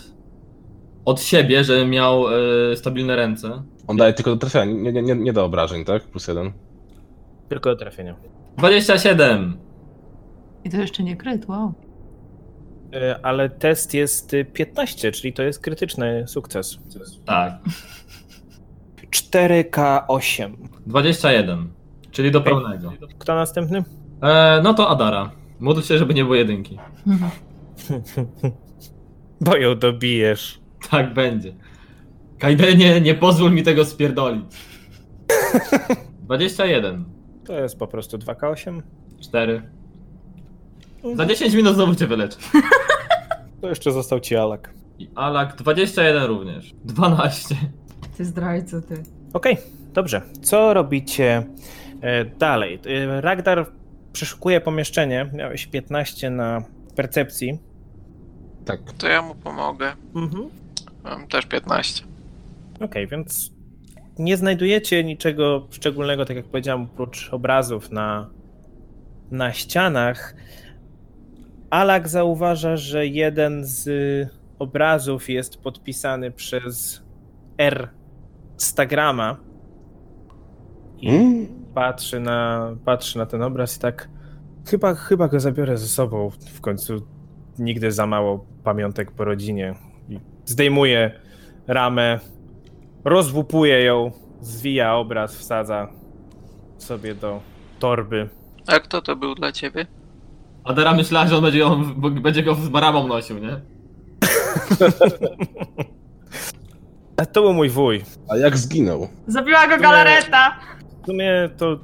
od 1.05 1.21
siebie, 1.23 1.65
żebym 1.65 1.91
miał 1.91 2.25
e, 2.29 2.77
stabilne 2.77 3.17
ręce. 3.17 3.63
On 3.87 3.97
daje 3.97 4.13
tylko 4.13 4.31
do 4.31 4.37
trafienia, 4.37 4.65
nie, 4.65 4.93
nie, 4.93 5.03
nie, 5.03 5.15
nie 5.15 5.33
do 5.33 5.45
obrażeń, 5.45 5.85
tak? 5.85 6.03
Plus 6.03 6.29
jeden. 6.29 6.53
Tylko 7.49 7.71
do 7.71 7.77
trafienia. 7.77 8.17
27! 8.59 9.57
I 10.65 10.71
to 10.71 10.77
jeszcze 10.77 11.03
nie 11.03 11.17
kryt, 11.17 11.49
wow. 11.49 11.75
E, 12.95 13.21
Ale 13.23 13.51
test 13.51 13.95
jest 13.95 14.35
y, 14.35 14.45
15, 14.45 15.13
czyli 15.13 15.33
to 15.33 15.43
jest 15.43 15.61
krytyczny 15.61 16.25
sukces. 16.29 16.79
Tak. 17.25 17.53
4K8. 19.11 20.53
21. 20.87 21.80
Czyli 22.11 22.31
do 22.31 22.41
pełnego. 22.41 22.93
Kto 23.19 23.35
następny? 23.35 23.85
E, 24.23 24.61
no 24.63 24.75
to 24.75 24.89
Adara. 24.89 25.31
Módl 25.61 25.81
się, 25.81 25.99
żeby 25.99 26.15
nie 26.15 26.23
było 26.23 26.35
jedynki. 26.35 26.79
Bo 29.41 29.57
ją 29.57 29.79
dobijesz. 29.79 30.61
Tak 30.91 31.15
będzie. 31.15 31.55
Kajdenie, 32.39 33.01
nie 33.01 33.15
pozwól 33.15 33.53
mi 33.53 33.63
tego 33.63 33.85
spierdolić. 33.85 34.45
21. 36.23 37.05
To 37.45 37.55
jest 37.55 37.79
po 37.79 37.87
prostu 37.87 38.19
2K8. 38.19 38.83
4. 39.21 39.63
Za 41.15 41.27
10 41.27 41.55
minut 41.55 41.75
znowu 41.75 41.95
cię 41.95 42.07
wyleczę. 42.07 42.39
To 43.61 43.69
jeszcze 43.69 43.93
został 43.93 44.21
ci 44.21 44.37
Alak. 44.37 44.75
I 44.99 45.09
Alak 45.15 45.57
21 45.57 46.23
również. 46.25 46.75
12. 46.85 47.55
Ty 48.17 48.25
zdrajco, 48.25 48.83
ty. 48.83 49.03
Okej, 49.33 49.57
dobrze. 49.93 50.23
Co 50.43 50.75
robicie 50.75 51.47
dalej? 52.39 52.81
E, 52.87 53.21
Ragdar 53.21 53.67
przeszukuje 54.13 54.61
pomieszczenie. 54.61 55.31
Miałeś 55.33 55.67
15 55.67 56.31
na 56.31 56.63
percepcji. 56.97 57.59
Tak. 58.65 58.81
To 58.99 59.09
ja 59.09 59.23
mu 59.23 59.35
pomogę. 59.35 59.93
Mhm. 60.15 60.49
Mam 61.05 61.27
też 61.27 61.47
15. 61.47 62.05
Okej, 62.81 63.07
więc 63.07 63.53
nie 64.19 64.37
znajdujecie 64.37 65.05
niczego 65.05 65.67
szczególnego, 65.71 66.25
tak 66.25 66.37
jak 66.37 66.47
powiedziałem, 66.47 66.83
oprócz 66.83 67.33
obrazów 67.33 67.91
na, 67.91 68.31
na 69.31 69.53
ścianach. 69.53 70.35
Alak 71.71 72.09
zauważa, 72.09 72.77
że 72.77 73.07
jeden 73.07 73.65
z 73.65 73.89
obrazów 74.59 75.31
jest 75.31 75.57
podpisany 75.57 76.31
przez 76.31 77.03
R. 77.59 77.89
Stagrama. 78.57 79.37
I 81.01 81.09
Mm. 81.09 81.60
Patrzy, 81.75 82.21
na, 82.21 82.71
patrzy 82.85 83.19
na 83.19 83.27
ten 83.27 83.43
obraz 83.43 83.77
i 83.77 83.81
tak. 83.81 84.09
Chyba, 84.71 84.95
chyba 84.95 85.29
go 85.29 85.41
zabiorę 85.41 85.77
ze 85.77 85.87
sobą. 85.87 86.31
W 86.55 86.61
końcu 86.61 87.07
nigdy 87.59 87.93
za 87.93 88.07
mało 88.07 88.47
pamiątek 88.65 89.13
po 89.13 89.25
rodzinie. 89.25 89.75
I 90.09 90.21
zdejmuje 90.45 91.21
ramę, 91.67 92.21
rozwupuje 93.05 93.85
ją, 93.85 94.13
zwija 94.41 94.95
obraz, 94.95 95.37
wsadza 95.37 95.89
sobie 96.79 97.15
do 97.15 97.41
torby. 97.79 98.29
A 98.67 98.81
kto 98.81 99.03
to 99.03 99.17
był 99.17 99.35
dla 99.35 99.53
ciebie? 99.53 99.87
Adara 100.65 100.95
myślała, 100.95 101.27
że 101.27 101.37
on 101.37 101.43
będzie, 101.43 101.59
ją, 101.59 101.95
będzie 101.95 102.43
go 102.43 102.55
z 102.55 102.69
baramą 102.69 103.07
nosił, 103.07 103.39
nie? 103.39 103.61
A 107.17 107.27
to 107.27 107.43
był 107.43 107.53
mój 107.53 107.69
wuj. 107.71 108.05
A 108.29 108.37
jak 108.37 108.57
zginął? 108.57 109.09
Zabiła 109.27 109.69
go 109.69 109.79
galareta! 109.79 110.57
W 111.03 111.07
sumie 111.07 111.49
to 111.57 111.79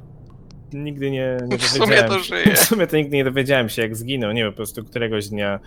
nigdy 0.73 1.11
nie, 1.11 1.37
nie 1.47 1.57
W 1.57 1.63
sumie 1.67 1.79
dowiedziałem 1.85 2.11
to 2.11 2.17
się. 2.19 2.23
żyje. 2.23 2.55
W 2.55 2.59
sumie 2.59 2.87
to 2.87 2.97
nigdy 2.97 3.15
nie 3.17 3.23
dowiedziałem 3.23 3.69
się, 3.69 3.81
jak 3.81 3.95
zginął. 3.95 4.31
Nie, 4.31 4.45
po 4.45 4.51
prostu 4.51 4.83
któregoś 4.83 5.27
dnia 5.29 5.59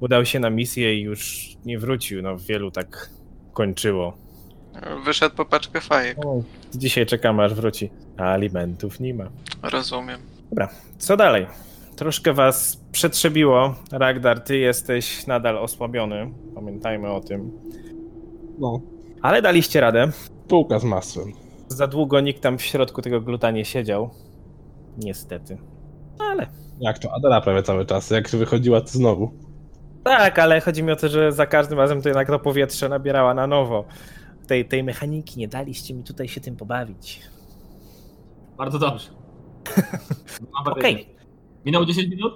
udał 0.00 0.24
się 0.24 0.40
na 0.40 0.50
misję 0.50 0.94
i 0.94 1.02
już 1.02 1.48
nie 1.64 1.78
wrócił. 1.78 2.22
No, 2.22 2.36
wielu 2.38 2.70
tak 2.70 3.10
kończyło. 3.52 4.16
Wyszedł 5.04 5.36
po 5.36 5.44
paczkę 5.44 5.80
fajek. 5.80 6.16
Dzisiaj 6.74 7.06
czekamy, 7.06 7.42
aż 7.44 7.54
wróci. 7.54 7.90
A 8.16 8.22
alimentów 8.22 9.00
nie 9.00 9.14
ma. 9.14 9.24
Rozumiem. 9.62 10.20
Co 10.98 11.16
dalej? 11.16 11.46
Troszkę 11.96 12.32
was 12.32 12.80
przetrzebiło. 12.92 13.74
Ragdar, 13.92 14.40
ty 14.40 14.58
jesteś 14.58 15.26
nadal 15.26 15.58
osłabiony. 15.58 16.30
Pamiętajmy 16.54 17.10
o 17.10 17.20
tym. 17.20 17.50
No. 18.58 18.80
Ale 19.22 19.42
daliście 19.42 19.80
radę. 19.80 20.10
Półka 20.48 20.78
z 20.78 20.84
masłem. 20.84 21.32
Za 21.68 21.86
długo 21.86 22.20
nikt 22.20 22.42
tam 22.42 22.58
w 22.58 22.62
środku 22.62 23.02
tego 23.02 23.20
gluta 23.20 23.50
nie 23.50 23.64
siedział. 23.64 24.10
Niestety. 24.98 25.58
Ale 26.18 26.46
Jak 26.80 26.98
to? 26.98 27.14
Adela 27.14 27.40
prawie 27.40 27.62
cały 27.62 27.86
czas. 27.86 28.10
Jak 28.10 28.28
wychodziła, 28.28 28.80
to 28.80 28.88
znowu. 28.88 29.32
tak, 30.04 30.38
ale 30.38 30.60
chodzi 30.60 30.82
mi 30.82 30.92
o 30.92 30.96
to, 30.96 31.08
że 31.08 31.32
za 31.32 31.46
każdym 31.46 31.78
razem 31.78 32.02
to 32.02 32.08
jednak 32.08 32.28
to 32.28 32.38
powietrze 32.38 32.88
nabierała 32.88 33.34
na 33.34 33.46
nowo. 33.46 33.84
Tej, 34.46 34.64
tej 34.64 34.84
mechaniki 34.84 35.38
nie 35.38 35.48
daliście 35.48 35.94
mi 35.94 36.04
tutaj 36.04 36.28
się 36.28 36.40
tym 36.40 36.56
pobawić. 36.56 37.20
Bardzo 38.56 38.78
dobrze. 38.78 39.08
Okej. 40.66 40.94
okay. 40.94 41.14
Minęło 41.64 41.84
10 41.84 42.08
minut? 42.08 42.32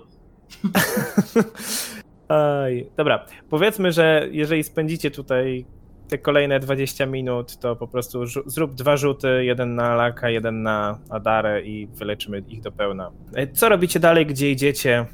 Aj, 2.29 2.91
dobra, 2.97 3.27
powiedzmy, 3.51 3.93
że 3.93 4.29
jeżeli 4.31 4.65
spędzicie 4.65 5.11
tutaj 5.11 5.67
te 6.13 6.19
kolejne 6.19 6.61
20 6.61 7.07
minut, 7.07 7.59
to 7.59 7.77
po 7.77 7.89
prostu 7.89 8.27
zrób 8.47 8.75
dwa 8.75 8.97
rzuty, 8.97 9.45
jeden 9.45 9.75
na 9.75 9.95
Laka, 9.95 10.31
jeden 10.31 10.63
na 10.63 10.99
Adarę 11.11 11.63
i 11.63 11.87
wyleczymy 11.87 12.43
ich 12.49 12.61
do 12.61 12.73
pełna. 12.73 13.11
E, 13.35 13.47
Co 13.47 13.69
robicie 13.69 14.01
dalej, 14.01 14.27
gdzie 14.27 14.51
idziecie? 14.51 15.07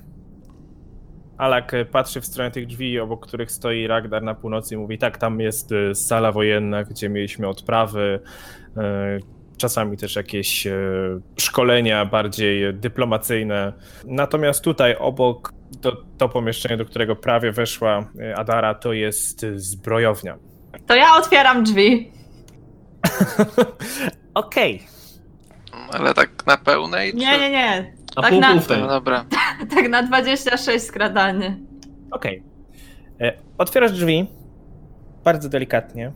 Alak 1.37 1.75
e, 1.75 1.85
patrzy 1.85 2.21
w 2.21 2.27
stronę 2.27 2.51
tych 2.51 2.67
drzwi, 2.67 3.01
obok 3.01 3.27
których 3.27 3.51
stoi 3.51 3.87
Ragdar 3.87 4.23
na 4.23 4.35
północy 4.35 4.75
i 4.75 4.79
mówi, 4.79 4.99
tak, 4.99 5.19
tam 5.19 5.41
jest 5.41 5.73
e, 5.73 5.95
sala 5.95 6.33
wojenna, 6.33 6.85
gdzie 6.85 7.09
mieliśmy 7.09 7.49
odprawy, 7.49 8.21
czasami 9.57 9.97
też 9.97 10.17
jakieś 10.17 10.67
szkolenia 11.39 12.05
bardziej 12.05 12.75
dyplomacyjne. 12.75 13.73
Natomiast 14.05 14.65
tutaj 14.65 14.97
obok 14.97 15.53
to, 15.81 15.97
to 16.19 16.29
pomieszczenie, 16.29 16.77
do 16.77 16.85
którego 16.85 17.17
prawie 17.17 17.53
weszła 17.53 18.11
Adara, 18.37 18.75
to 18.75 18.93
jest 18.93 19.47
zbrojownia. 19.55 20.39
To 20.87 20.95
ja 20.95 21.17
otwieram 21.17 21.65
drzwi. 21.65 22.13
Okej, 24.35 24.83
Ale 25.93 26.15
tak 26.15 26.47
na 26.47 26.57
pełnej? 26.57 27.15
Nie, 27.15 27.33
czy... 27.35 27.41
nie, 27.41 27.51
nie. 27.51 27.95
Na 28.17 28.23
Tak 28.23 28.31
pół, 28.33 28.41
na- 28.41 28.53
pół 28.53 28.61
w 28.61 28.67
tej. 28.67 28.81
No 28.81 28.89
dobra. 28.89 29.25
Tak 29.75 29.89
na 29.89 30.03
26 30.03 30.87
skradanie. 30.87 31.59
okej. 32.11 32.43
E, 33.21 33.33
Otwierasz 33.59 33.93
drzwi, 33.93 34.27
bardzo 35.25 35.49
delikatnie. 35.49 36.13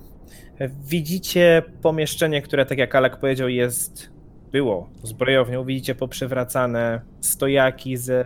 E, 0.60 0.68
Widzicie 0.68 1.62
pomieszczenie, 1.82 2.42
które, 2.42 2.66
tak 2.66 2.78
jak 2.78 2.94
Alek 2.94 3.16
powiedział, 3.16 3.48
jest, 3.48 4.10
było 4.52 4.90
zbrojownią. 5.02 5.64
Widzicie 5.64 5.94
poprzewracane 5.94 7.00
stojaki 7.20 7.96
ze, 7.96 8.24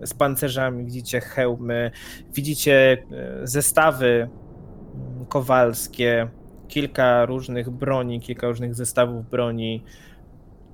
z 0.00 0.14
pancerzami, 0.14 0.84
widzicie 0.84 1.20
hełmy, 1.20 1.90
widzicie 2.34 2.98
e, 3.12 3.46
zestawy 3.46 4.28
kowalskie, 5.28 6.28
kilka 6.68 7.26
różnych 7.26 7.70
broni, 7.70 8.20
kilka 8.20 8.48
różnych 8.48 8.74
zestawów 8.74 9.30
broni. 9.30 9.84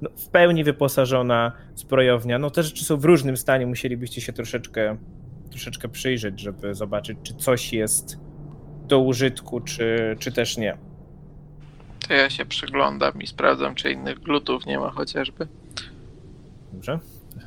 No, 0.02 0.10
w 0.16 0.28
pełni 0.28 0.64
wyposażona 0.64 1.52
zbrojownia. 1.74 2.38
No 2.38 2.50
te 2.50 2.62
rzeczy 2.62 2.84
są 2.84 2.96
w 2.96 3.04
różnym 3.04 3.36
stanie, 3.36 3.66
musielibyście 3.66 4.20
się 4.20 4.32
troszeczkę, 4.32 4.96
troszeczkę 5.50 5.88
przyjrzeć, 5.88 6.40
żeby 6.40 6.74
zobaczyć, 6.74 7.18
czy 7.22 7.34
coś 7.34 7.72
jest 7.72 8.18
do 8.88 9.00
użytku, 9.00 9.60
czy, 9.60 10.16
czy 10.18 10.32
też 10.32 10.56
nie. 10.56 10.76
To 12.08 12.14
ja 12.14 12.30
się 12.30 12.46
przyglądam 12.46 13.22
i 13.22 13.26
sprawdzam, 13.26 13.74
czy 13.74 13.92
innych 13.92 14.18
glutów 14.20 14.66
nie 14.66 14.78
ma 14.78 14.90
chociażby. 14.90 15.48
Dobrze? 16.72 16.98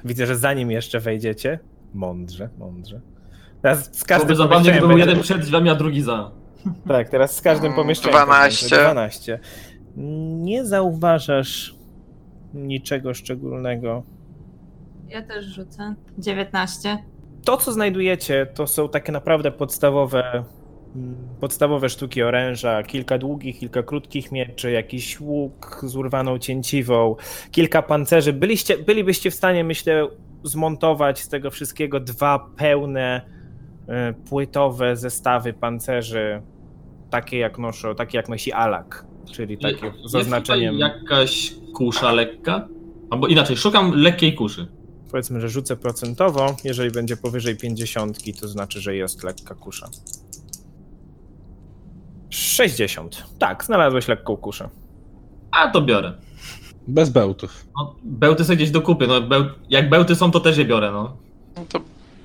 Widzę, 0.05 0.26
że 0.26 0.36
zanim 0.38 0.72
jeszcze 0.72 0.99
wejdziecie, 0.99 1.60
mądrze, 1.93 2.49
mądrze. 2.58 3.01
Teraz 3.62 3.95
z 3.95 4.03
każdym 4.03 4.36
zabawnie, 4.36 4.53
pomieszczeniem 4.55 4.78
gdyby 4.78 4.88
był 4.88 4.97
będzie- 4.97 5.10
jeden 5.10 5.24
przed 5.24 5.41
drzwiami, 5.41 5.70
a 5.70 5.76
drugi 5.76 6.01
za. 6.01 6.32
Tak, 6.88 7.09
teraz 7.09 7.36
z 7.36 7.41
każdym 7.41 7.74
pomieszczeniem. 7.74 8.18
tak 8.18 8.26
12. 8.26 8.70
będzie, 8.70 8.84
12. 8.84 9.39
Nie 10.41 10.65
zauważasz 10.65 11.76
niczego 12.53 13.13
szczególnego. 13.13 14.03
Ja 15.09 15.22
też 15.22 15.45
rzucę. 15.45 15.95
19. 16.18 16.97
To, 17.45 17.57
co 17.57 17.72
znajdujecie, 17.72 18.45
to 18.45 18.68
są 18.68 18.89
takie 18.89 19.11
naprawdę 19.11 19.51
podstawowe, 19.51 20.43
podstawowe 21.39 21.89
sztuki 21.89 22.24
oręża. 22.24 22.84
Kilka 22.84 23.18
długich, 23.18 23.59
kilka 23.59 23.84
krótkich 23.84 24.32
mieczy, 24.32 24.72
jakiś 24.72 25.20
łuk 25.22 25.82
z 25.84 25.95
urwaną 25.95 26.38
cięciwą, 26.38 27.15
kilka 27.51 27.82
pancerzy. 27.82 28.34
Byliście, 28.34 28.78
bylibyście 28.78 29.32
w 29.32 29.36
stanie, 29.36 29.63
myślę, 29.63 30.07
zmontować 30.43 31.20
z 31.20 31.30
tego 31.30 31.51
wszystkiego 31.51 31.99
dwa 31.99 32.39
pełne, 32.57 33.22
e, 33.88 34.13
płytowe 34.13 34.95
zestawy 34.95 35.53
pancerzy, 35.53 36.41
takie 37.10 37.38
jak, 37.38 37.58
noszą, 37.58 37.95
takie 37.95 38.18
jak 38.18 38.30
nosi 38.30 38.53
Alak, 38.53 39.05
czyli 39.32 39.58
takie 39.58 39.86
Jest 39.86 39.97
z 40.05 40.16
oznaczeniem, 40.16 40.74
tutaj 40.74 40.89
jakaś 40.89 41.53
kusza 41.76 42.12
lekka? 42.12 42.68
Albo 43.10 43.28
inaczej, 43.28 43.58
szukam 43.58 43.91
lekkiej 43.91 44.36
kuszy. 44.36 44.68
powiedzmy, 45.12 45.41
że 45.41 45.49
rzucę 45.49 45.76
procentowo. 45.76 46.55
Jeżeli 46.64 46.91
będzie 46.91 47.18
powyżej 47.18 47.58
50, 47.58 48.39
to 48.39 48.47
znaczy, 48.47 48.82
że 48.82 48.95
jest 48.95 49.24
lekka 49.24 49.55
kusza. 49.55 49.89
60. 52.30 53.24
Tak, 53.39 53.64
znalazłeś 53.64 54.08
lekką 54.08 54.38
kuszę. 54.38 54.70
A 55.51 55.68
to 55.68 55.82
biorę. 55.82 56.14
Bez 56.88 57.10
bełtów. 57.10 57.66
No, 57.76 57.95
bełty 58.03 58.45
sobie 58.45 58.55
gdzieś 58.55 58.72
dokupy. 58.72 59.08
No, 59.08 59.22
beł... 59.22 59.45
Jak 59.70 59.89
bełty 59.89 60.16
są, 60.16 60.32
to 60.32 60.39
też 60.39 60.58
je 60.58 60.66
biorę, 60.66 60.91
no. 60.91 61.18
No 61.55 61.66
to 61.70 61.80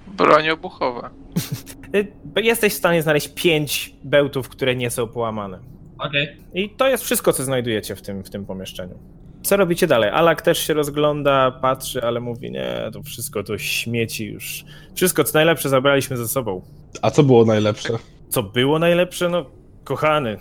broń 0.07 0.49
obuchowa. 0.49 1.11
Y, 1.95 2.12
Jesteś 2.43 2.72
w 2.72 2.76
stanie 2.76 3.03
znaleźć 3.03 3.28
5 3.28 3.95
bełtów, 4.05 4.49
które 4.49 4.76
nie 4.76 4.90
są 4.90 5.09
połamane. 5.09 5.59
Okej. 5.99 6.36
I 6.55 6.70
to 6.70 6.88
jest 6.88 7.05
wszystko, 7.05 7.32
co 7.32 7.45
znajdujecie 7.45 7.97
w 7.97 8.03
tym, 8.03 8.24
w 8.24 8.30
tym 8.30 8.47
pomieszczeniu. 8.47 8.99
Co 9.43 9.57
robicie 9.57 9.86
dalej? 9.86 10.11
Alak 10.11 10.43
też 10.43 10.59
się 10.59 10.74
rozgląda, 10.74 11.51
patrzy, 11.51 12.03
ale 12.03 12.20
mówi, 12.20 12.51
nie, 12.51 12.90
to 12.93 13.03
wszystko 13.03 13.43
to 13.43 13.59
śmieci 13.59 14.26
już. 14.26 14.64
Wszystko, 14.95 15.24
co 15.24 15.38
najlepsze 15.38 15.68
zabraliśmy 15.68 16.16
ze 16.16 16.28
sobą. 16.28 16.62
A 17.03 17.11
co 17.11 17.22
było 17.22 17.45
najlepsze? 17.45 17.93
Co 18.28 18.43
było 18.43 18.78
najlepsze? 18.78 19.28
No, 19.28 19.47
kochany, 19.84 20.36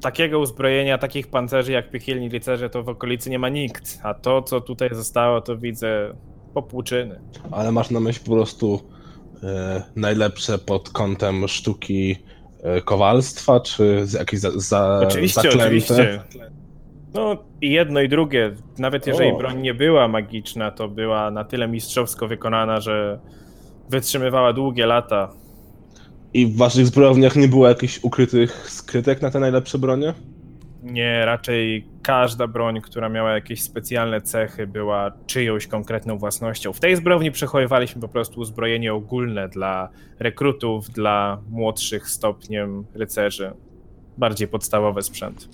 takiego 0.00 0.38
uzbrojenia, 0.38 0.98
takich 0.98 1.26
pancerzy 1.26 1.72
jak 1.72 1.90
piekielni 1.90 2.28
rycerze 2.28 2.70
to 2.70 2.82
w 2.82 2.88
okolicy 2.88 3.30
nie 3.30 3.38
ma 3.38 3.48
nikt. 3.48 3.98
A 4.02 4.14
to, 4.14 4.42
co 4.42 4.60
tutaj 4.60 4.88
zostało, 4.92 5.40
to 5.40 5.56
widzę 5.56 6.14
popłuczyny. 6.54 7.20
Ale 7.50 7.72
masz 7.72 7.90
na 7.90 8.00
myśli 8.00 8.24
po 8.24 8.32
prostu 8.32 8.80
najlepsze 9.96 10.58
pod 10.58 10.90
kątem 10.90 11.48
sztuki 11.48 12.16
e, 12.62 12.80
kowalstwa, 12.80 13.60
czy 13.60 14.06
jakieś 14.18 14.40
za, 14.40 14.50
za, 14.50 15.00
Oczywiście, 15.02 15.40
zaklęte? 15.42 15.64
oczywiście. 15.66 16.22
No 17.14 17.36
i 17.60 17.70
jedno 17.70 18.00
i 18.00 18.08
drugie. 18.08 18.54
Nawet 18.78 19.06
jeżeli 19.06 19.30
O. 19.30 19.36
broń 19.36 19.60
nie 19.60 19.74
była 19.74 20.08
magiczna, 20.08 20.70
to 20.70 20.88
była 20.88 21.30
na 21.30 21.44
tyle 21.44 21.68
mistrzowsko 21.68 22.28
wykonana, 22.28 22.80
że 22.80 23.18
wytrzymywała 23.90 24.52
długie 24.52 24.86
lata. 24.86 25.32
I 26.34 26.46
w 26.46 26.56
waszych 26.56 26.86
zbrojowniach 26.86 27.36
nie 27.36 27.48
było 27.48 27.68
jakichś 27.68 28.00
ukrytych 28.02 28.70
skrytek 28.70 29.22
na 29.22 29.30
te 29.30 29.40
najlepsze 29.40 29.78
bronie? 29.78 30.14
Nie, 30.84 31.24
raczej 31.24 31.86
każda 32.02 32.46
broń, 32.46 32.80
która 32.80 33.08
miała 33.08 33.32
jakieś 33.32 33.62
specjalne 33.62 34.20
cechy, 34.20 34.66
była 34.66 35.12
czyjąś 35.26 35.66
konkretną 35.66 36.18
własnością. 36.18 36.72
W 36.72 36.80
tej 36.80 36.96
zbrojowni 36.96 37.30
przechowywaliśmy 37.30 38.00
po 38.00 38.08
prostu 38.08 38.40
uzbrojenie 38.40 38.94
ogólne 38.94 39.48
dla 39.48 39.88
rekrutów, 40.18 40.90
dla 40.90 41.38
młodszych 41.50 42.08
stopniem 42.08 42.84
rycerzy. 42.94 43.52
Bardziej 44.18 44.48
podstawowy 44.48 45.02
sprzęt. 45.02 45.48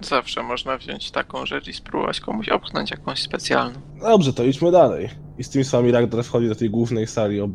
Zawsze 0.00 0.42
można 0.42 0.78
wziąć 0.78 1.10
taką 1.10 1.46
rzecz 1.46 1.68
i 1.68 1.72
spróbować 1.72 2.20
komuś 2.20 2.48
opchnąć 2.48 2.90
jakąś 2.90 3.22
specjalną. 3.22 3.80
Dobrze, 4.00 4.32
to 4.32 4.44
idźmy 4.44 4.70
dalej. 4.70 5.08
I 5.38 5.44
z 5.44 5.50
tymi 5.50 5.64
słowami 5.64 5.92
Ragnar 5.92 6.24
wchodzi 6.24 6.48
do 6.48 6.54
tej 6.54 6.70
głównej 6.70 7.06
sali, 7.06 7.40
ob... 7.40 7.50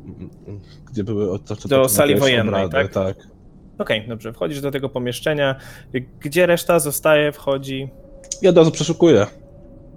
gdzie 0.92 1.04
były 1.04 1.32
otoczone 1.32 1.76
Do 1.76 1.90
sali 1.90 2.16
wojennej, 2.16 2.66
obrady, 2.66 2.90
tak? 2.90 3.16
tak. 3.16 3.35
Okej, 3.78 4.08
dobrze, 4.08 4.34
wchodzisz 4.34 4.62
do 4.62 4.72
tego 4.72 4.90
pomieszczenia. 4.90 5.56
Gdzie 6.20 6.46
reszta 6.46 6.80
zostaje, 6.80 7.32
wchodzi? 7.32 7.90
I 8.42 8.48
od 8.48 8.58
razu 8.58 8.72
przeszukuję. 8.72 9.28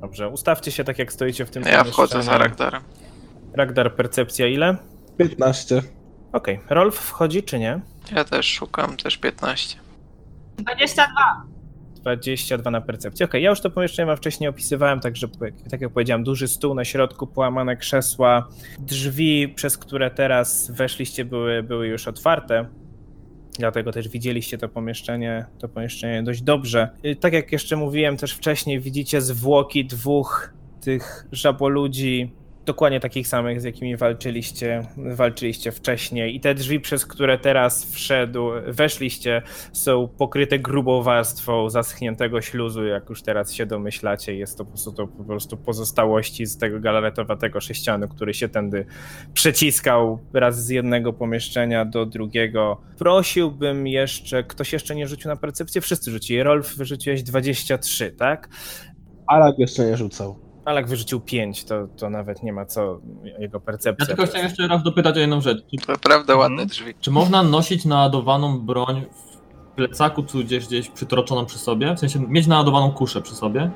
Dobrze, 0.01 0.29
ustawcie 0.29 0.71
się 0.71 0.85
tak 0.85 0.99
jak 0.99 1.13
stoicie 1.13 1.47
w 1.47 1.51
tym 1.51 1.63
Ja 1.63 1.85
wchodzę 1.85 2.23
za. 2.23 2.39
Ragdarem. 2.39 2.83
Ragdar, 3.55 3.95
percepcja 3.95 4.47
ile? 4.47 4.77
15. 5.17 5.83
Okej, 6.33 6.61
Rolf 6.71 6.97
wchodzi 6.97 7.43
czy 7.43 7.59
nie? 7.59 7.81
Ja 8.15 8.25
też 8.25 8.47
szukam, 8.47 8.97
też 8.97 9.17
15. 9.19 9.79
22. 10.59 11.13
22 11.95 12.71
na 12.71 12.81
percepcję. 12.81 13.27
Okej, 13.27 13.43
ja 13.43 13.51
już 13.51 13.61
to 13.61 13.71
pomieszczenie 13.71 14.07
wam 14.07 14.17
wcześniej 14.17 14.49
opisywałem, 14.49 15.01
także 15.01 15.29
tak 15.71 15.81
jak 15.81 15.93
powiedziałem, 15.93 16.25
duży 16.25 16.49
stół 16.49 16.75
na 16.75 16.85
środku, 16.85 17.27
połamane 17.27 17.77
krzesła, 17.77 18.49
drzwi, 18.79 19.49
przez 19.49 19.79
które 19.79 20.11
teraz 20.11 20.71
weszliście, 20.71 21.25
były, 21.25 21.63
były 21.63 21.87
już 21.87 22.09
otwarte. 22.09 22.69
Dlatego 23.59 23.93
też 23.93 24.09
widzieliście 24.09 24.59
to 24.59 24.69
pomieszczenie, 24.69 25.45
to 25.59 25.69
pomieszczenie 25.69 26.23
dość 26.23 26.43
dobrze. 26.43 26.89
Y, 27.05 27.17
Tak 27.17 27.33
jak 27.33 27.53
jeszcze 27.53 27.77
mówiłem 27.77 28.17
też 28.17 28.33
wcześniej, 28.33 28.81
widzicie 28.81 29.21
zwłoki 29.21 29.85
dwóch 29.85 30.53
tych 30.81 31.27
żaboludzi 31.33 32.33
dokładnie 32.69 33.01
takich 33.01 33.29
samych, 33.29 33.61
z 33.61 33.65
jakimi 33.65 33.97
walczyliście, 33.97 34.87
walczyliście 34.97 35.73
wcześniej. 35.73 36.37
I 36.37 36.41
te 36.41 36.55
drzwi, 36.55 36.81
przez 36.81 37.07
które 37.07 37.39
teraz 37.39 37.93
wszedł, 37.93 38.51
weszliście, 38.67 39.43
są 39.73 40.09
pokryte 40.19 40.59
grubą 40.59 41.03
warstwą 41.03 41.71
zaschniętego 41.71 42.41
śluzu, 42.41 42.85
jak 42.85 43.09
już 43.09 43.23
teraz 43.23 43.53
się 43.53 43.67
domyślacie. 43.67 44.35
Jest 44.35 44.59
to 44.59 44.65
po 44.65 44.71
prostu, 44.71 44.93
to 44.93 45.07
po 45.07 45.25
prostu 45.25 45.57
pozostałości 45.57 46.47
z 46.47 46.59
tego 46.59 46.81
galaretowatego 46.81 47.61
sześcianu, 47.61 48.09
który 48.09 48.35
się 48.35 48.49
tędy 48.49 48.87
przeciskał 49.35 50.19
raz 50.33 50.65
z 50.65 50.69
jednego 50.69 51.13
pomieszczenia 51.13 51.85
do 51.85 52.07
drugiego. 52.07 52.81
Prosiłbym 52.99 53.87
jeszcze, 53.87 54.45
ktoś 54.45 54.73
jeszcze 54.73 54.95
nie 54.95 55.09
rzucił 55.09 55.29
na 55.29 55.37
percepcję? 55.37 55.81
Wszyscy 55.81 56.11
rzucili. 56.11 56.43
Rolf, 56.43 56.77
wyrzuciłeś 56.77 57.23
23, 57.23 58.13
tak? 58.13 58.49
Alak 59.27 59.59
jeszcze 59.59 59.87
nie 59.87 59.97
rzucał. 59.97 60.48
Alak 60.69 60.89
wyrzucił 60.89 61.21
5, 61.21 61.65
to, 61.65 61.75
to 61.97 62.11
nawet 62.11 62.43
nie 62.43 62.53
ma 62.53 62.65
co 62.67 63.01
jego 63.39 63.57
Ja 63.59 63.61
percepcja. 63.61 64.07
tylko 64.07 64.27
chciałem 64.27 64.47
jeszcze 64.47 64.69
raz 64.69 64.83
dopytać 64.83 65.17
o 65.17 65.21
jedną 65.21 65.41
rzecz. 65.41 65.59
Czy, 65.81 65.89
Naprawdę 65.93 66.37
ładne 66.37 66.53
Mhm. 66.63 66.69
drzwi. 66.69 66.95
czy 67.01 67.11
można 67.11 67.43
nosić 67.43 67.85
naładowaną 67.85 68.61
broń 68.61 69.03
w 69.13 69.75
plecaku, 69.77 70.23
czy 70.23 70.45
gdzieś, 70.45 70.67
gdzieś 70.67 70.89
przytroczoną 70.89 71.47
przy 71.47 71.59
sobie? 71.59 71.95
W 71.95 71.99
sensie 71.99 72.21
mieć 72.21 72.47
naładowaną 72.47 72.93
kuszę 72.93 73.23
przy 73.23 73.35
sobie? 73.35 73.71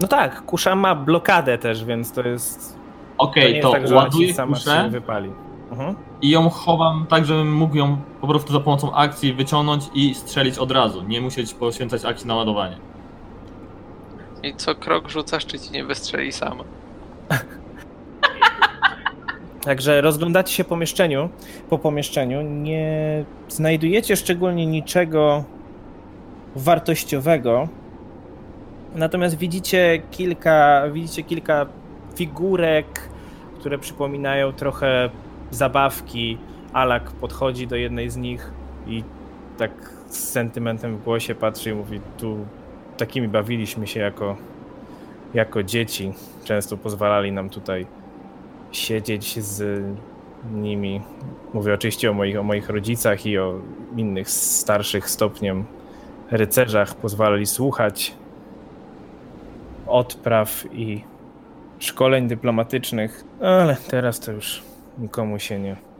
No 0.00 0.08
tak, 0.08 0.42
kusza 0.46 0.74
ma 0.74 0.94
blokadę 0.94 1.58
też, 1.58 1.84
więc 1.84 2.12
to 2.12 2.28
jest. 2.28 2.72
To 3.18 3.24
Okej, 3.24 3.60
to, 3.62 3.76
jest 3.76 3.88
tak, 3.90 3.96
ładuję 3.96 4.34
sama 4.34 4.56
się 4.56 4.64
kuszę 4.64 4.88
wypali. 4.90 5.30
Mhm. 5.70 5.94
i 6.22 6.30
ją 6.30 6.48
chowam 6.50 7.06
tak, 7.08 7.24
żebym 7.26 7.54
mógł 7.54 7.76
ją 7.76 7.96
po 8.20 8.26
prostu 8.26 8.52
za 8.52 8.60
pomocą 8.60 8.94
akcji 8.94 9.32
wyciągnąć 9.34 9.84
i 9.94 10.14
strzelić 10.14 10.58
od 10.58 10.70
razu. 10.70 11.02
Nie 11.02 11.20
musieć 11.20 11.54
poświęcać 11.54 12.04
akcji 12.04 12.26
na 12.26 12.34
ładowanie. 12.34 12.76
I 14.44 14.54
co 14.56 14.74
krok 14.74 15.08
rzucasz, 15.08 15.46
czy 15.46 15.58
ci 15.58 15.72
nie 15.72 15.84
wystrzeli 15.84 16.32
sama. 16.32 16.64
Także 19.64 20.00
rozglądacie 20.00 20.54
się 20.54 20.64
po 20.64 20.70
pomieszczeniu, 20.70 21.28
po 21.70 21.78
pomieszczeniu, 21.78 22.42
nie 22.42 23.24
znajdujecie 23.48 24.16
szczególnie 24.16 24.66
niczego 24.66 25.44
wartościowego. 26.56 27.68
Natomiast 28.94 29.38
widzicie 29.38 30.02
kilka, 30.10 30.82
widzicie 30.92 31.22
kilka 31.22 31.66
figurek, 32.14 33.08
które 33.58 33.78
przypominają 33.78 34.52
trochę 34.52 35.10
zabawki. 35.50 36.38
Alak 36.72 37.10
podchodzi 37.10 37.66
do 37.66 37.76
jednej 37.76 38.10
z 38.10 38.16
nich 38.16 38.50
i 38.86 39.04
tak 39.58 39.70
z 40.08 40.18
sentymentem 40.28 40.96
w 40.96 41.04
głosie 41.04 41.34
patrzy 41.34 41.70
i 41.70 41.74
mówi: 41.74 42.00
Tu 42.18 42.46
takimi 42.96 43.28
bawiliśmy 43.28 43.86
się 43.86 44.00
jako, 44.00 44.36
jako 45.34 45.62
dzieci. 45.62 46.12
Często 46.44 46.76
pozwalali 46.76 47.32
nam 47.32 47.50
tutaj 47.50 47.86
siedzieć 48.72 49.40
z 49.40 49.84
nimi. 50.52 51.00
Mówię 51.54 51.74
oczywiście 51.74 52.10
o 52.10 52.14
moich, 52.14 52.38
o 52.38 52.42
moich 52.42 52.68
rodzicach 52.68 53.26
i 53.26 53.38
o 53.38 53.60
innych 53.96 54.30
starszych 54.30 55.10
stopniem 55.10 55.64
rycerzach. 56.30 56.94
Pozwalali 56.94 57.46
słuchać 57.46 58.14
odpraw 59.86 60.64
i 60.72 61.04
szkoleń 61.78 62.28
dyplomatycznych, 62.28 63.24
ale 63.40 63.76
teraz 63.88 64.20
to 64.20 64.32
już 64.32 64.62
nikomu 64.98 65.38
się 65.38 65.58
nie. 65.58 65.93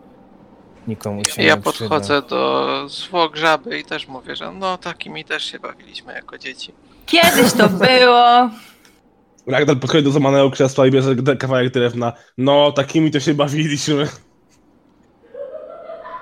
Nikomu 0.88 1.24
się 1.24 1.42
Ja 1.42 1.54
nie 1.54 1.62
podchodzę 1.62 2.22
do 2.22 2.84
zwłok 2.88 3.36
żaby 3.36 3.78
i 3.78 3.84
też 3.84 4.08
mówię, 4.08 4.36
że 4.36 4.52
no 4.52 4.78
takimi 4.78 5.24
też 5.24 5.44
się 5.44 5.58
bawiliśmy 5.58 6.12
jako 6.12 6.38
dzieci. 6.38 6.72
Kiedyś 7.06 7.52
to 7.52 7.68
było. 7.68 8.50
Ragnar 9.46 9.80
podchodzi 9.80 10.04
do 10.04 10.10
złamanego 10.10 10.50
krzesła 10.50 10.86
i 10.86 10.90
bierze 10.90 11.16
kawałek 11.38 11.72
drewna. 11.72 12.12
No, 12.38 12.72
takimi 12.72 13.10
to 13.10 13.20
się 13.20 13.34
bawiliśmy. 13.34 14.08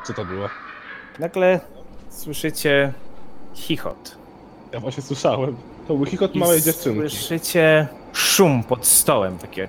Co 0.05 0.13
to 0.13 0.25
było? 0.25 0.49
Nagle 1.19 1.61
słyszycie 2.11 2.93
chichot. 3.55 4.17
Ja 4.73 4.81
właśnie 4.81 5.03
słyszałem. 5.03 5.57
To 5.89 5.95
był 5.95 6.07
chichot 6.07 6.35
I 6.35 6.39
małej 6.39 6.63
dziewczynki. 6.63 7.01
Słyszycie 7.01 7.89
szum 8.13 8.65
pod 8.65 8.87
stołem, 8.87 9.39
takie. 9.39 9.69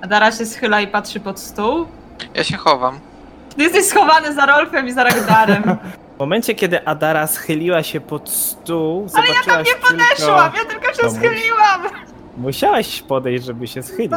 Adara 0.00 0.32
się 0.32 0.46
schyla 0.46 0.80
i 0.80 0.86
patrzy 0.86 1.20
pod 1.20 1.40
stół. 1.40 1.86
Ja 2.34 2.44
się 2.44 2.56
chowam. 2.56 3.00
Ty 3.56 3.62
jesteś 3.62 3.84
schowany 3.84 4.34
za 4.34 4.46
Rolfem 4.46 4.86
i 4.88 4.92
za 4.92 5.04
Ragdarem. 5.04 5.62
W 6.16 6.18
momencie, 6.18 6.54
kiedy 6.54 6.86
Adara 6.86 7.26
schyliła 7.26 7.82
się 7.82 8.00
pod 8.00 8.30
stół, 8.30 9.06
Ale 9.14 9.26
ja 9.28 9.34
tam 9.34 9.42
zobaczyłaś 9.44 9.68
nie 9.68 9.74
podeszłam, 9.88 10.52
Tylko... 10.52 10.68
ja 10.68 10.70
tylko 10.80 10.94
się 10.94 11.00
No 11.02 11.08
mów. 11.08 11.18
schyliłam. 11.18 11.82
Musiałaś 12.36 13.02
podejść, 13.02 13.44
żeby 13.44 13.66
się 13.66 13.82
schylić. 13.82 14.10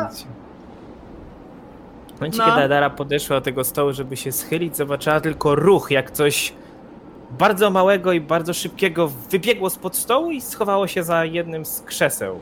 W 2.10 2.20
momencie, 2.20 2.38
No. 2.40 2.46
kiedy 2.46 2.62
Adara 2.62 2.90
podeszła 2.90 3.36
do 3.36 3.42
tego 3.42 3.64
stołu, 3.64 3.94
żeby 3.94 4.18
się 4.18 4.32
schylić, 4.32 4.78
zobaczyła 4.78 5.20
tylko 5.22 5.56
ruch, 5.56 5.92
jak 5.92 6.12
coś 6.12 6.54
bardzo 7.32 7.70
małego 7.70 8.12
i 8.14 8.22
bardzo 8.22 8.54
szybkiego 8.54 9.08
wybiegło 9.08 9.70
spod 9.70 9.96
stołu 9.96 10.32
i 10.32 10.42
schowało 10.42 10.88
się 10.88 11.04
za 11.04 11.26
jednym 11.26 11.66
z 11.66 11.82
krzeseł. 11.82 12.40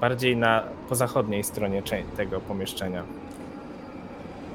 Bardziej 0.00 0.36
na 0.36 0.62
po 0.88 0.94
zachodniej 0.94 1.44
stronie 1.44 1.82
tego 2.16 2.40
pomieszczenia. 2.40 3.02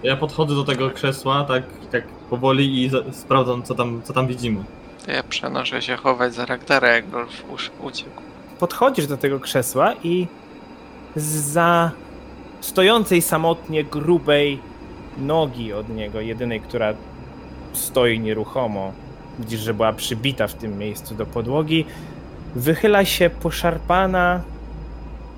Ja 0.03 0.15
podchodzę 0.17 0.55
do 0.55 0.63
tego 0.63 0.89
krzesła, 0.89 1.43
tak, 1.43 1.63
tak 1.91 2.07
powoli 2.07 2.83
i 2.83 2.89
za- 2.89 3.03
sprawdzam, 3.11 3.63
co 3.63 3.75
tam, 3.75 4.01
co 4.03 4.13
tam 4.13 4.27
widzimy. 4.27 4.63
To 5.05 5.11
ja 5.11 5.23
przenoszę 5.23 5.81
się 5.81 5.95
chować 5.97 6.33
za 6.33 6.45
Ragdara, 6.45 6.87
jak 6.87 7.05
Rolf 7.11 7.43
uciekł. 7.83 8.09
podchodzisz 8.59 9.07
do 9.07 9.17
tego 9.17 9.39
krzesła 9.39 9.93
i 10.03 10.27
za 11.15 11.91
stojącej 12.61 13.21
samotnie 13.21 13.83
grubej 13.83 14.59
nogi 15.17 15.73
od 15.73 15.89
niego, 15.89 16.21
jedynej, 16.21 16.61
która 16.61 16.93
stoi 17.73 18.19
nieruchomo, 18.19 18.91
widzisz, 19.39 19.59
że 19.59 19.73
była 19.73 19.93
przybita 19.93 20.47
w 20.47 20.53
tym 20.53 20.77
miejscu 20.77 21.15
do 21.15 21.25
podłogi, 21.25 21.85
wychyla 22.55 23.05
się 23.05 23.29
poszarpana 23.29 24.41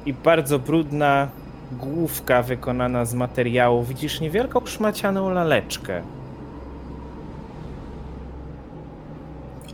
i 0.06 0.14
bardzo 0.14 0.60
brudna 0.60 1.28
główka 1.72 2.44
wykonana 2.44 3.06
z 3.06 3.14
materiału. 3.14 3.84
Widzisz 3.84 4.20
niewielką 4.22 4.66
szmacianą 4.66 5.30
laleczkę. 5.30 6.02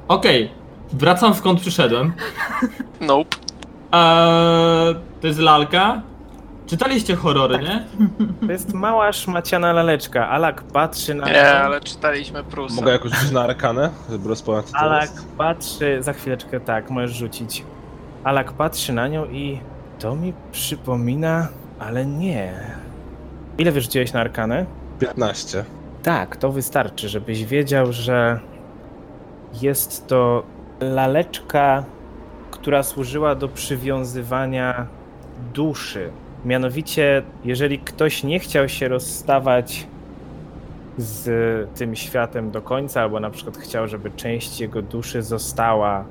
Okej, 0.08 0.52
wracam 0.94 1.34
skąd 1.34 1.62
przyszedłem. 1.62 2.14
Nope. 3.02 3.38
Eee, 3.92 4.96
to 5.22 5.28
jest 5.28 5.40
lalka. 5.40 6.02
Czytaliście 6.68 7.16
horrory, 7.16 7.60
nie? 7.60 7.86
To 8.48 8.52
jest 8.52 8.74
mała 8.74 9.14
szmaciana 9.14 9.74
laleczka. 9.74 10.30
Alak 10.30 10.64
patrzy 10.64 11.16
na 11.16 11.26
Nie, 11.26 11.54
ale 11.54 11.82
czytaliśmy 11.82 12.44
Prusa. 12.44 12.76
Mogę 12.76 12.92
jakoś 12.92 13.12
rzucić 13.12 13.32
na 13.32 13.42
arkanę, 13.42 13.90
żeby 14.10 14.30
rozpoznać 14.30 14.66
co 14.66 14.78
Alak 14.78 15.02
jest? 15.12 15.28
patrzy, 15.38 15.98
za 16.04 16.14
chwileczkę 16.14 16.60
tak, 16.60 16.90
możesz 16.90 17.12
rzucić. 17.18 17.64
Alak 18.24 18.54
patrzy 18.54 18.94
na 18.94 19.08
nią 19.08 19.26
i 19.26 19.60
to 20.00 20.16
mi 20.16 20.34
przypomina, 20.52 21.48
ale 21.80 22.06
nie. 22.06 22.54
Ile 23.58 23.72
wyrzuciłeś 23.72 24.14
na 24.14 24.20
arkanę? 24.20 24.66
15. 25.00 25.64
Tak, 26.04 26.38
to 26.38 26.52
wystarczy, 26.52 27.10
żebyś 27.10 27.46
wiedział, 27.46 27.94
że 27.94 28.40
jest 29.62 30.08
to 30.08 30.44
laleczka, 30.80 31.84
która 32.52 32.84
służyła 32.84 33.36
do 33.36 33.48
przywiązywania 33.48 34.88
duszy. 35.54 36.10
Mianowicie, 36.46 37.24
jeżeli 37.44 37.80
ktoś 37.80 38.24
nie 38.24 38.40
chciał 38.40 38.70
się 38.70 38.88
rozstawać 38.88 39.88
z 40.98 41.30
tym 41.78 41.96
światem 41.96 42.52
do 42.52 42.62
końca, 42.62 43.02
albo 43.02 43.20
na 43.20 43.30
przykład 43.30 43.58
chciał, 43.58 43.88
żeby 43.88 44.12
część 44.12 44.60
jego 44.62 44.82
duszy 44.82 45.22
została 45.24 46.06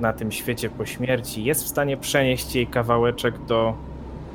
na 0.00 0.12
tym 0.12 0.32
świecie 0.32 0.70
po 0.70 0.86
śmierci, 0.86 1.44
jest 1.44 1.64
w 1.64 1.68
stanie 1.68 1.96
przenieść 1.96 2.54
jej 2.54 2.66
kawałeczek 2.66 3.38
do 3.38 3.74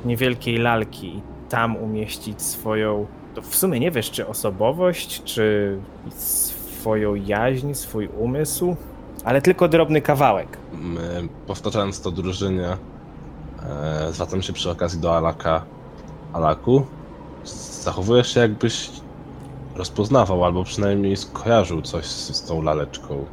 niewielkiej 0.04 0.58
lalki 0.58 1.16
i 1.16 1.22
tam 1.48 1.76
umieścić 1.76 2.42
swoją 2.42 3.06
to 3.36 3.42
w 3.42 3.56
sumie 3.56 3.80
nie 3.80 3.90
wiesz, 3.90 4.10
czy 4.10 4.26
osobowość, 4.26 5.22
czy 5.24 5.78
swoją 6.16 7.14
jaźń, 7.14 7.74
swój 7.74 8.08
umysł, 8.08 8.76
ale 9.24 9.42
tylko 9.42 9.68
drobny 9.68 10.02
kawałek. 10.02 10.58
My, 10.72 11.28
powtarzając 11.46 12.00
to 12.00 12.10
drużynie, 12.10 12.76
e, 13.62 14.12
zwracam 14.12 14.42
się 14.42 14.52
przy 14.52 14.70
okazji 14.70 15.00
do 15.00 15.16
Alaka. 15.16 15.64
Alaku, 16.32 16.86
zachowujesz 17.82 18.34
się 18.34 18.40
jakbyś 18.40 18.90
rozpoznawał, 19.74 20.44
albo 20.44 20.64
przynajmniej 20.64 21.16
skojarzył 21.16 21.82
coś 21.82 22.06
z, 22.06 22.36
z 22.36 22.42
tą 22.42 22.62
laleczką. 22.62 23.24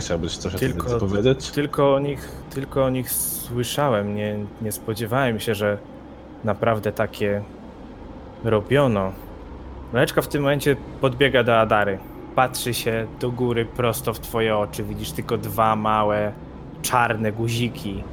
Chciałbyś 0.00 0.36
coś 0.36 0.54
o 0.54 0.58
tym 0.58 0.72
Tylko- 0.72 0.88
więcej 0.90 1.08
powiedzieć? 1.08 1.50
Tylko 1.50 1.94
o 1.94 1.98
nich, 1.98 2.28
tylko 2.50 2.84
o 2.84 2.90
nich 2.90 3.10
słyszałem. 3.12 4.14
Nie, 4.14 4.36
nie 4.62 4.72
spodziewałem 4.72 5.40
się, 5.40 5.54
że 5.54 5.78
naprawdę 6.44 6.92
takie 6.92 7.42
robiono. 8.44 9.12
Leczka 9.92 10.22
w 10.22 10.28
tym 10.28 10.42
momencie 10.42 10.76
podbiega 11.00 11.42
do 11.44 11.60
Adary. 11.60 11.98
Patrzy 12.34 12.74
się 12.74 13.06
do 13.20 13.30
góry 13.30 13.64
prosto 13.64 14.14
w 14.14 14.20
twoje 14.20 14.56
oczy. 14.56 14.84
Widzisz 14.84 15.12
tylko 15.12 15.38
dwa 15.38 15.76
małe, 15.76 16.32
czarne 16.82 17.32
guziki. 17.32 18.04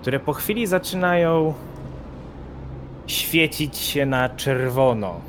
które 0.00 0.20
po 0.20 0.32
chwili 0.32 0.66
zaczynają 0.66 1.54
świecić 3.06 3.76
się 3.76 4.06
na 4.06 4.28
czerwono. 4.28 5.20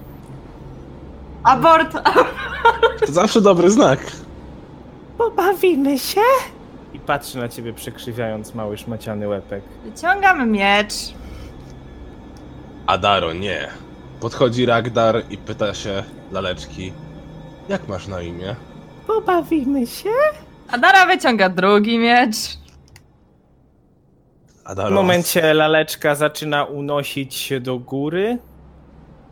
Abort! 1.44 1.98
To 3.06 3.12
zawsze 3.12 3.42
dobry 3.42 3.72
znak. 3.72 4.00
Pobawimy 5.22 6.00
się? 6.00 6.22
I 6.94 7.00
patrzy 7.00 7.38
na 7.38 7.50
ciebie 7.50 7.74
przekrzywiając 7.74 8.56
mały 8.56 8.78
szmaciany 8.78 9.28
łepek. 9.28 9.64
Wyciągam 9.86 10.52
miecz. 10.52 10.94
Adaro, 12.88 13.34
nie. 13.34 13.68
Podchodzi 14.20 14.66
Ragdar 14.66 15.24
i 15.30 15.38
pyta 15.38 15.74
się 15.74 16.04
laleczki, 16.32 16.94
jak 17.70 17.88
masz 17.88 18.08
na 18.08 18.22
imię? 18.22 18.56
Pobawimy 19.08 19.88
się? 19.88 20.10
Adara 20.72 21.06
wyciąga 21.06 21.50
drugi 21.50 22.00
miecz. 22.00 22.38
Adaro. 24.66 24.90
W 24.90 24.94
momencie 24.94 25.54
laleczka 25.54 26.16
zaczyna 26.16 26.64
unosić 26.64 27.36
się 27.36 27.60
do 27.60 27.80
góry 27.80 28.38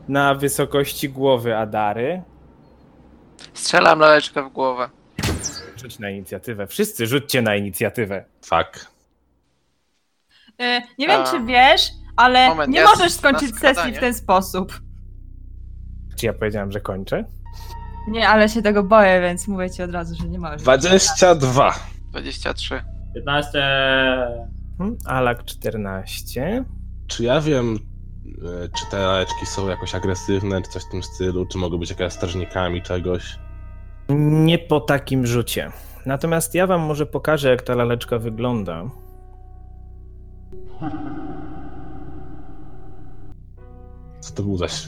na 0.07 0.35
wysokości 0.35 1.09
głowy 1.09 1.57
Adary. 1.57 2.21
Strzelam 3.53 3.99
laleczkę 3.99 4.43
w 4.43 4.49
głowę. 4.49 4.89
Rzuć 5.79 5.99
na 5.99 6.09
inicjatywę. 6.09 6.67
Wszyscy 6.67 7.07
rzućcie 7.07 7.41
na 7.41 7.55
inicjatywę. 7.55 8.25
Fuck. 8.41 8.91
E, 10.59 10.81
nie 10.97 11.07
wiem, 11.07 11.21
A. 11.21 11.31
czy 11.31 11.45
wiesz, 11.45 11.81
ale 12.15 12.49
Moment, 12.49 12.73
nie 12.73 12.79
ja 12.79 12.85
możesz 12.85 13.13
skończyć 13.13 13.59
sesji 13.59 13.93
w 13.93 13.99
ten 13.99 14.13
sposób. 14.13 14.81
Czy 16.17 16.25
ja 16.25 16.33
powiedziałem, 16.33 16.71
że 16.71 16.81
kończę? 16.81 17.25
Nie, 18.07 18.29
ale 18.29 18.49
się 18.49 18.61
tego 18.61 18.83
boję, 18.83 19.21
więc 19.21 19.47
mówię 19.47 19.69
ci 19.69 19.83
od 19.83 19.91
razu, 19.91 20.15
że 20.15 20.29
nie 20.29 20.39
możesz. 20.39 20.61
22. 20.61 21.73
23. 22.11 22.83
15. 23.15 23.61
Hmm? 24.77 24.97
Alak 25.05 25.45
14. 25.45 26.65
Czy 27.07 27.23
ja 27.23 27.41
wiem, 27.41 27.79
e, 28.25 28.69
czy 28.79 28.85
te 28.91 28.97
laleczki 28.97 29.45
są 29.45 29.67
jakoś 29.67 29.95
agresywne, 29.95 30.61
czy 30.61 30.71
coś 30.71 30.83
w 30.83 30.91
tym 30.91 31.03
stylu, 31.03 31.45
czy 31.45 31.57
mogą 31.57 31.77
być 31.77 31.89
jakieś 31.89 32.13
strażnikami 32.13 32.81
czegoś? 32.81 33.39
Nie 34.09 34.59
po 34.59 34.79
takim 34.79 35.25
rzucie. 35.25 35.71
Natomiast 36.05 36.55
ja 36.55 36.67
wam 36.67 36.81
może 36.81 37.05
pokażę, 37.05 37.49
jak 37.49 37.61
ta 37.61 37.75
laleczka 37.75 38.19
wygląda. 38.19 38.83
Co 44.19 44.33
to 44.33 44.43
był 44.43 44.57
zaś? 44.57 44.87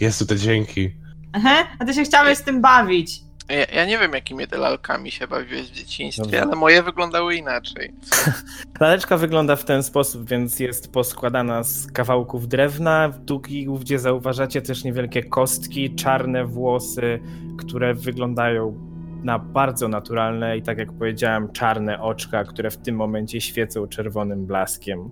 Jezu, 0.00 0.26
te 0.26 0.36
dźwięki. 0.36 0.90
Aha, 1.32 1.64
a 1.78 1.84
ty 1.84 1.94
się 1.94 2.04
chciałeś 2.04 2.38
z 2.38 2.42
tym 2.42 2.62
bawić. 2.62 3.25
Ja, 3.48 3.64
ja 3.80 3.86
nie 3.86 3.98
wiem, 3.98 4.12
jakimi 4.12 4.46
te 4.46 4.58
lalkami 4.58 5.10
się 5.10 5.26
bawiłeś 5.26 5.62
w 5.70 5.72
dzieciństwie, 5.74 6.22
Dobrze. 6.22 6.42
ale 6.42 6.56
moje 6.56 6.82
wyglądały 6.82 7.34
inaczej. 7.36 7.92
Laleczka 8.80 9.16
wygląda 9.16 9.56
w 9.56 9.64
ten 9.64 9.82
sposób, 9.82 10.28
więc 10.28 10.60
jest 10.60 10.92
poskładana 10.92 11.62
z 11.62 11.92
kawałków 11.92 12.48
drewna, 12.48 13.08
długich, 13.08 13.68
gdzie 13.68 13.98
zauważacie 13.98 14.62
też 14.62 14.84
niewielkie 14.84 15.24
kostki, 15.24 15.94
czarne 15.94 16.44
włosy, 16.44 17.20
które 17.58 17.94
wyglądają 17.94 18.78
na 19.22 19.38
bardzo 19.38 19.88
naturalne 19.88 20.56
i 20.58 20.62
tak 20.62 20.78
jak 20.78 20.92
powiedziałem, 20.92 21.52
czarne 21.52 22.00
oczka, 22.02 22.44
które 22.44 22.70
w 22.70 22.76
tym 22.76 22.96
momencie 22.96 23.40
świecą 23.40 23.86
czerwonym 23.88 24.46
blaskiem. 24.46 25.10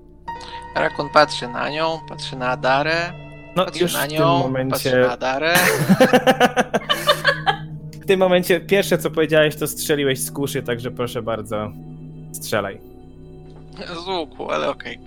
Rakun 0.77 1.09
patrzy 1.09 1.49
na 1.49 1.71
nią, 1.71 2.01
patrzy 2.09 2.37
na 2.37 2.49
Adarę, 2.49 3.13
No 3.57 3.65
patrzy 3.65 3.83
już 3.83 3.95
na 3.95 4.01
w 4.01 4.09
tym 4.09 4.13
nią, 4.19 4.25
patrzy 4.41 4.49
momencie... 4.49 4.97
na 4.97 5.13
Adarę. 5.13 5.55
w 8.05 8.07
tym 8.07 8.21
momencie 8.21 8.61
pierwsze 8.61 8.99
co 8.99 9.11
powiedziałeś 9.11 9.57
to 9.57 9.67
strzeliłeś 9.67 10.21
z 10.21 10.31
kuszy, 10.31 10.63
także 10.63 10.91
proszę 10.91 11.23
bardzo, 11.23 11.73
strzelaj. 12.33 12.81
Z 14.05 14.09
łuku, 14.09 14.51
ale 14.51 14.69
okej. 14.69 14.99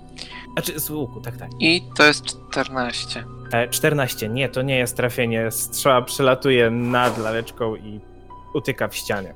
Znaczy 0.54 0.80
z 0.80 0.89
łuku, 0.89 1.22
tak, 1.22 1.38
tak. 1.38 1.50
I 1.60 1.82
to 1.95 2.06
jest 2.06 2.26
14. 2.26 3.24
E, 3.52 3.68
14. 3.68 4.30
Nie, 4.30 4.50
to 4.50 4.62
nie 4.62 4.78
jest 4.78 4.98
trafienie. 4.98 5.52
Strzała 5.52 6.02
przelatuje 6.02 6.70
nad 6.70 7.18
laleczką 7.18 7.76
i 7.76 8.00
utyka 8.54 8.88
w 8.88 8.95
ścianie. 8.95 9.34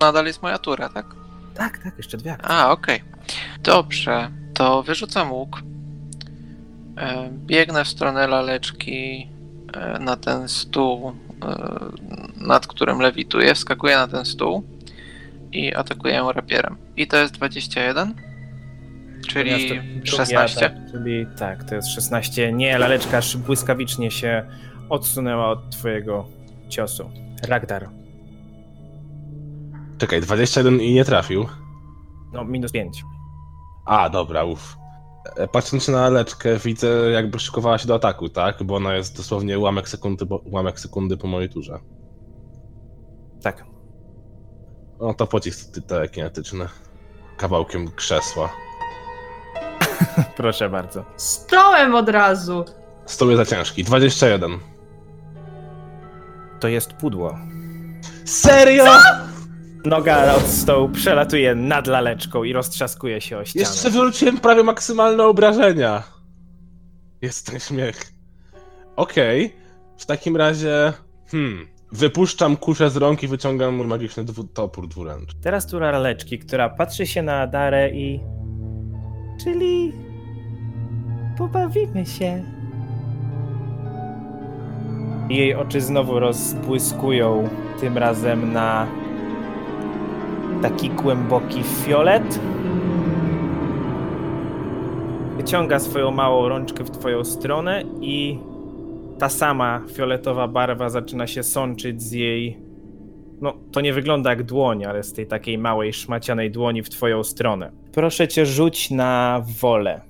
Nadal 0.00 0.26
jest 0.26 0.42
moja 0.42 0.58
tura, 0.58 0.88
tak? 0.88 1.06
Tak, 1.54 1.78
tak, 1.78 1.96
jeszcze 1.96 2.18
dwie 2.18 2.32
akcje. 2.32 2.48
A, 2.48 2.70
okej. 2.70 3.02
Dobrze, 3.62 4.30
to 4.54 4.82
wyrzucam 4.82 5.32
łuk. 5.32 5.62
E, 6.96 7.30
Biegnę 7.32 7.84
w 7.84 7.88
stronę 7.88 8.26
laleczki 8.26 9.28
e, 9.74 9.98
na 9.98 10.16
ten 10.16 10.48
stół, 10.48 11.12
nad 12.36 12.66
którym 12.66 13.00
lewituję. 13.00 13.54
Wskakuję 13.54 13.96
na 13.96 14.08
ten 14.08 14.24
stół 14.24 14.62
i 15.52 15.74
atakuję 15.74 16.14
ją 16.14 16.32
rapierem. 16.32 16.76
I 16.96 17.06
to 17.06 17.16
jest 17.16 17.34
21, 17.34 18.14
czyli 19.28 19.50
Natomiast 19.50 19.74
to 19.74 19.92
drugi 19.92 20.10
16. 20.10 20.66
atak, 20.66 20.78
czyli 20.92 21.26
tak, 21.38 21.64
to 21.64 21.74
jest 21.74 21.88
16. 21.88 22.52
Nie, 22.52 22.78
laleczka 22.78 23.20
błyskawicznie 23.46 24.10
się 24.10 24.46
odsunęła 24.88 25.50
od 25.50 25.70
twojego 25.70 26.28
ciosu. 26.68 27.10
Ragdar. 27.48 27.88
Czekaj, 29.98 30.20
21 30.20 30.80
i 30.80 30.94
nie 30.94 31.04
trafił. 31.04 31.46
No, 32.32 32.44
minus 32.44 32.72
5. 32.72 33.02
A, 33.84 34.08
dobra, 34.08 34.44
uff. 34.44 34.81
E, 35.36 35.48
Patrząc 35.48 35.88
na 35.88 36.00
laleczkę, 36.00 36.56
widzę 36.56 36.88
jakby 37.10 37.38
szykowała 37.38 37.78
się 37.78 37.88
do 37.88 37.94
ataku, 37.94 38.28
tak? 38.28 38.62
Bo 38.62 38.76
ona 38.76 38.94
jest 38.94 39.16
dosłownie 39.16 39.58
ułamek 39.58 39.88
sekundy, 39.88 40.26
po, 40.26 40.36
ułamek 40.36 40.80
sekundy 40.80 41.16
po 41.16 41.26
mojej 41.26 41.48
turze. 41.50 41.78
Tak. 43.42 43.64
No 45.00 45.14
to 45.14 45.26
pocisk 45.26 45.74
ty- 45.74 45.82
telekinetyczny. 45.82 46.68
Kawałkiem 47.36 47.90
krzesła. 47.90 48.52
Proszę 50.36 50.68
bardzo. 50.70 51.04
Stołem 51.16 51.94
od 51.94 52.08
razu. 52.08 52.64
Stół 53.06 53.30
jest 53.30 53.50
za 53.50 53.56
ciężki. 53.56 53.84
21. 53.84 54.58
To 56.60 56.68
jest 56.68 56.92
pudło. 56.92 57.38
Serio? 58.24 58.84
Noga 59.84 60.34
od 60.34 60.46
stołu 60.46 60.88
przelatuje 60.88 61.54
nad 61.54 61.86
laleczką 61.86 62.44
i 62.44 62.52
roztrzaskuje 62.52 63.20
się 63.20 63.38
o 63.38 63.44
ścianę. 63.44 63.60
Jeszcze 63.60 63.90
wyrzuciłem 63.90 64.38
prawie 64.38 64.62
maksymalne 64.62 65.24
obrażenia. 65.24 66.02
Jest 67.22 67.50
ten 67.50 67.60
śmiech. 67.60 68.12
Okej. 68.96 69.56
W 69.98 70.06
takim 70.06 70.36
razie... 70.36 70.92
Hmm. 71.30 71.66
Wypuszczam 71.92 72.56
kuszę 72.56 72.90
z 72.90 72.96
rąk 72.96 73.22
i 73.22 73.28
wyciągam 73.28 73.74
mój 73.74 73.86
magiczny 73.86 74.24
dwu, 74.24 74.44
topór 74.44 74.88
dwuręczny. 74.88 75.40
Teraz 75.42 75.66
tura 75.66 75.90
laleczki, 75.90 76.38
która 76.38 76.68
patrzy 76.68 77.06
się 77.06 77.22
na 77.22 77.40
Adarę 77.40 77.90
i... 77.90 78.20
Czyli... 79.44 79.92
Pobawimy 81.38 82.06
się. 82.06 82.44
Jej 85.30 85.54
oczy 85.54 85.80
znowu 85.80 86.18
rozbłyskują, 86.18 87.48
tym 87.80 87.98
razem 87.98 88.52
na 88.52 88.86
taki 90.62 90.90
głęboki 90.90 91.62
fiolet. 91.62 92.40
Wyciąga 95.36 95.78
swoją 95.78 96.10
małą 96.10 96.48
rączkę 96.48 96.84
w 96.84 96.90
twoją 96.90 97.24
stronę 97.24 97.82
i 98.00 98.38
ta 99.18 99.28
sama 99.28 99.82
fioletowa 99.92 100.48
barwa 100.48 100.88
zaczyna 100.88 101.26
się 101.26 101.42
sączyć 101.42 102.02
z 102.02 102.12
jej 102.12 102.72
no, 103.42 103.54
to 103.72 103.80
nie 103.80 103.92
wygląda 103.92 104.30
jak 104.30 104.42
dłoń, 104.42 104.84
ale 104.84 105.02
z 105.02 105.12
tej 105.12 105.26
takiej 105.26 105.58
małej, 105.58 105.92
szmacianej 105.92 106.50
dłoni 106.50 106.82
w 106.82 106.88
twoją 106.88 107.24
stronę. 107.24 107.72
Proszę 107.92 108.28
cię, 108.28 108.46
rzuć 108.46 108.90
na 108.90 109.42
wolę. 109.60 110.00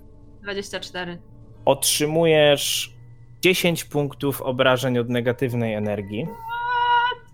24. 0.42 1.18
Otrzymujesz 1.64 2.94
10 3.40 3.84
punktów 3.84 4.42
obrażeń 4.42 4.98
od 4.98 5.08
negatywnej 5.08 5.74
energii. 5.74 6.26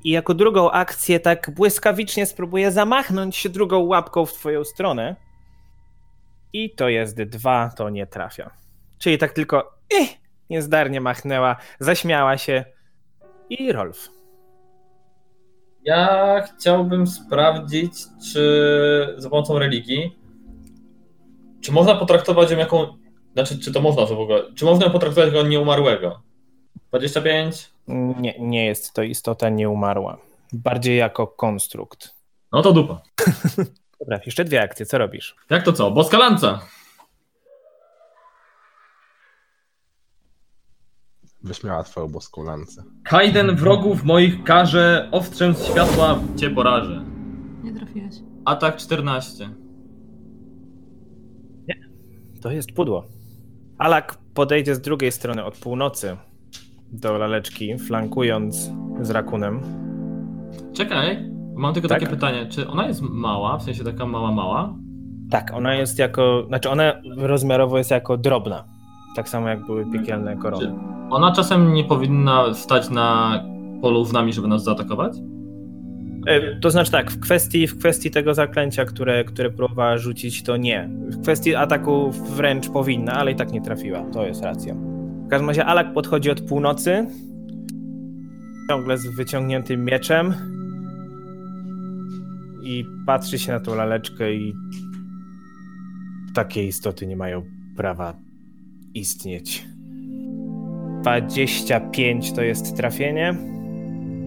I 0.09 0.11
jako 0.11 0.34
drugą 0.34 0.70
akcję 0.70 1.20
tak 1.20 1.50
błyskawicznie 1.54 2.26
spróbuję 2.26 2.72
zamachnąć 2.72 3.36
się 3.36 3.48
drugą 3.48 3.78
łapką 3.78 4.26
w 4.26 4.32
twoją 4.32 4.64
stronę. 4.64 5.16
I 6.52 6.74
to 6.74 6.88
jest 6.88 7.22
dwa, 7.22 7.70
to 7.76 7.90
nie 7.90 8.06
trafia. 8.06 8.50
Czyli 8.98 9.18
tak 9.18 9.32
tylko 9.32 9.74
eh, 10.00 10.09
niezdarnie 10.50 11.00
machnęła, 11.00 11.56
zaśmiała 11.80 12.38
się 12.38 12.64
i 13.50 13.72
Rolf. 13.72 14.09
Ja 15.84 16.42
chciałbym 16.42 17.06
sprawdzić, 17.06 17.92
czy 18.32 19.14
za 19.16 19.30
pomocą 19.30 19.59
religii, 19.59 20.18
czy 21.61 21.72
można 21.72 21.94
potraktować 21.94 22.50
ją 22.50 22.59
jako, 22.59 22.96
znaczy, 23.34 23.59
czy 23.59 23.72
to 23.72 23.80
można 23.80 24.06
w 24.06 24.12
ogóle, 24.12 24.54
czy 24.54 24.64
można 24.64 24.90
potraktować 24.90 25.32
jako 25.32 25.48
nieumarłego? 25.48 26.22
25? 26.88 27.78
Nie, 27.89 28.34
nie 28.39 28.66
jest 28.66 28.93
to 28.93 29.03
istota 29.03 29.49
nieumarła. 29.49 30.18
Bardziej 30.53 30.99
jako 30.99 31.26
konstrukt. 31.26 32.14
No 32.53 32.62
to 32.62 32.72
dupa. 32.72 33.03
Dobra, 34.01 34.20
jeszcze 34.26 34.45
dwie 34.45 34.62
akcje, 34.62 34.86
co 34.86 34.99
robisz? 34.99 35.36
Jak 35.51 35.64
to 35.64 35.72
co? 35.72 35.91
Boska 35.91 36.18
lanca! 36.18 36.61
Wyśmiała 41.43 41.82
twoją 41.84 42.09
boską 42.09 42.43
lancę. 42.43 42.84
Kajden 43.05 43.57
wrogów 43.57 44.05
moich 44.05 44.45
karze, 44.45 45.09
ostrzem 45.12 45.55
światła 45.55 46.18
cię 46.36 46.51
porażę. 46.51 47.05
Nie 47.62 47.72
trafiłeś. 47.72 48.14
Atak 48.45 48.76
14. 48.76 49.51
To 52.43 52.51
jest 52.51 52.72
pudło. 52.72 53.05
Alak 53.78 54.18
podejdzie 54.34 54.74
z 54.74 54.80
drugiej 54.80 55.12
strony 55.12 55.45
od 55.45 55.57
północy 55.57 56.16
do 56.93 57.18
laleczki, 57.18 57.78
flankując 57.78 58.70
z 59.01 59.11
rakunem. 59.11 59.61
Czekaj, 60.72 61.30
mam 61.57 61.74
tylko 61.74 61.89
Tak? 61.89 62.01
takie 62.01 62.11
pytanie, 62.12 62.47
czy 62.47 62.68
ona 62.68 62.86
jest 62.89 63.03
mała, 63.03 63.59
w 63.59 63.62
sensie 63.62 63.84
taka 63.84 64.07
mała, 64.07 64.32
mała? 64.32 64.74
Tak, 65.30 65.53
ona 65.55 65.74
jest 65.74 65.99
jako. 65.99 66.45
Znaczy, 66.49 66.70
ona 66.70 66.93
rozmiarowo 67.16 67.78
jest 67.78 67.91
jako 67.91 68.16
drobna. 68.16 68.64
Tak 69.16 69.28
samo 69.28 69.49
jak 69.49 69.66
były 69.66 69.86
piekielne 69.93 70.36
korony. 70.36 70.66
Czy 70.66 70.72
ona 71.11 71.32
czasem 71.32 71.72
nie 71.74 71.84
powinna 71.84 72.55
stać 72.55 72.91
na 72.91 73.41
polu 73.82 74.05
z 74.05 74.12
nami, 74.12 74.32
żeby 74.32 74.49
nas 74.49 74.64
zaatakować? 74.64 75.12
E, 76.26 76.57
To 76.61 76.70
znaczy 76.70 76.91
tak, 76.91 77.11
w 77.11 77.20
kwestii, 77.20 77.66
w 77.66 77.78
kwestii 77.78 78.11
tego 78.11 78.34
zaklęcia, 78.34 78.84
które, 78.84 79.24
które 79.24 79.51
próbowała 79.51 79.99
rzucić, 79.99 80.43
to 80.43 80.57
nie. 80.57 80.91
W 80.93 81.22
kwestii 81.22 81.55
ataku 81.55 82.11
wręcz 82.11 82.68
powinna, 82.68 83.12
ale 83.12 83.32
i 83.32 83.36
tak 83.36 83.53
nie 83.53 83.61
trafiła. 83.61 84.03
To 84.12 84.26
jest 84.26 84.43
racja. 84.43 84.74
W 85.29 85.31
każdym 85.31 85.49
razie 85.49 85.64
Alak 85.64 85.93
podchodzi 85.93 86.31
od 86.31 86.41
północy, 86.41 87.07
ciągle 88.70 88.99
z 88.99 89.07
wyciągniętym 89.07 89.85
mieczem 89.85 90.35
i 92.62 92.85
patrzy 93.07 93.39
się 93.39 93.53
na 93.53 93.61
tą 93.61 93.74
laleczkę 93.74 94.35
i 94.35 94.55
takie 96.35 96.64
istoty 96.64 97.07
nie 97.07 97.16
mają 97.16 97.43
prawa 97.76 98.16
istnieć. 98.95 99.66
25 101.03 102.33
to 102.33 102.43
jest 102.43 102.76
trafienie, 102.76 103.37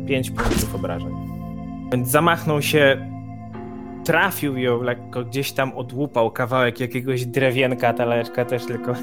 5 0.08 0.32
punktów 0.32 0.76
obrażeń. 0.76 1.14
Więc 1.91 2.10
zamachnął 2.10 2.62
się, 2.62 3.08
trafił 4.06 4.58
ją 4.58 4.82
lekko, 4.82 5.26
gdzieś 5.26 5.52
tam 5.52 5.74
odłupał 5.74 6.32
kawałek 6.32 6.80
jakiegoś 6.80 7.26
drewienka, 7.26 7.93
ta 7.93 8.06
laleczka 8.06 8.45
też 8.45 8.66
tylko 8.66 8.93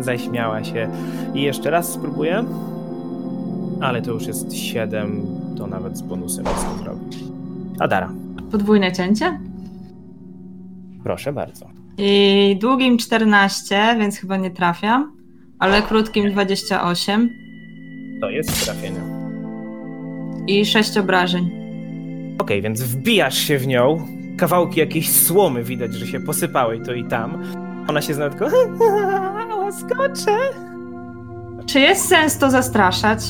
zaśmiała 0.00 0.64
się. 0.64 0.88
I 1.34 1.42
jeszcze 1.42 1.70
raz 1.70 1.92
spróbuję, 1.92 2.44
ale 3.80 4.02
to 4.02 4.10
już 4.12 4.26
jest 4.26 4.54
7, 4.54 5.22
to 5.58 5.66
nawet 5.66 5.98
z 5.98 6.02
bonusem 6.02 6.44
nic 6.44 6.64
nie 6.78 6.84
zrobi. 6.84 7.16
Adara, 7.78 8.12
Podwójne 8.50 8.92
cięcie. 8.92 9.38
proszę 11.04 11.32
bardzo. 11.32 11.66
I 11.98 12.56
długim 12.60 12.98
14, 12.98 13.96
więc 13.98 14.16
chyba 14.18 14.36
nie 14.36 14.50
trafiam, 14.50 15.12
ale 15.58 15.82
krótkim 15.82 16.30
28 16.32 17.28
To 18.20 18.30
jest 18.30 18.64
trafienie. 18.64 19.00
i 20.46 20.66
6 20.66 20.96
obrażeń. 20.98 21.50
Okej, 22.38 22.62
więc 22.62 22.82
wbijasz 22.82 23.38
się 23.38 23.58
w 23.58 23.66
nią, 23.66 24.06
kawałki 24.38 24.80
jakiejś 24.80 25.10
słomy 25.12 25.62
widać, 25.64 25.94
że 25.94 26.06
się 26.06 26.20
posypały 26.20 26.80
to 26.80 26.92
i 26.94 27.04
tam. 27.04 27.42
Ona 27.88 28.02
się 28.02 28.14
zna 28.14 28.30
tylko 28.30 28.46
łaskocze. 29.72 30.38
Czy 31.66 31.80
jest 31.80 32.08
sens 32.08 32.38
to 32.38 32.50
zastraszać? 32.50 33.20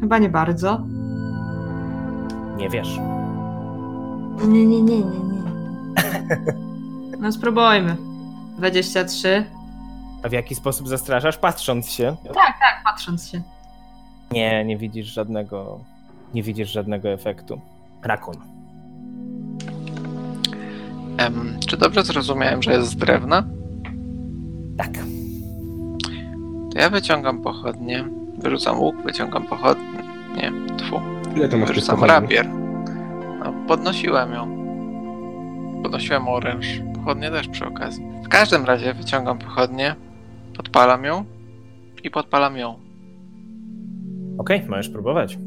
Chyba 0.00 0.18
nie 0.18 0.28
bardzo. 0.28 0.80
Nie 2.56 2.68
wiesz. 2.68 2.98
Nie, 4.48 4.66
nie, 4.66 4.66
nie, 4.66 4.82
nie, 4.82 4.98
nie. 4.98 5.28
No 7.20 7.32
spróbujmy. 7.32 7.96
23. 8.58 9.44
A 10.22 10.28
w 10.28 10.32
jaki 10.32 10.54
sposób 10.54 10.88
zastraszasz? 10.88 11.38
Patrząc 11.38 11.90
się. 11.90 12.16
Tak, 12.34 12.54
patrząc 12.84 13.28
się. 13.28 13.42
Nie, 14.30 14.64
nie 14.64 14.76
widzisz 14.76 15.06
żadnego. 15.06 15.80
Nie 16.34 16.42
widzisz 16.42 16.72
żadnego 16.72 17.08
efektu. 17.08 17.60
Rakun. 18.02 18.34
Em, 21.18 21.56
czy 21.68 21.76
dobrze 21.76 22.04
zrozumiałem, 22.04 22.62
że 22.62 22.72
jest 22.72 22.88
z 22.88 22.96
drewna? 22.96 23.44
Tak. 24.78 25.17
To 26.72 26.78
ja 26.78 26.90
wyciągam 26.90 27.42
pochodnie, 27.42 28.04
wyrzucam 28.38 28.78
łuk, 28.80 28.96
wyciągam 29.04 29.46
pochodnie. 29.46 30.02
Nie, 30.36 30.52
tfu. 30.76 31.00
Ile 31.36 31.48
to 31.48 31.58
masz 31.58 31.68
Wyrzucam 31.68 31.96
pochodni? 31.96 32.14
rapier. 32.14 32.48
No, 33.44 33.54
podnosiłem 33.68 34.32
ją. 34.32 34.58
Podnosiłem 35.82 36.28
oręż. 36.28 36.80
Pochodnie 36.94 37.30
też 37.30 37.48
przy 37.48 37.66
okazji. 37.66 38.04
W 38.24 38.28
każdym 38.28 38.64
razie 38.64 38.94
wyciągam 38.94 39.38
pochodnie, 39.38 39.94
podpalam 40.56 41.04
ją 41.04 41.24
i 42.04 42.10
podpalam 42.10 42.56
ją. 42.56 42.74
Okej, 44.38 44.62
możesz 44.68 44.88
próbować. 44.88 45.38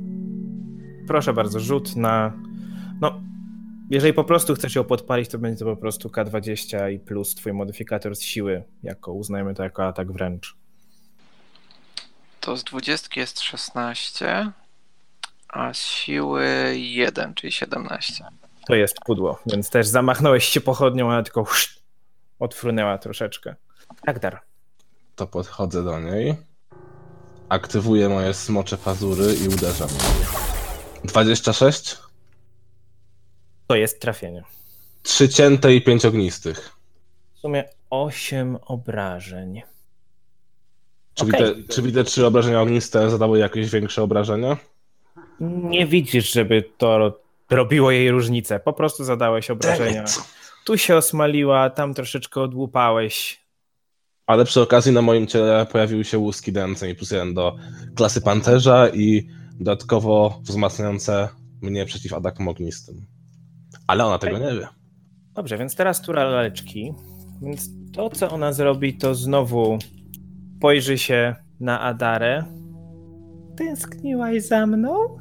Proszę 1.07 1.33
bardzo, 1.33 1.59
rzut 1.59 1.95
na. 1.95 2.33
No, 3.01 3.11
jeżeli 3.89 4.13
po 4.13 4.23
prostu 4.23 4.53
chcesz 4.53 4.75
ją 4.75 4.83
podpalić, 4.83 5.29
to 5.29 5.37
będzie 5.37 5.59
to 5.59 5.75
po 5.75 5.81
prostu 5.81 6.09
K20 6.09 6.91
i 6.91 6.99
plus 6.99 7.35
twój 7.35 7.53
modyfikator 7.53 8.15
z 8.15 8.21
siły, 8.21 8.63
jako 8.83 9.13
uznajmy 9.13 9.53
to 9.53 9.63
jako 9.63 9.85
atak 9.87 10.11
wręcz. 10.11 10.55
To 12.41 12.57
z 12.57 12.63
20 12.63 13.19
jest 13.19 13.41
16, 13.41 14.51
a 15.47 15.73
z 15.73 15.77
siły 15.77 16.45
1, 16.77 17.33
czyli 17.33 17.51
17. 17.51 18.23
To 18.67 18.75
jest 18.75 18.95
pudło, 19.05 19.39
więc 19.45 19.69
też 19.69 19.87
zamachnąłeś 19.87 20.45
się 20.45 20.61
pochodnią, 20.61 21.11
ale 21.11 21.23
tylko 21.23 21.45
odfrunęła 22.39 22.97
troszeczkę. 22.97 23.55
Agdar. 24.07 24.41
To 25.15 25.27
podchodzę 25.27 25.83
do 25.83 25.99
niej. 25.99 26.35
Aktywuję 27.49 28.09
moje 28.09 28.33
smocze 28.33 28.77
pazury 28.77 29.35
i 29.35 29.47
uderzam. 29.47 29.89
26? 31.03 31.97
To 33.67 33.75
jest 33.75 34.01
trafienie. 34.01 34.43
Trzy 35.03 35.29
cięte 35.29 35.73
i 35.73 35.81
pięć 35.81 36.05
ognistych. 36.05 36.71
W 37.35 37.39
sumie 37.39 37.69
8 37.89 38.57
obrażeń. 38.65 39.61
Czyli, 41.21 41.35
Okej. 41.35 41.63
te, 41.63 41.73
czyli 41.73 41.93
te 41.93 42.03
trzy 42.03 42.25
obrażenia 42.25 42.61
ogniste 42.61 43.09
zadały 43.09 43.39
jakieś 43.39 43.69
większe 43.69 44.03
obrażenia? 44.03 44.57
Nie 45.39 45.85
widzisz, 45.85 46.31
żeby 46.31 46.63
to 46.77 47.19
robiło 47.49 47.91
jej 47.91 48.11
różnicę. 48.11 48.59
Po 48.59 48.73
prostu 48.73 49.03
zadałeś 49.03 49.51
obrażenia. 49.51 50.05
Tu 50.65 50.77
się 50.77 50.95
osmaliła, 50.95 51.69
tam 51.69 51.93
troszeczkę 51.93 52.41
odłupałeś. 52.41 53.41
Ale 54.27 54.45
przy 54.45 54.61
okazji 54.61 54.91
na 54.91 55.01
moim 55.01 55.27
ciele 55.27 55.65
pojawił 55.71 56.03
się 56.03 56.17
łuski 56.17 56.51
dęce 56.51 56.89
i 56.89 56.95
plus 56.95 57.11
jeden 57.11 57.33
do 57.33 57.55
klasy 57.95 58.21
pancerza 58.21 58.89
i 58.89 59.27
dodatkowo 59.53 60.39
wzmacniające 60.43 61.29
mnie 61.61 61.85
przeciw 61.85 62.13
atakom 62.13 62.47
ognistym. 62.47 63.05
Ale 63.87 64.05
ona 64.05 64.17
tego 64.17 64.37
nie 64.37 64.59
wie. 64.59 64.67
Dobrze, 65.33 65.57
więc 65.57 65.75
teraz 65.75 66.01
tura 66.01 66.23
laleczki. 66.23 66.93
Więc 67.41 67.69
to, 67.93 68.09
co 68.09 68.29
ona 68.29 68.53
zrobi, 68.53 68.97
to 68.97 69.15
znowu 69.15 69.79
spojrzy 70.61 70.97
się 70.97 71.35
na 71.59 71.81
Adarę. 71.81 72.43
Tęskniłaś 73.57 74.43
za 74.43 74.65
mną? 74.65 75.17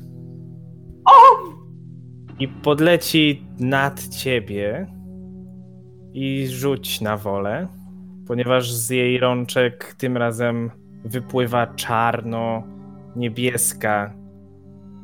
I 2.38 2.48
podleci 2.48 3.46
nad 3.58 4.08
ciebie 4.08 4.86
i 6.12 6.46
rzuć 6.48 7.00
na 7.00 7.16
wolę, 7.16 7.68
ponieważ 8.26 8.72
z 8.72 8.90
jej 8.90 9.18
rączek 9.18 9.94
tym 9.98 10.16
razem 10.16 10.70
wypływa 11.04 11.66
czarno-niebieska 11.66 14.14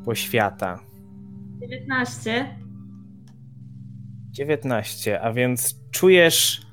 poświata. 0.05 0.79
19. 1.61 2.55
19, 4.31 5.21
a 5.21 5.33
więc 5.33 5.89
czujesz 5.91 6.66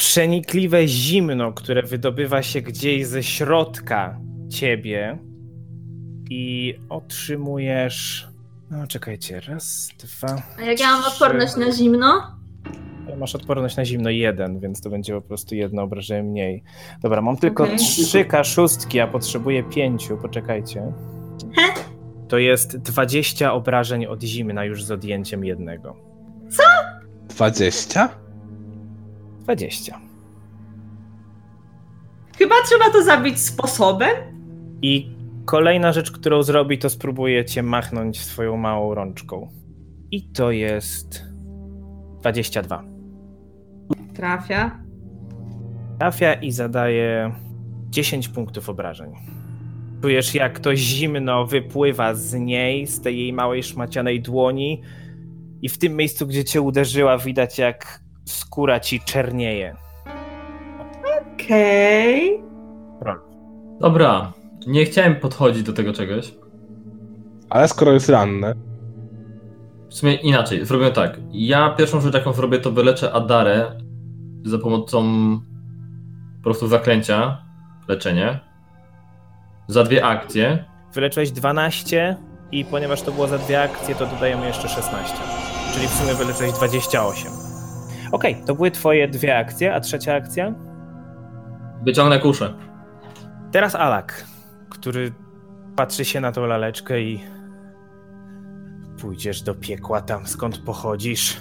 przenikliwe 0.00 0.88
zimno, 0.88 1.52
które 1.52 1.82
wydobywa 1.82 2.42
się 2.42 2.60
gdzieś 2.60 3.06
ze 3.06 3.22
środka 3.22 4.18
ciebie 4.48 5.18
i 6.30 6.74
otrzymujesz. 6.88 8.28
No, 8.70 8.86
czekajcie, 8.86 9.40
raz, 9.40 9.90
dwa. 9.98 10.42
A 10.58 10.62
jak 10.62 10.80
ja 10.80 10.86
mam 10.86 11.02
trzy. 11.02 11.10
odporność 11.12 11.56
na 11.56 11.72
zimno? 11.72 12.36
Masz 13.18 13.34
odporność 13.34 13.76
na 13.76 13.84
zimno 13.84 14.10
jeden, 14.10 14.60
więc 14.60 14.80
to 14.80 14.90
będzie 14.90 15.12
po 15.14 15.22
prostu 15.22 15.54
jedno 15.54 15.82
obrażenie 15.82 16.22
mniej. 16.22 16.62
Dobra, 17.02 17.22
mam 17.22 17.36
tylko 17.36 17.64
Okej. 17.64 17.78
trzy 17.78 18.24
K6, 18.24 19.00
a 19.00 19.06
potrzebuję 19.06 19.62
pięciu. 19.62 20.16
Poczekajcie. 20.16 20.92
To 22.28 22.38
jest 22.38 22.76
20 22.76 23.52
obrażeń 23.52 24.06
od 24.06 24.22
zimna 24.22 24.64
już 24.64 24.84
z 24.84 24.90
odjęciem 24.90 25.44
jednego. 25.44 25.96
20? 27.28 28.29
20. 29.56 30.00
Chyba 32.38 32.54
trzeba 32.66 32.90
to 32.92 33.04
zabić 33.04 33.40
sposobem? 33.40 34.10
I 34.82 35.10
kolejna 35.44 35.92
rzecz, 35.92 36.10
którą 36.10 36.42
zrobi, 36.42 36.78
to 36.78 36.90
spróbuje 36.90 37.44
cię 37.44 37.62
machnąć 37.62 38.20
swoją 38.20 38.56
małą 38.56 38.94
rączką. 38.94 39.48
I 40.10 40.22
to 40.22 40.50
jest 40.50 41.24
22. 42.20 42.84
Trafia. 44.14 44.78
Trafia 45.98 46.34
i 46.34 46.52
zadaje 46.52 47.32
10 47.88 48.28
punktów 48.28 48.68
obrażeń. 48.68 49.12
Czujesz, 50.02 50.34
jak 50.34 50.60
to 50.60 50.76
zimno 50.76 51.46
wypływa 51.46 52.14
z 52.14 52.34
niej, 52.34 52.86
z 52.86 53.00
tej 53.00 53.18
jej 53.18 53.32
małej 53.32 53.62
szmacianej 53.62 54.22
dłoni, 54.22 54.82
i 55.62 55.68
w 55.68 55.78
tym 55.78 55.96
miejscu, 55.96 56.26
gdzie 56.26 56.44
cię 56.44 56.62
uderzyła, 56.62 57.18
widać, 57.18 57.58
jak 57.58 58.00
skóra 58.30 58.80
ci 58.80 59.00
czernieje. 59.00 59.76
Okej. 61.34 62.40
Dobra, 63.80 64.32
nie 64.66 64.84
chciałem 64.84 65.16
podchodzić 65.16 65.62
do 65.62 65.72
tego 65.72 65.92
czegoś. 65.92 66.34
Ale 67.50 67.68
skoro 67.68 67.92
jest 67.92 68.08
ranne, 68.08 68.54
W 69.90 69.94
sumie 69.94 70.14
inaczej, 70.14 70.66
zrobię 70.66 70.90
tak. 70.90 71.18
Ja 71.30 71.70
pierwszą 71.70 72.00
rzecz, 72.00 72.14
jaką 72.14 72.32
zrobię, 72.32 72.58
to 72.58 72.70
wyleczę 72.70 73.12
Adarę 73.12 73.72
za 74.44 74.58
pomocą 74.58 75.04
po 76.36 76.44
prostu 76.44 76.68
zaklęcia, 76.68 77.38
leczenie. 77.88 78.40
Za 79.68 79.84
dwie 79.84 80.04
akcje. 80.04 80.64
Wyleczyłeś 80.94 81.30
12 81.30 82.16
i 82.52 82.64
ponieważ 82.64 83.02
to 83.02 83.12
było 83.12 83.26
za 83.26 83.38
dwie 83.38 83.62
akcje, 83.62 83.94
to 83.94 84.06
dodajemy 84.06 84.46
jeszcze 84.46 84.68
16. 84.68 85.16
Czyli 85.74 85.88
w 85.88 85.90
sumie 85.90 86.14
wyleczyłeś 86.14 86.52
28. 86.52 87.49
Okej, 88.12 88.42
to 88.46 88.54
były 88.54 88.70
twoje 88.70 89.08
dwie 89.08 89.38
akcje, 89.38 89.74
a 89.74 89.80
trzecia 89.80 90.14
akcja? 90.14 90.54
Wyciągnę 91.82 92.18
kuszę. 92.18 92.54
Teraz 93.52 93.74
Alak, 93.74 94.24
który 94.68 95.12
patrzy 95.76 96.04
się 96.04 96.20
na 96.20 96.32
tą 96.32 96.46
laleczkę 96.46 97.00
i 97.00 97.20
pójdziesz 99.00 99.42
do 99.42 99.54
piekła 99.54 100.00
tam, 100.00 100.26
skąd 100.26 100.58
pochodzisz. 100.58 101.36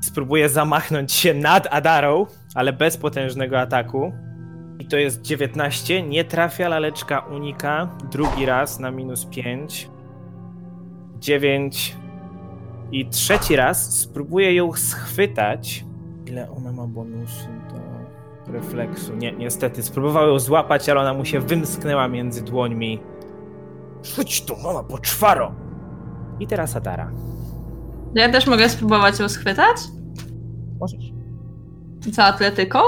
Spróbuję 0.00 0.48
zamachnąć 0.48 1.12
się 1.12 1.34
nad 1.34 1.66
Adarą, 1.70 2.26
ale 2.54 2.72
bez 2.72 2.96
potężnego 2.96 3.60
ataku. 3.60 4.12
I 4.78 4.86
to 4.86 4.96
jest 4.96 5.22
19, 5.22 6.02
nie 6.02 6.24
trafia, 6.24 6.68
laleczka 6.68 7.18
unika. 7.18 7.88
Drugi 8.10 8.46
raz 8.46 8.78
na 8.78 8.90
minus 8.90 9.26
5. 9.26 9.90
9. 11.18 11.96
I 12.92 13.08
trzeci 13.08 13.56
raz 13.56 13.98
spróbuję 14.00 14.54
ją 14.54 14.72
schwytać. 14.72 15.84
Ile 16.26 16.50
ona 16.50 16.72
ma 16.72 16.86
bonusu 16.86 17.48
do 17.72 18.52
refleksu? 18.52 19.16
Nie, 19.16 19.32
niestety. 19.32 19.82
Spróbował 19.82 20.28
ją 20.28 20.38
złapać, 20.38 20.88
ale 20.88 21.00
ona 21.00 21.14
mu 21.14 21.24
się 21.24 21.40
wymsknęła 21.40 22.08
między 22.08 22.42
dłońmi. 22.44 23.00
Rzuć 24.02 24.44
tu, 24.44 24.56
mama, 24.56 24.82
poczwaro! 24.82 25.52
I 26.40 26.46
teraz 26.46 26.76
Adara. 26.76 27.10
Ja 28.14 28.32
też 28.32 28.46
mogę 28.46 28.68
spróbować 28.68 29.20
ją 29.20 29.28
schwytać? 29.28 29.76
Możesz. 30.80 31.04
Co, 32.12 32.24
atletyką? 32.24 32.78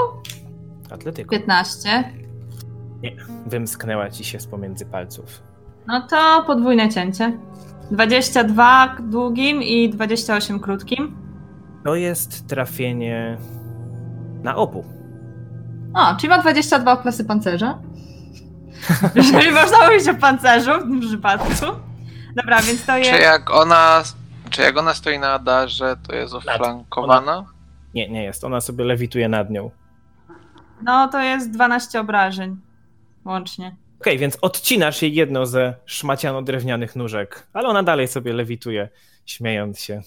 Atletyką. 0.91 1.29
15. 1.29 2.13
Wymsknęła 3.47 4.09
ci 4.09 4.23
się 4.23 4.39
z 4.39 4.47
pomiędzy 4.47 4.85
palców. 4.85 5.43
No 5.87 6.07
to 6.09 6.43
podwójne 6.47 6.89
cięcie. 6.89 7.37
22 7.93 8.95
długim 8.99 9.63
i 9.63 9.89
28 9.89 10.59
krótkim. 10.59 11.15
To 11.83 11.95
jest 11.95 12.47
trafienie 12.47 13.37
na 14.43 14.55
obu. 14.55 14.85
O, 15.93 16.15
czyli 16.15 16.29
ma 16.29 16.37
22 16.37 16.97
klasy 16.97 17.25
pancerza. 17.25 17.79
Jeżeli 19.15 19.51
można 19.51 19.85
mówić 19.89 20.07
o 20.07 20.15
pancerzu 20.15 20.71
w 20.79 20.81
tym 20.83 20.99
przypadku. 20.99 21.65
Dobra, 22.35 22.61
więc 22.61 22.85
to 22.85 22.93
Czy 22.93 22.99
jest. 22.99 23.21
jak 23.21 23.51
ona, 23.53 24.03
czy 24.49 24.61
jak 24.61 24.77
ona 24.77 24.93
stoi 24.93 25.19
na 25.19 25.31
Adarze, 25.33 25.95
to 26.07 26.15
jest 26.15 26.33
oflankowana? 26.33 27.45
Nie, 27.93 28.09
nie 28.09 28.23
jest. 28.23 28.43
Ona 28.43 28.61
sobie 28.61 28.83
lewituje 28.85 29.29
nad 29.29 29.49
nią. 29.49 29.71
No 30.83 31.07
to 31.07 31.21
jest 31.21 31.51
12 31.51 31.99
obrażeń. 31.99 32.57
Łącznie. 33.25 33.75
Okej, 34.03 34.17
więc 34.17 34.37
odcinasz 34.41 35.01
jej 35.01 35.13
jedno 35.13 35.45
ze 35.45 35.73
szmaciano-drewnianych 35.85 36.95
nóżek, 36.95 37.47
ale 37.53 37.67
ona 37.67 37.83
dalej 37.83 38.07
sobie 38.07 38.33
lewituje, 38.33 38.89
śmiejąc 39.25 39.79
się. 39.79 40.01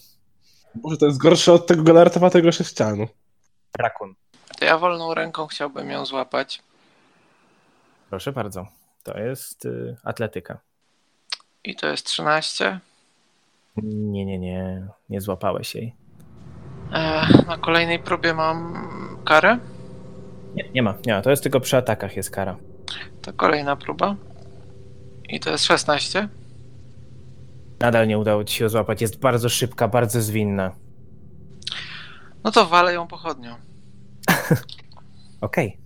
może 0.83 0.97
to 0.97 1.07
jest 1.07 1.19
gorsze 1.19 1.53
od 1.53 1.67
tego 1.67 1.83
galartowatego 1.83 2.53
sześcianu. 2.53 3.09
Rakun. 3.79 4.15
To 4.59 4.65
ja 4.65 4.79
wolną 4.79 5.15
ręką 5.15 5.47
chciałbym 5.47 5.91
ją 5.91 6.07
złapać. 6.07 6.63
Proszę 8.11 8.33
bardzo. 8.33 8.67
To 9.03 9.19
jest 9.19 9.65
y, 9.65 9.97
atletyka. 10.05 10.59
I 11.65 11.77
to 11.77 11.87
jest 11.87 12.07
13. 12.07 12.81
Nie, 13.77 14.25
nie, 14.25 14.39
nie. 14.39 14.87
Nie 15.09 15.21
złapałeś 15.21 15.75
jej. 15.75 15.95
E, 16.93 17.27
na 17.47 17.59
kolejnej 17.59 17.99
próbie 17.99 18.35
mam 18.35 18.87
karę. 19.25 19.59
Nie, 20.55 20.71
nie 20.75 20.83
ma. 20.83 20.95
Nie 21.07 21.13
ma. 21.13 21.23
To 21.23 21.31
jest 21.31 21.43
tylko 21.43 21.61
przy 21.61 21.77
atakach 21.77 22.17
jest 22.17 22.31
kara. 22.31 22.57
To 23.23 23.33
kolejna 23.33 23.77
próba. 23.77 24.17
I 25.29 25.41
to 25.41 25.51
jest 25.51 25.65
16. 25.65 26.29
Nadal 27.81 28.09
nie 28.09 28.19
udało 28.19 28.45
ci 28.45 28.57
się 28.57 28.69
złapać. 28.69 29.01
Jest 29.01 29.19
bardzo 29.19 29.49
szybka, 29.49 29.89
bardzo 29.89 30.23
zwinna. 30.23 30.71
No 32.45 32.51
to 32.51 32.67
walę 32.67 32.95
ją 32.95 33.07
pochodnią. 33.07 33.57
Okej. 35.41 35.79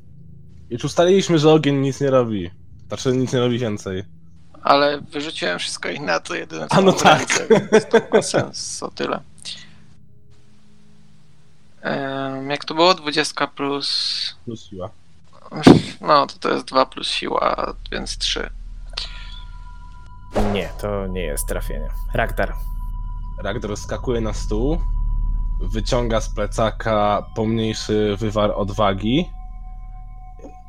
Już 0.71 0.85
ustaliliśmy, 0.85 1.39
że 1.39 1.51
ogień 1.51 1.77
nic 1.77 2.01
nie 2.01 2.11
robi. 2.11 2.51
Znaczy 2.89 3.13
nic 3.13 3.33
nie 3.33 3.41
robi 3.41 3.59
więcej. 3.59 4.05
Ale 4.63 5.01
wyrzuciłem 5.01 5.59
wszystko 5.59 5.89
inne, 5.89 6.15
a 6.15 6.21
to 6.21 6.35
jedyne 6.35 6.69
co 6.69 6.75
A 6.75 6.81
no 6.81 6.87
mam 6.87 6.99
w 6.99 7.03
tak. 7.03 7.19
ręce, 7.19 7.69
więc 7.73 7.89
to 7.89 8.01
ma 8.13 8.23
sens, 8.23 8.83
o 8.83 8.91
tyle. 8.91 9.21
Em, 11.83 12.51
jak 12.51 12.65
to 12.65 12.75
było? 12.75 12.95
20 12.95 13.47
plus... 13.47 14.37
Plus 14.45 14.67
siła. 14.67 14.91
No, 16.01 16.27
to 16.27 16.39
to 16.39 16.51
jest 16.55 16.67
2 16.67 16.87
plus 16.87 17.09
siła, 17.09 17.75
więc 17.93 18.19
3. 18.19 18.51
Nie, 20.53 20.69
to 20.81 21.07
nie 21.07 21.23
jest 21.23 21.47
trafienie. 21.47 21.89
Raktar. 22.15 22.55
Ragdor 23.43 23.77
skakuje 23.77 24.21
na 24.21 24.33
stół, 24.33 24.79
wyciąga 25.61 26.21
z 26.21 26.35
plecaka 26.35 27.27
pomniejszy 27.35 28.17
wywar 28.19 28.51
odwagi, 28.51 29.31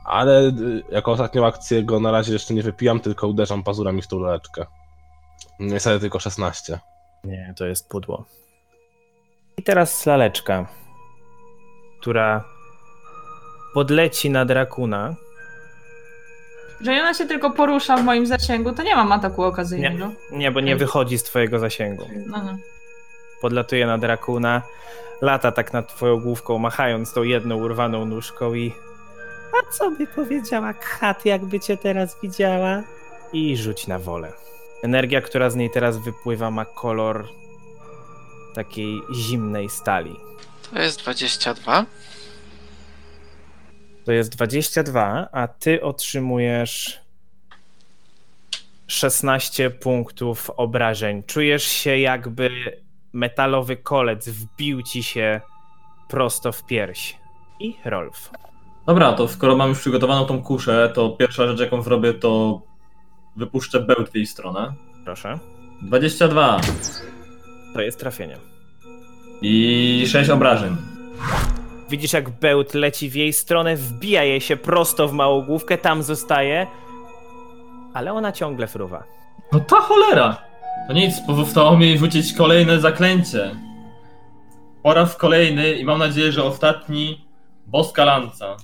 ale 0.06 0.42
y, 0.42 0.84
jako 0.92 1.12
ostatnią 1.12 1.46
akcję 1.46 1.84
go 1.84 2.00
na 2.00 2.12
razie 2.12 2.34
jeszcze 2.34 2.54
nie 2.54 2.64
wypijam, 2.64 3.00
tylko 3.00 3.28
uderzam 3.28 3.64
pazurami 3.64 4.02
w 4.02 4.08
tą 4.08 4.20
laleczkę. 4.20 4.66
Niestety 5.60 6.00
tylko 6.00 6.20
16. 6.20 6.80
Nie, 7.24 7.54
to 7.58 7.66
jest 7.66 7.90
pudło. 7.90 8.26
I 9.58 9.64
teraz 9.64 10.06
laleczka, 10.06 10.68
która 12.02 12.44
podleci 13.74 14.30
nad 14.30 14.52
rakuna. 14.52 15.16
Jeżeli 16.80 17.00
ona 17.00 17.14
się 17.14 17.26
tylko 17.26 17.52
porusza 17.52 17.98
w 17.98 18.04
moim 18.04 18.26
zasięgu, 18.26 18.72
to 18.72 18.84
nie 18.84 18.96
mam 18.96 19.12
ataku 19.12 19.44
okazyjnego. 19.44 20.12
Nie, 20.32 20.52
bo 20.52 20.60
nie 20.60 20.76
wychodzi 20.76 21.18
z 21.18 21.24
twojego 21.24 21.60
zasięgu. 21.60 22.08
Aha. 22.34 22.58
Podlatuje 23.42 23.86
nad 23.88 24.04
rakuna, 24.04 24.62
lata 25.22 25.52
tak 25.52 25.74
nad 25.74 25.96
twoją 25.96 26.20
główką, 26.20 26.58
machając 26.58 27.14
tą 27.14 27.24
jedną 27.24 27.56
urwaną 27.56 28.06
nóżką 28.06 28.54
i... 28.54 28.74
A 29.54 29.72
co 29.72 29.92
by 29.92 30.08
powiedziała 30.08 30.74
Kat, 30.74 31.26
jakby 31.26 31.60
cię 31.60 31.78
teraz 31.78 32.18
widziała? 32.22 32.84
I 33.34 33.58
rzuć 33.58 33.88
na 33.88 34.00
wolę. 34.00 34.34
Energia, 34.84 35.22
która 35.22 35.50
z 35.50 35.56
niej 35.56 35.70
teraz 35.70 35.98
wypływa, 35.98 36.52
ma 36.52 36.66
kolor 36.66 37.28
takiej 38.54 39.02
zimnej 39.14 39.70
stali. 39.70 40.16
To 40.74 40.82
jest 40.82 41.00
22. 41.00 41.86
To 44.06 44.12
jest 44.12 44.36
22, 44.36 45.28
a 45.32 45.48
ty 45.48 45.82
otrzymujesz 45.84 47.00
16 48.88 49.70
punktów 49.70 50.50
obrażeń. 50.50 51.24
Czujesz 51.24 51.64
się 51.64 51.98
jakby 51.98 52.50
metalowy 53.14 53.78
kolec 53.78 54.30
wbił 54.30 54.82
ci 54.82 55.04
się 55.04 55.42
prosto 56.10 56.52
w 56.52 56.66
pierś. 56.66 57.18
I 57.60 57.76
Rolf. 57.86 58.30
Dobra, 58.86 59.14
to 59.14 59.28
skoro 59.28 59.56
mam 59.56 59.70
już 59.70 59.80
przygotowaną 59.80 60.26
tą 60.26 60.44
kuszę, 60.44 60.92
to 60.96 61.10
pierwsza 61.10 61.48
rzecz, 61.48 61.60
jaką 61.60 61.82
zrobię, 61.82 62.14
to 62.14 62.62
wypuszczę 63.36 63.80
bełt 63.80 64.10
w 64.10 64.16
jej 64.16 64.26
stronę. 64.26 64.74
Proszę. 65.06 65.40
22 65.82 66.62
To 67.74 67.82
jest 67.82 68.00
trafienie. 68.00 68.38
i 69.42 70.04
6 70.08 70.30
obrażeń. 70.30 70.78
Widzisz, 71.92 72.14
jak 72.14 72.30
bełt 72.30 72.74
leci 72.74 73.10
w 73.10 73.16
jej 73.16 73.34
stronę, 73.34 73.76
wbija 73.76 74.24
jej 74.24 74.42
się 74.42 74.58
prosto 74.58 75.08
w 75.08 75.14
małą 75.14 75.42
główkę, 75.42 75.78
tam 75.78 76.04
zostaje, 76.04 76.68
ale 77.94 78.14
ona 78.14 78.32
ciągle 78.32 78.68
fruwa. 78.68 79.04
No 79.52 79.60
ta 79.60 79.76
cholera! 79.76 80.38
To 80.88 80.94
nic, 80.94 81.20
pozostało 81.28 81.78
mi 81.78 81.98
rzucić 81.98 82.34
kolejne 82.34 82.80
zaklęcie. 82.80 83.56
Po 84.84 84.94
raz 84.94 85.16
kolejny 85.16 85.72
i 85.74 85.86
mam 85.86 86.00
nadzieję, 86.00 86.32
że 86.32 86.44
ostatni 86.44 87.26
boska 87.68 88.06
lanca. 88.06 88.58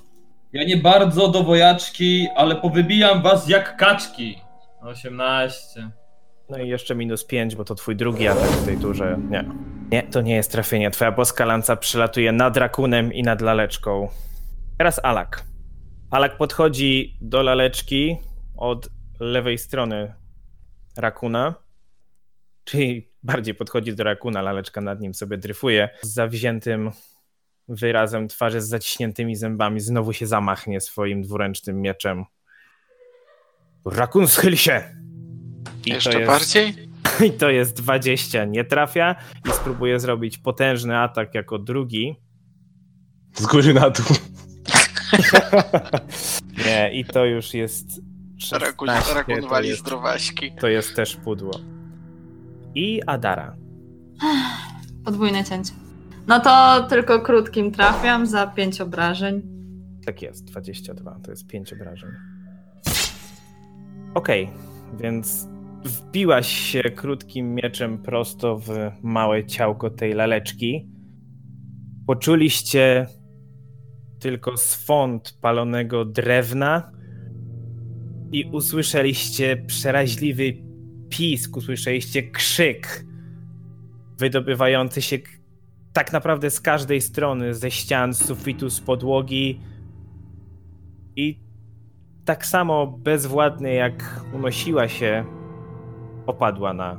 Ja 0.54 0.64
nie 0.64 0.78
bardzo 0.78 1.28
do 1.28 1.44
wojaczki, 1.44 2.28
ale 2.36 2.56
powybijam 2.56 3.22
was 3.22 3.50
jak 3.50 3.78
kaczki. 3.78 4.42
18. 4.82 5.90
No 6.50 6.58
i 6.58 6.68
jeszcze 6.70 6.96
minus 6.96 7.26
5, 7.26 7.56
bo 7.56 7.64
to 7.66 7.76
twój 7.76 7.96
drugi 7.96 8.28
atak 8.28 8.50
w 8.50 8.66
tej 8.66 8.78
turze. 8.78 9.20
Nie. 9.30 9.46
Nie, 9.92 10.04
to 10.04 10.22
nie 10.22 10.36
jest 10.36 10.52
trafienie. 10.52 10.92
Twoja 10.92 11.12
boska 11.12 11.46
lanca 11.46 11.76
przylatuje 11.76 12.32
nad 12.32 12.58
rakunem 12.58 13.14
i 13.14 13.24
nad 13.24 13.42
laleczką. 13.42 14.08
Teraz 14.78 15.00
Alak. 15.04 15.44
Alak 16.12 16.38
podchodzi 16.38 17.18
do 17.22 17.44
laleczki 17.44 18.18
od 18.58 18.90
lewej 19.20 19.58
strony 19.58 20.14
rakuna. 20.98 21.56
Czyli 22.64 23.12
bardziej 23.24 23.56
podchodzi 23.56 23.96
do 23.96 24.04
rakuna, 24.04 24.42
laleczka 24.42 24.82
nad 24.82 25.00
nim 25.00 25.14
sobie 25.14 25.38
dryfuje. 25.38 25.90
Z 26.02 26.14
zawziętym 26.14 26.92
wyrazem 27.68 28.28
twarzy 28.28 28.62
z 28.62 28.68
zaciśniętymi 28.68 29.36
zębami 29.36 29.80
znowu 29.80 30.14
się 30.14 30.28
zamachnie 30.28 30.82
swoim 30.82 31.22
dwuręcznym 31.22 31.82
mieczem. 31.82 32.26
Rakun 33.86 34.28
schyl 34.28 34.56
się! 34.56 35.07
I 35.88 35.90
Jeszcze 35.90 36.12
to 36.12 36.20
jest, 36.20 36.32
bardziej? 36.32 36.74
I 37.28 37.32
to 37.32 37.50
jest 37.50 37.82
20, 37.82 38.46
nie 38.46 38.66
trafia 38.66 39.16
i 39.50 39.52
spróbuje 39.52 40.00
zrobić 40.00 40.38
potężny 40.38 40.98
atak 40.98 41.36
jako 41.36 41.60
drugi. 41.60 42.16
Z 43.34 43.46
góry 43.46 43.74
na 43.74 43.90
dół. 43.90 44.06
Nie, 46.66 46.92
i 46.94 47.06
to 47.06 47.26
już 47.26 47.54
jest 47.54 48.02
16, 48.38 48.66
Rakun, 48.66 48.90
rakun 49.16 49.42
to 49.42 49.48
wali. 49.48 49.70
To 50.60 50.68
jest 50.68 50.96
też 50.96 51.16
pudło. 51.16 51.60
I 52.76 53.02
Adara. 53.06 53.56
Podwójne 55.06 55.44
cięcie. 55.44 55.74
No 56.28 56.40
to 56.40 56.84
tylko 56.90 57.22
krótkim 57.22 57.72
trafiam 57.72 58.26
za 58.26 58.48
5 58.48 58.82
obrażeń. 58.82 59.42
Tak 60.06 60.22
jest, 60.22 60.46
22, 60.46 61.20
to 61.24 61.32
jest 61.32 61.48
5 61.48 61.74
obrażeń. 61.74 62.10
Okej, 64.14 64.50
więc 65.00 65.48
wbiłaś 65.84 66.48
się 66.48 66.84
krótkim 66.84 67.56
mieczem 67.56 67.98
prosto 67.98 68.58
w 68.58 68.70
małe 69.04 69.46
ciałko 69.46 69.90
tej 69.90 70.14
laleczki. 70.14 70.90
Poczuliście 72.08 73.08
tylko 74.20 74.58
swąd 74.58 75.38
palonego 75.42 76.06
drewna 76.06 76.92
i 78.32 78.46
usłyszeliście 78.46 79.58
przeraźliwy 79.68 80.54
pisk, 81.10 81.58
usłyszeliście 81.58 82.24
krzyk 82.24 83.06
wydobywający 84.18 85.02
się 85.02 85.18
tak 85.94 86.14
naprawdę 86.14 86.50
z 86.52 86.62
każdej 86.62 87.02
strony, 87.02 87.54
ze 87.54 87.72
ścian, 87.72 88.14
z 88.14 88.26
sufitu, 88.26 88.70
z 88.70 88.82
podłogi 88.82 89.62
i 91.16 91.40
tak 92.26 92.46
samo 92.46 92.88
bezwładnie 92.88 93.74
jak 93.74 94.26
unosiła 94.34 94.88
się, 94.88 95.26
opadła 96.28 96.74
na 96.74 96.98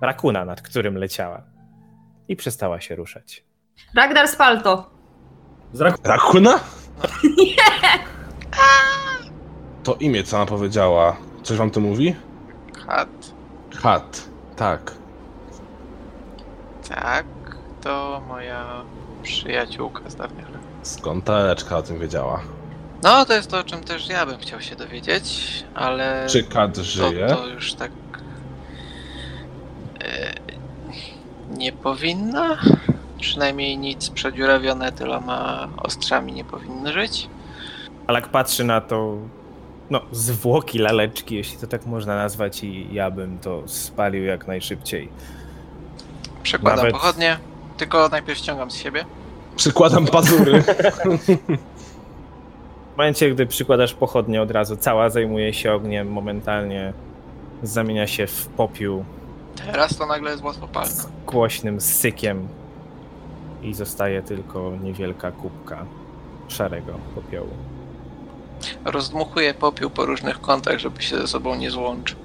rakuna, 0.00 0.44
nad 0.44 0.62
którym 0.62 0.98
leciała. 0.98 1.42
I 2.28 2.36
przestała 2.36 2.80
się 2.80 2.96
ruszać. 2.96 3.44
Ragnar 3.96 4.28
Spalto. 4.28 4.90
Z 5.72 5.80
raku... 5.80 5.98
Rakuna? 6.04 6.60
To 9.84 9.94
imię, 9.94 10.24
co 10.24 10.36
ona 10.36 10.46
powiedziała. 10.46 11.16
Coś 11.42 11.56
wam 11.58 11.70
to 11.70 11.80
mówi? 11.80 12.16
Hat. 12.86 13.08
Hat. 13.76 14.28
Tak. 14.56 14.92
Tak, 16.88 17.26
to 17.82 18.22
moja 18.28 18.82
przyjaciółka 19.22 20.10
z 20.10 20.16
dawnych 20.16 20.50
lat. 20.50 20.60
Skąd 20.82 21.24
ta 21.24 21.38
leczka 21.38 21.76
o 21.76 21.82
tym 21.82 21.98
wiedziała? 21.98 22.40
No, 23.02 23.24
to 23.24 23.34
jest 23.34 23.50
to, 23.50 23.58
o 23.58 23.64
czym 23.64 23.84
też 23.84 24.08
ja 24.08 24.26
bym 24.26 24.38
chciał 24.38 24.60
się 24.60 24.76
dowiedzieć, 24.76 25.64
ale 25.74 26.26
Czy 26.28 26.42
Kat 26.44 26.74
to, 26.74 26.84
żyje? 26.84 27.26
to 27.28 27.46
już 27.46 27.74
tak 27.74 27.90
nie 31.50 31.72
powinna. 31.72 32.58
Przynajmniej 33.20 33.78
nic 33.78 34.10
przedziurawione 34.10 34.92
tyloma 34.92 35.68
ostrzami 35.76 36.32
nie 36.32 36.44
powinny 36.44 36.92
żyć. 36.92 37.28
Alak 38.06 38.28
patrzy 38.28 38.64
na 38.64 38.80
to, 38.80 39.16
no, 39.90 40.00
zwłoki 40.12 40.78
laleczki, 40.78 41.34
jeśli 41.34 41.58
to 41.58 41.66
tak 41.66 41.86
można 41.86 42.16
nazwać, 42.16 42.64
i 42.64 42.88
ja 42.94 43.10
bym 43.10 43.38
to 43.38 43.62
spalił 43.66 44.24
jak 44.24 44.46
najszybciej. 44.46 45.08
Przekładam 46.42 46.76
Nawet- 46.76 46.92
pochodnie, 46.92 47.38
tylko 47.76 48.08
najpierw 48.08 48.38
ściągam 48.38 48.70
z 48.70 48.76
siebie. 48.76 49.04
Przykładam 49.56 50.06
pazury. 50.06 50.62
W 52.94 52.96
momencie, 52.96 53.30
gdy 53.30 53.46
przykładasz 53.46 53.94
pochodnie 53.94 54.42
od 54.42 54.50
razu, 54.50 54.76
cała 54.76 55.10
zajmuje 55.10 55.54
się 55.54 55.72
ogniem, 55.72 56.08
momentalnie 56.12 56.92
zamienia 57.62 58.06
się 58.06 58.26
w 58.26 58.46
popiół 58.46 59.04
Teraz 59.56 59.96
to 59.96 60.06
nagle 60.06 60.30
jest 60.30 60.42
łatwopalne. 60.42 60.90
z 60.90 61.06
głośnym 61.26 61.80
sykiem 61.80 62.48
i 63.62 63.74
zostaje 63.74 64.22
tylko 64.22 64.72
niewielka 64.82 65.32
kubka 65.32 65.84
szarego 66.48 66.92
popiołu. 67.14 67.48
Rozdmuchuję 68.84 69.54
popiół 69.54 69.90
po 69.90 70.06
różnych 70.06 70.40
kątach, 70.40 70.78
żeby 70.78 71.02
się 71.02 71.16
ze 71.16 71.26
sobą 71.26 71.54
nie 71.54 71.70
złączył. 71.70 72.18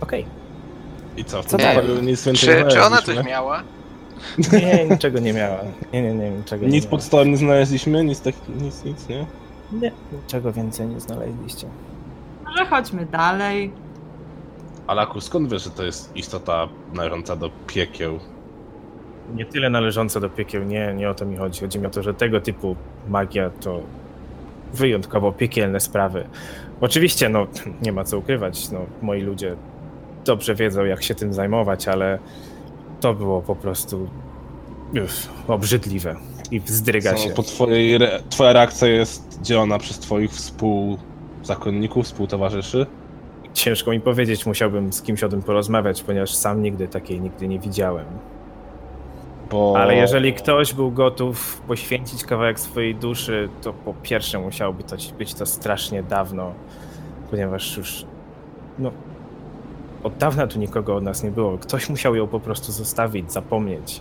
Okej, 0.00 0.24
I 1.16 1.24
co? 1.24 1.42
W 1.42 1.46
Co 1.46 1.56
tym 1.56 1.66
dalej? 1.66 1.88
nic 2.02 2.24
więcej 2.24 2.34
Czy, 2.34 2.64
nie 2.64 2.70
czy 2.70 2.78
ona 2.82 2.86
znaleźliśmy? 2.88 3.14
coś 3.14 3.26
miała? 3.26 3.62
nie, 4.52 4.84
niczego 4.84 5.18
nie 5.18 5.32
miała. 5.32 5.58
Nie, 5.92 6.02
nie, 6.02 6.14
nie, 6.14 6.30
niczego 6.30 6.64
nie 6.66 6.70
Nic 6.72 6.84
miała. 6.84 6.90
pod 6.90 7.02
stołem 7.02 7.30
nie 7.30 7.36
znaleźliśmy? 7.36 8.04
Nic 8.04 8.20
tak... 8.20 8.34
Nic, 8.60 8.84
nic, 8.84 9.08
nie? 9.08 9.26
Nie, 9.72 9.92
niczego 10.12 10.52
więcej 10.52 10.86
nie 10.86 11.00
znaleźliście. 11.00 11.66
Może 12.44 12.66
chodźmy 12.66 13.06
dalej. 13.06 13.72
Alaku, 14.88 15.20
skąd 15.20 15.50
wiesz, 15.50 15.64
że 15.64 15.70
to 15.70 15.84
jest 15.84 16.16
istota 16.16 16.68
należąca 16.92 17.36
do 17.36 17.50
piekieł? 17.66 18.18
Nie 19.34 19.44
tyle 19.44 19.70
należące 19.70 20.20
do 20.20 20.30
piekieł, 20.30 20.64
nie, 20.64 20.94
nie 20.96 21.10
o 21.10 21.14
to 21.14 21.26
mi 21.26 21.36
chodzi. 21.36 21.60
Chodzi 21.60 21.78
mi 21.78 21.86
o 21.86 21.90
to, 21.90 22.02
że 22.02 22.14
tego 22.14 22.40
typu 22.40 22.76
magia 23.08 23.50
to 23.50 23.80
wyjątkowo 24.74 25.32
piekielne 25.32 25.80
sprawy. 25.80 26.28
Oczywiście, 26.80 27.28
no, 27.28 27.46
nie 27.82 27.92
ma 27.92 28.04
co 28.04 28.18
ukrywać, 28.18 28.70
no, 28.70 28.86
moi 29.02 29.20
ludzie 29.20 29.56
dobrze 30.24 30.54
wiedzą, 30.54 30.84
jak 30.84 31.02
się 31.02 31.14
tym 31.14 31.32
zajmować, 31.32 31.88
ale 31.88 32.18
to 33.00 33.14
było 33.14 33.42
po 33.42 33.56
prostu 33.56 34.08
uff, 35.04 35.28
obrzydliwe 35.48 36.16
i 36.50 36.60
wzdryga 36.60 37.10
Samo 37.10 37.22
się. 37.22 37.30
Po 37.30 37.42
twojej 37.42 37.94
re... 37.94 38.22
Twoja 38.30 38.52
reakcja 38.52 38.88
jest 38.88 39.38
dzielona 39.42 39.78
przez 39.78 39.98
twoich 39.98 40.30
współzakonników, 40.30 42.06
współtowarzyszy? 42.06 42.86
Ciężko 43.54 43.90
mi 43.90 44.00
powiedzieć, 44.00 44.46
musiałbym 44.46 44.92
z 44.92 45.02
kimś 45.02 45.22
o 45.22 45.28
tym 45.28 45.42
porozmawiać, 45.42 46.02
ponieważ 46.02 46.34
sam 46.34 46.62
nigdy 46.62 46.88
takiej 46.88 47.20
nigdy 47.20 47.48
nie 47.48 47.58
widziałem. 47.58 48.06
Bo... 49.50 49.74
Ale 49.78 49.96
jeżeli 49.96 50.34
ktoś 50.34 50.74
był 50.74 50.90
gotów 50.90 51.60
poświęcić 51.60 52.24
kawałek 52.24 52.60
swojej 52.60 52.94
duszy, 52.94 53.48
to 53.62 53.72
po 53.72 53.94
pierwsze 54.02 54.38
musiałoby 54.38 54.82
to 54.82 54.96
być 55.18 55.34
to 55.34 55.46
strasznie 55.46 56.02
dawno, 56.02 56.52
ponieważ 57.30 57.76
już 57.76 58.04
no 58.78 58.90
od 60.02 60.16
dawna 60.16 60.46
tu 60.46 60.58
nikogo 60.58 60.96
od 60.96 61.04
nas 61.04 61.22
nie 61.22 61.30
było. 61.30 61.58
Ktoś 61.58 61.88
musiał 61.88 62.14
ją 62.14 62.26
po 62.26 62.40
prostu 62.40 62.72
zostawić, 62.72 63.32
zapomnieć. 63.32 64.00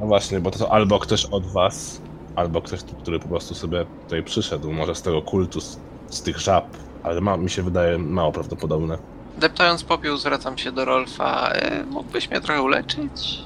No 0.00 0.06
właśnie, 0.06 0.40
bo 0.40 0.50
to 0.50 0.72
albo 0.72 0.98
ktoś 0.98 1.24
od 1.24 1.46
was, 1.46 2.00
albo 2.36 2.62
ktoś, 2.62 2.82
który 2.82 3.18
po 3.18 3.28
prostu 3.28 3.54
sobie 3.54 3.86
tutaj 4.02 4.22
przyszedł, 4.22 4.72
może 4.72 4.94
z 4.94 5.02
tego 5.02 5.22
kultu, 5.22 5.60
z, 5.60 5.80
z 6.08 6.22
tych 6.22 6.38
żab, 6.38 6.64
ale 7.02 7.20
ma, 7.20 7.36
mi 7.36 7.50
się 7.50 7.62
wydaje 7.62 7.98
mało 7.98 8.32
prawdopodobne. 8.32 8.98
Deptając 9.38 9.84
popiół, 9.84 10.16
zwracam 10.16 10.58
się 10.58 10.72
do 10.72 10.84
Rolfa. 10.84 11.50
E, 11.52 11.84
mógłbyś 11.84 12.30
mnie 12.30 12.40
trochę 12.40 12.62
uleczyć? 12.62 13.38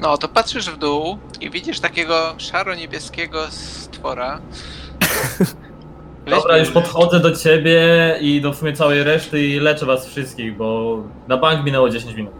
No, 0.00 0.18
to 0.18 0.28
patrzysz 0.28 0.70
w 0.70 0.78
dół 0.78 1.18
i 1.40 1.50
widzisz 1.50 1.80
takiego 1.80 2.34
szaro-niebieskiego 2.38 3.46
stwora. 3.50 4.40
Dobra, 6.30 6.58
już 6.58 6.70
podchodzę 6.70 7.20
do 7.20 7.36
ciebie 7.36 7.80
i 8.20 8.40
do 8.40 8.52
w 8.52 8.56
sumie 8.56 8.72
całej 8.72 9.04
reszty 9.04 9.46
i 9.46 9.60
leczę 9.60 9.86
was 9.86 10.06
wszystkich, 10.06 10.56
bo 10.56 10.98
na 11.28 11.36
bank 11.36 11.64
minęło 11.64 11.90
10 11.90 12.16
minut. 12.16 12.32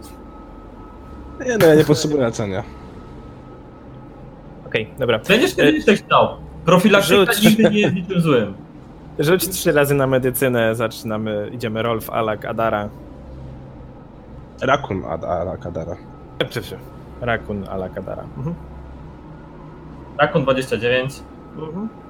Nie 1.45 1.57
no, 1.57 1.65
ja 1.65 1.75
nie 1.75 1.85
potrzebuję 1.85 2.21
leczenia. 2.21 2.63
Okej, 4.67 4.89
dobra. 4.99 5.19
Będziesz 5.19 5.55
kiedyś 5.55 5.85
tak 5.85 5.95
chciał. 5.95 6.27
Profilaktyka 6.65 7.33
Rzuć. 7.33 7.43
nigdy 7.43 7.69
nie 7.69 7.79
jest 7.79 7.95
niczym 7.95 8.21
złym. 8.21 8.53
Rzuć 9.19 9.49
trzy 9.49 9.71
razy 9.71 9.95
na 9.95 10.07
medycynę, 10.07 10.75
zaczynamy, 10.75 11.49
idziemy 11.53 11.81
Rolf, 11.81 12.09
Alak, 12.09 12.45
Adara. 12.45 12.89
Rakun 14.61 15.05
ad 15.05 15.23
Arakadara. 15.23 15.95
E, 16.39 16.45
Przepraszam, 16.45 16.79
Rakun, 17.21 17.67
Alak, 17.69 17.97
Adara. 17.97 18.23
Mhm. 18.37 18.55
Rakon 20.17 20.43
29. 20.43 21.23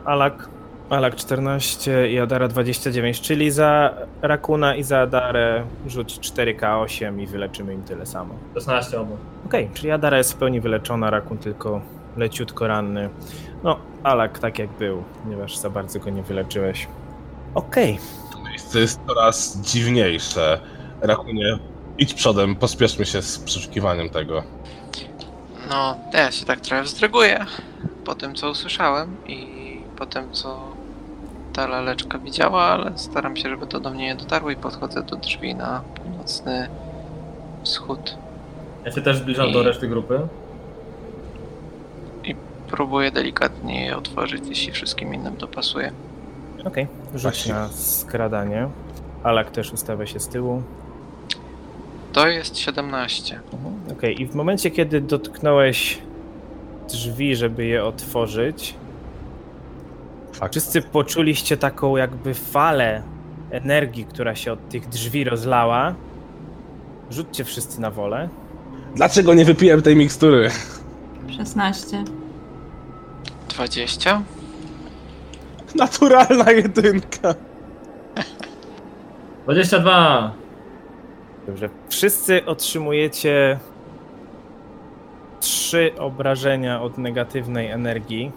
Alak, 0.06 0.50
Alak 0.90 1.16
14 1.16 2.12
i 2.12 2.20
Adara 2.20 2.48
29, 2.48 3.22
czyli 3.22 3.52
za 3.52 3.94
Rakuna 4.22 4.76
i 4.76 4.84
za 4.84 5.00
Adarę 5.00 5.64
rzuć 5.88 6.20
4K8 6.20 7.20
i 7.22 7.28
wyleczymy 7.28 7.74
im 7.74 7.84
tyle 7.84 8.06
samo. 8.06 8.34
16 8.54 9.00
obu. 9.00 9.18
Okej, 9.46 9.70
czyli 9.74 9.92
Adara 9.92 10.18
jest 10.18 10.34
w 10.34 10.36
pełni 10.36 10.62
wyleczona, 10.62 11.10
Rakun 11.10 11.38
tylko 11.38 11.82
leciutko 12.18 12.68
ranny. 12.68 13.10
No, 13.64 13.78
Alak 14.04 14.40
tak 14.40 14.60
jak 14.60 14.70
był, 14.70 15.04
ponieważ 15.24 15.58
za 15.58 15.70
bardzo 15.70 16.00
go 16.00 16.10
nie 16.10 16.24
wyleczyłeś. 16.24 16.88
Okej, 17.56 18.00
To 18.34 18.44
miejsce 18.50 18.80
jest 18.80 19.00
coraz 19.08 19.58
dziwniejsze. 19.62 20.60
Rakunie, 21.02 21.58
idź 21.98 22.14
przodem, 22.14 22.56
pospieszmy 22.56 23.06
się 23.06 23.22
z 23.22 23.40
przeszukiwaniem 23.40 24.10
tego. 24.10 24.44
No, 25.70 25.98
ja 26.14 26.32
się 26.32 26.46
tak 26.46 26.60
trochę 26.62 26.84
wzdryguję 26.84 27.46
po 28.06 28.16
tym, 28.16 28.36
co 28.36 28.50
usłyszałem 28.50 29.16
i 29.28 29.62
po 29.98 30.06
tym, 30.06 30.32
co 30.34 30.60
ta 31.54 31.68
laleczka 31.68 32.20
widziała, 32.20 32.62
ale 32.64 32.92
staram 32.98 33.36
się, 33.38 33.50
żeby 33.50 33.68
to 33.68 33.80
do 33.80 33.90
mnie 33.90 34.06
nie 34.06 34.16
dotarło 34.16 34.52
i 34.52 34.56
podchodzę 34.56 35.04
do 35.04 35.16
drzwi 35.16 35.56
na 35.56 35.82
północny 35.96 36.68
wschód. 37.64 38.18
Ja 38.86 38.92
się 38.92 39.02
też 39.02 39.18
zbliżam 39.18 39.48
I- 39.48 39.54
do 39.54 39.64
reszty 39.64 39.88
grupy. 39.88 40.20
Spróbuję 42.72 43.12
delikatnie 43.12 43.86
je 43.86 43.98
otworzyć, 43.98 44.44
jeśli 44.48 44.72
wszystkim 44.72 45.14
innym 45.14 45.36
to 45.36 45.48
pasuje. 45.48 45.92
Okej, 46.66 46.88
rzuć 47.14 47.22
Właśnie. 47.22 47.54
na 47.54 47.68
skradanie. 47.68 48.68
Alak 49.24 49.52
też 49.52 49.74
ustawia 49.74 50.06
się 50.06 50.20
z 50.20 50.28
tyłu. 50.28 50.64
To 52.14 52.28
jest 52.28 52.58
17. 52.58 53.40
Mhm, 53.54 53.98
Okej, 53.98 54.22
i 54.22 54.26
w 54.26 54.36
momencie, 54.36 54.72
kiedy 54.72 55.02
dotknąłeś 55.02 55.98
drzwi, 56.90 57.36
żeby 57.36 57.66
je 57.66 57.84
otworzyć, 57.86 58.74
Fakt. 60.34 60.54
wszyscy 60.54 60.82
poczuliście 60.82 61.58
taką 61.58 61.98
jakby 61.98 62.34
falę 62.34 63.04
energii, 63.50 64.06
która 64.06 64.36
się 64.36 64.54
od 64.54 64.70
tych 64.70 64.90
drzwi 64.90 65.24
rozlała. 65.24 65.96
Rzućcie 67.10 67.44
wszyscy 67.44 67.82
na 67.82 67.92
wolę. 67.92 68.30
Dlaczego 68.96 69.34
nie 69.34 69.46
wypiłem 69.46 69.82
tej 69.82 69.96
mikstury? 69.96 70.52
16. 71.38 72.04
20? 73.54 74.22
Naturalna 75.76 76.52
jedynka. 76.52 77.36
22! 79.44 80.34
Dobrze. 81.48 81.70
Wszyscy 81.90 82.46
otrzymujecie 82.46 83.60
trzy 85.40 85.92
obrażenia 86.00 86.82
od 86.82 86.98
negatywnej 86.98 87.68
energii. 87.68 88.32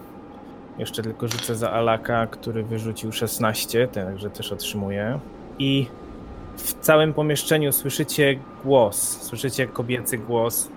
Jeszcze 0.79 1.03
tylko 1.03 1.29
rzucę 1.29 1.55
za 1.55 1.71
Alaka, 1.71 2.27
który 2.27 2.63
wyrzucił 2.63 3.13
16, 3.13 3.89
także 3.89 4.31
też 4.31 4.53
otrzymuje. 4.53 5.19
I 5.59 5.87
w 6.57 6.81
całym 6.81 7.15
pomieszczeniu 7.15 7.73
słyszycie 7.73 8.39
głos, 8.65 9.23
słyszycie 9.23 9.67
kobiecy 9.67 10.19
głos, 10.19 10.69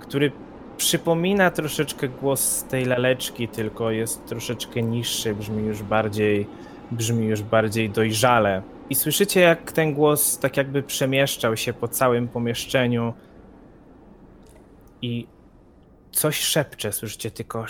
który 0.00 0.32
przypomina 0.76 1.50
troszeczkę 1.50 2.08
głos 2.08 2.64
tej 2.64 2.84
laleczki, 2.84 3.48
tylko 3.48 3.90
jest 3.90 4.26
troszeczkę 4.26 4.82
niższy, 4.82 5.34
brzmi 5.34 5.66
już 5.66 5.82
bardziej, 5.82 6.46
brzmi 6.90 7.26
już 7.26 7.42
bardziej 7.42 7.90
dojrzale. 7.90 8.62
I 8.90 8.94
słyszycie, 8.94 9.40
jak 9.40 9.72
ten 9.72 9.94
głos 9.94 10.38
tak 10.38 10.56
jakby 10.56 10.82
przemieszczał 10.82 11.56
się 11.56 11.72
po 11.72 11.88
całym 11.88 12.28
pomieszczeniu 12.28 13.14
i 15.02 15.26
coś 16.12 16.40
szepcze, 16.40 16.92
słyszycie 16.92 17.30
tylko 17.30 17.66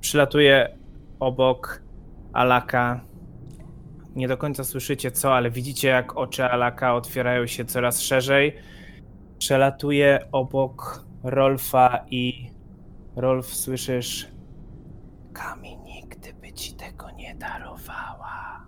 Przylatuje 0.00 0.76
obok 1.20 1.82
Alaka. 2.32 3.00
Nie 4.16 4.28
do 4.28 4.36
końca 4.36 4.64
słyszycie 4.64 5.10
co, 5.10 5.34
ale 5.34 5.50
widzicie 5.50 5.88
jak 5.88 6.16
oczy 6.16 6.44
Alaka 6.44 6.94
otwierają 6.94 7.46
się 7.46 7.64
coraz 7.64 8.00
szerzej. 8.00 8.56
Przelatuje 9.38 10.28
obok 10.32 11.04
Rolfa 11.22 12.06
i 12.10 12.50
Rolf 13.16 13.54
słyszysz 13.54 14.28
Kami 15.32 15.76
nigdy 15.76 16.34
by 16.34 16.52
ci 16.52 16.74
tego 16.74 17.10
nie 17.10 17.34
darowała. 17.34 18.66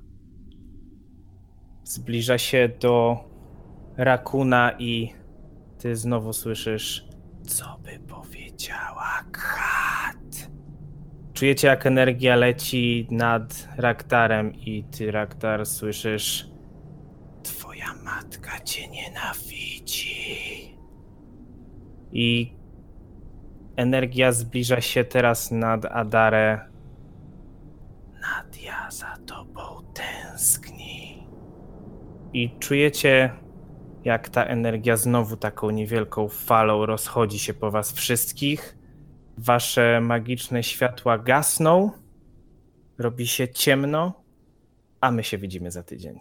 Zbliża 1.84 2.38
się 2.38 2.68
do 2.80 3.24
Rakuna 3.96 4.72
i 4.78 5.14
ty 5.78 5.96
znowu 5.96 6.32
słyszysz, 6.32 7.08
co 7.46 7.78
by 7.84 7.98
powiedziała 7.98 9.24
Kat. 9.32 9.67
Czujecie, 11.38 11.68
jak 11.68 11.86
energia 11.86 12.36
leci 12.36 13.06
nad 13.10 13.68
Raktarem 13.76 14.54
i 14.54 14.84
ty, 14.84 15.10
Raktar, 15.10 15.66
słyszysz 15.66 16.50
Twoja 17.42 17.94
matka 18.04 18.60
cię 18.60 18.88
nienawidzi. 18.88 20.76
I 22.12 22.56
energia 23.76 24.32
zbliża 24.32 24.80
się 24.80 25.04
teraz 25.04 25.50
nad 25.50 25.84
Adarę. 25.84 26.60
Nadia 28.20 28.90
za 28.90 29.16
tobą 29.26 29.62
tęskni. 29.94 31.26
I 32.32 32.58
czujecie, 32.58 33.32
jak 34.04 34.28
ta 34.28 34.44
energia 34.44 34.96
znowu 34.96 35.36
taką 35.36 35.70
niewielką 35.70 36.28
falą 36.28 36.86
rozchodzi 36.86 37.38
się 37.38 37.54
po 37.54 37.70
was 37.70 37.92
wszystkich. 37.92 38.77
Wasze 39.40 40.00
magiczne 40.00 40.62
światła 40.62 41.18
gasną, 41.18 41.90
robi 42.98 43.26
się 43.26 43.48
ciemno, 43.48 44.12
a 45.00 45.10
my 45.10 45.24
się 45.24 45.38
widzimy 45.38 45.70
za 45.70 45.82
tydzień. 45.82 46.20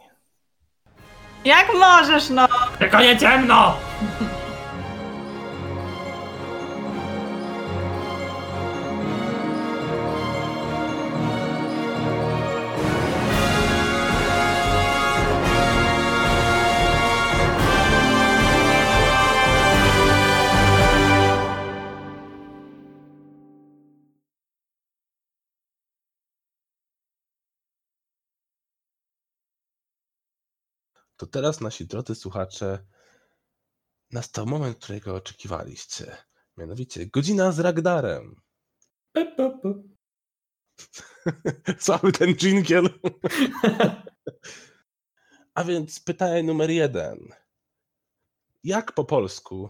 Jak 1.46 1.68
możesz, 1.80 2.30
no! 2.30 2.48
Tylko 2.80 3.00
nie 3.00 3.18
ciemno! 3.18 3.78
To 31.18 31.28
teraz 31.28 31.62
nasi 31.62 31.86
drodzy 31.86 32.16
słuchacze, 32.16 32.86
nastał 34.12 34.46
moment, 34.46 34.78
którego 34.78 35.16
oczekiwaliście. 35.16 36.18
Mianowicie 36.58 37.08
godzina 37.08 37.52
z 37.52 37.60
Ragdarem. 37.60 38.42
Cały 41.80 42.12
ten 42.12 42.36
dżingiel. 42.36 42.90
A 45.56 45.64
więc 45.64 46.00
pytanie 46.00 46.44
numer 46.44 46.70
jeden. 46.70 47.34
Jak 48.64 48.92
po 48.92 49.06
polsku 49.06 49.70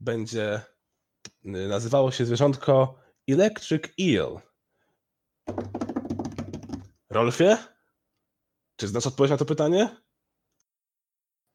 będzie 0.00 0.60
y, 1.44 1.68
nazywało 1.68 2.10
się 2.10 2.26
zwierzątko 2.26 3.00
Electric 3.28 3.84
Eel? 4.00 4.40
Rolfie? 7.10 7.56
Czy 8.76 8.88
znasz 8.88 9.06
odpowiedź 9.06 9.30
na 9.30 9.36
to 9.36 9.44
pytanie? 9.44 10.07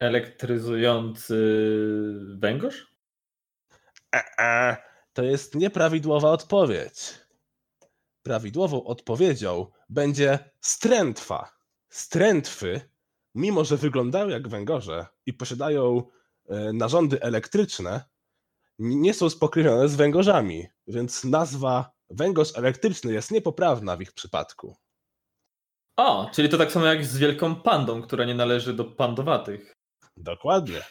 Elektryzujący 0.03 1.37
węgorz? 2.35 2.93
E, 4.15 4.21
e, 4.39 4.77
to 5.13 5.23
jest 5.23 5.55
nieprawidłowa 5.55 6.31
odpowiedź. 6.31 7.13
Prawidłową 8.23 8.83
odpowiedzią 8.83 9.67
będzie 9.89 10.39
strętwa. 10.61 11.49
Strętwy, 11.89 12.81
mimo 13.35 13.65
że 13.65 13.77
wyglądają 13.77 14.29
jak 14.29 14.47
węgorze 14.47 15.05
i 15.25 15.33
posiadają 15.33 16.03
e, 16.49 16.73
narządy 16.73 17.21
elektryczne, 17.21 18.03
nie 18.79 19.13
są 19.13 19.29
spokrewnione 19.29 19.89
z 19.89 19.95
węgorzami, 19.95 20.67
więc 20.87 21.23
nazwa 21.23 21.91
węgorz 22.09 22.57
elektryczny 22.57 23.13
jest 23.13 23.31
niepoprawna 23.31 23.97
w 23.97 24.01
ich 24.01 24.11
przypadku. 24.11 24.75
O, 25.97 26.29
czyli 26.33 26.49
to 26.49 26.57
tak 26.57 26.71
samo 26.71 26.85
jak 26.85 27.05
z 27.05 27.17
wielką 27.17 27.55
pandą, 27.55 28.01
która 28.01 28.25
nie 28.25 28.35
należy 28.35 28.73
do 28.73 28.85
pandowatych. 28.85 29.72
Dokładnie. 30.17 30.81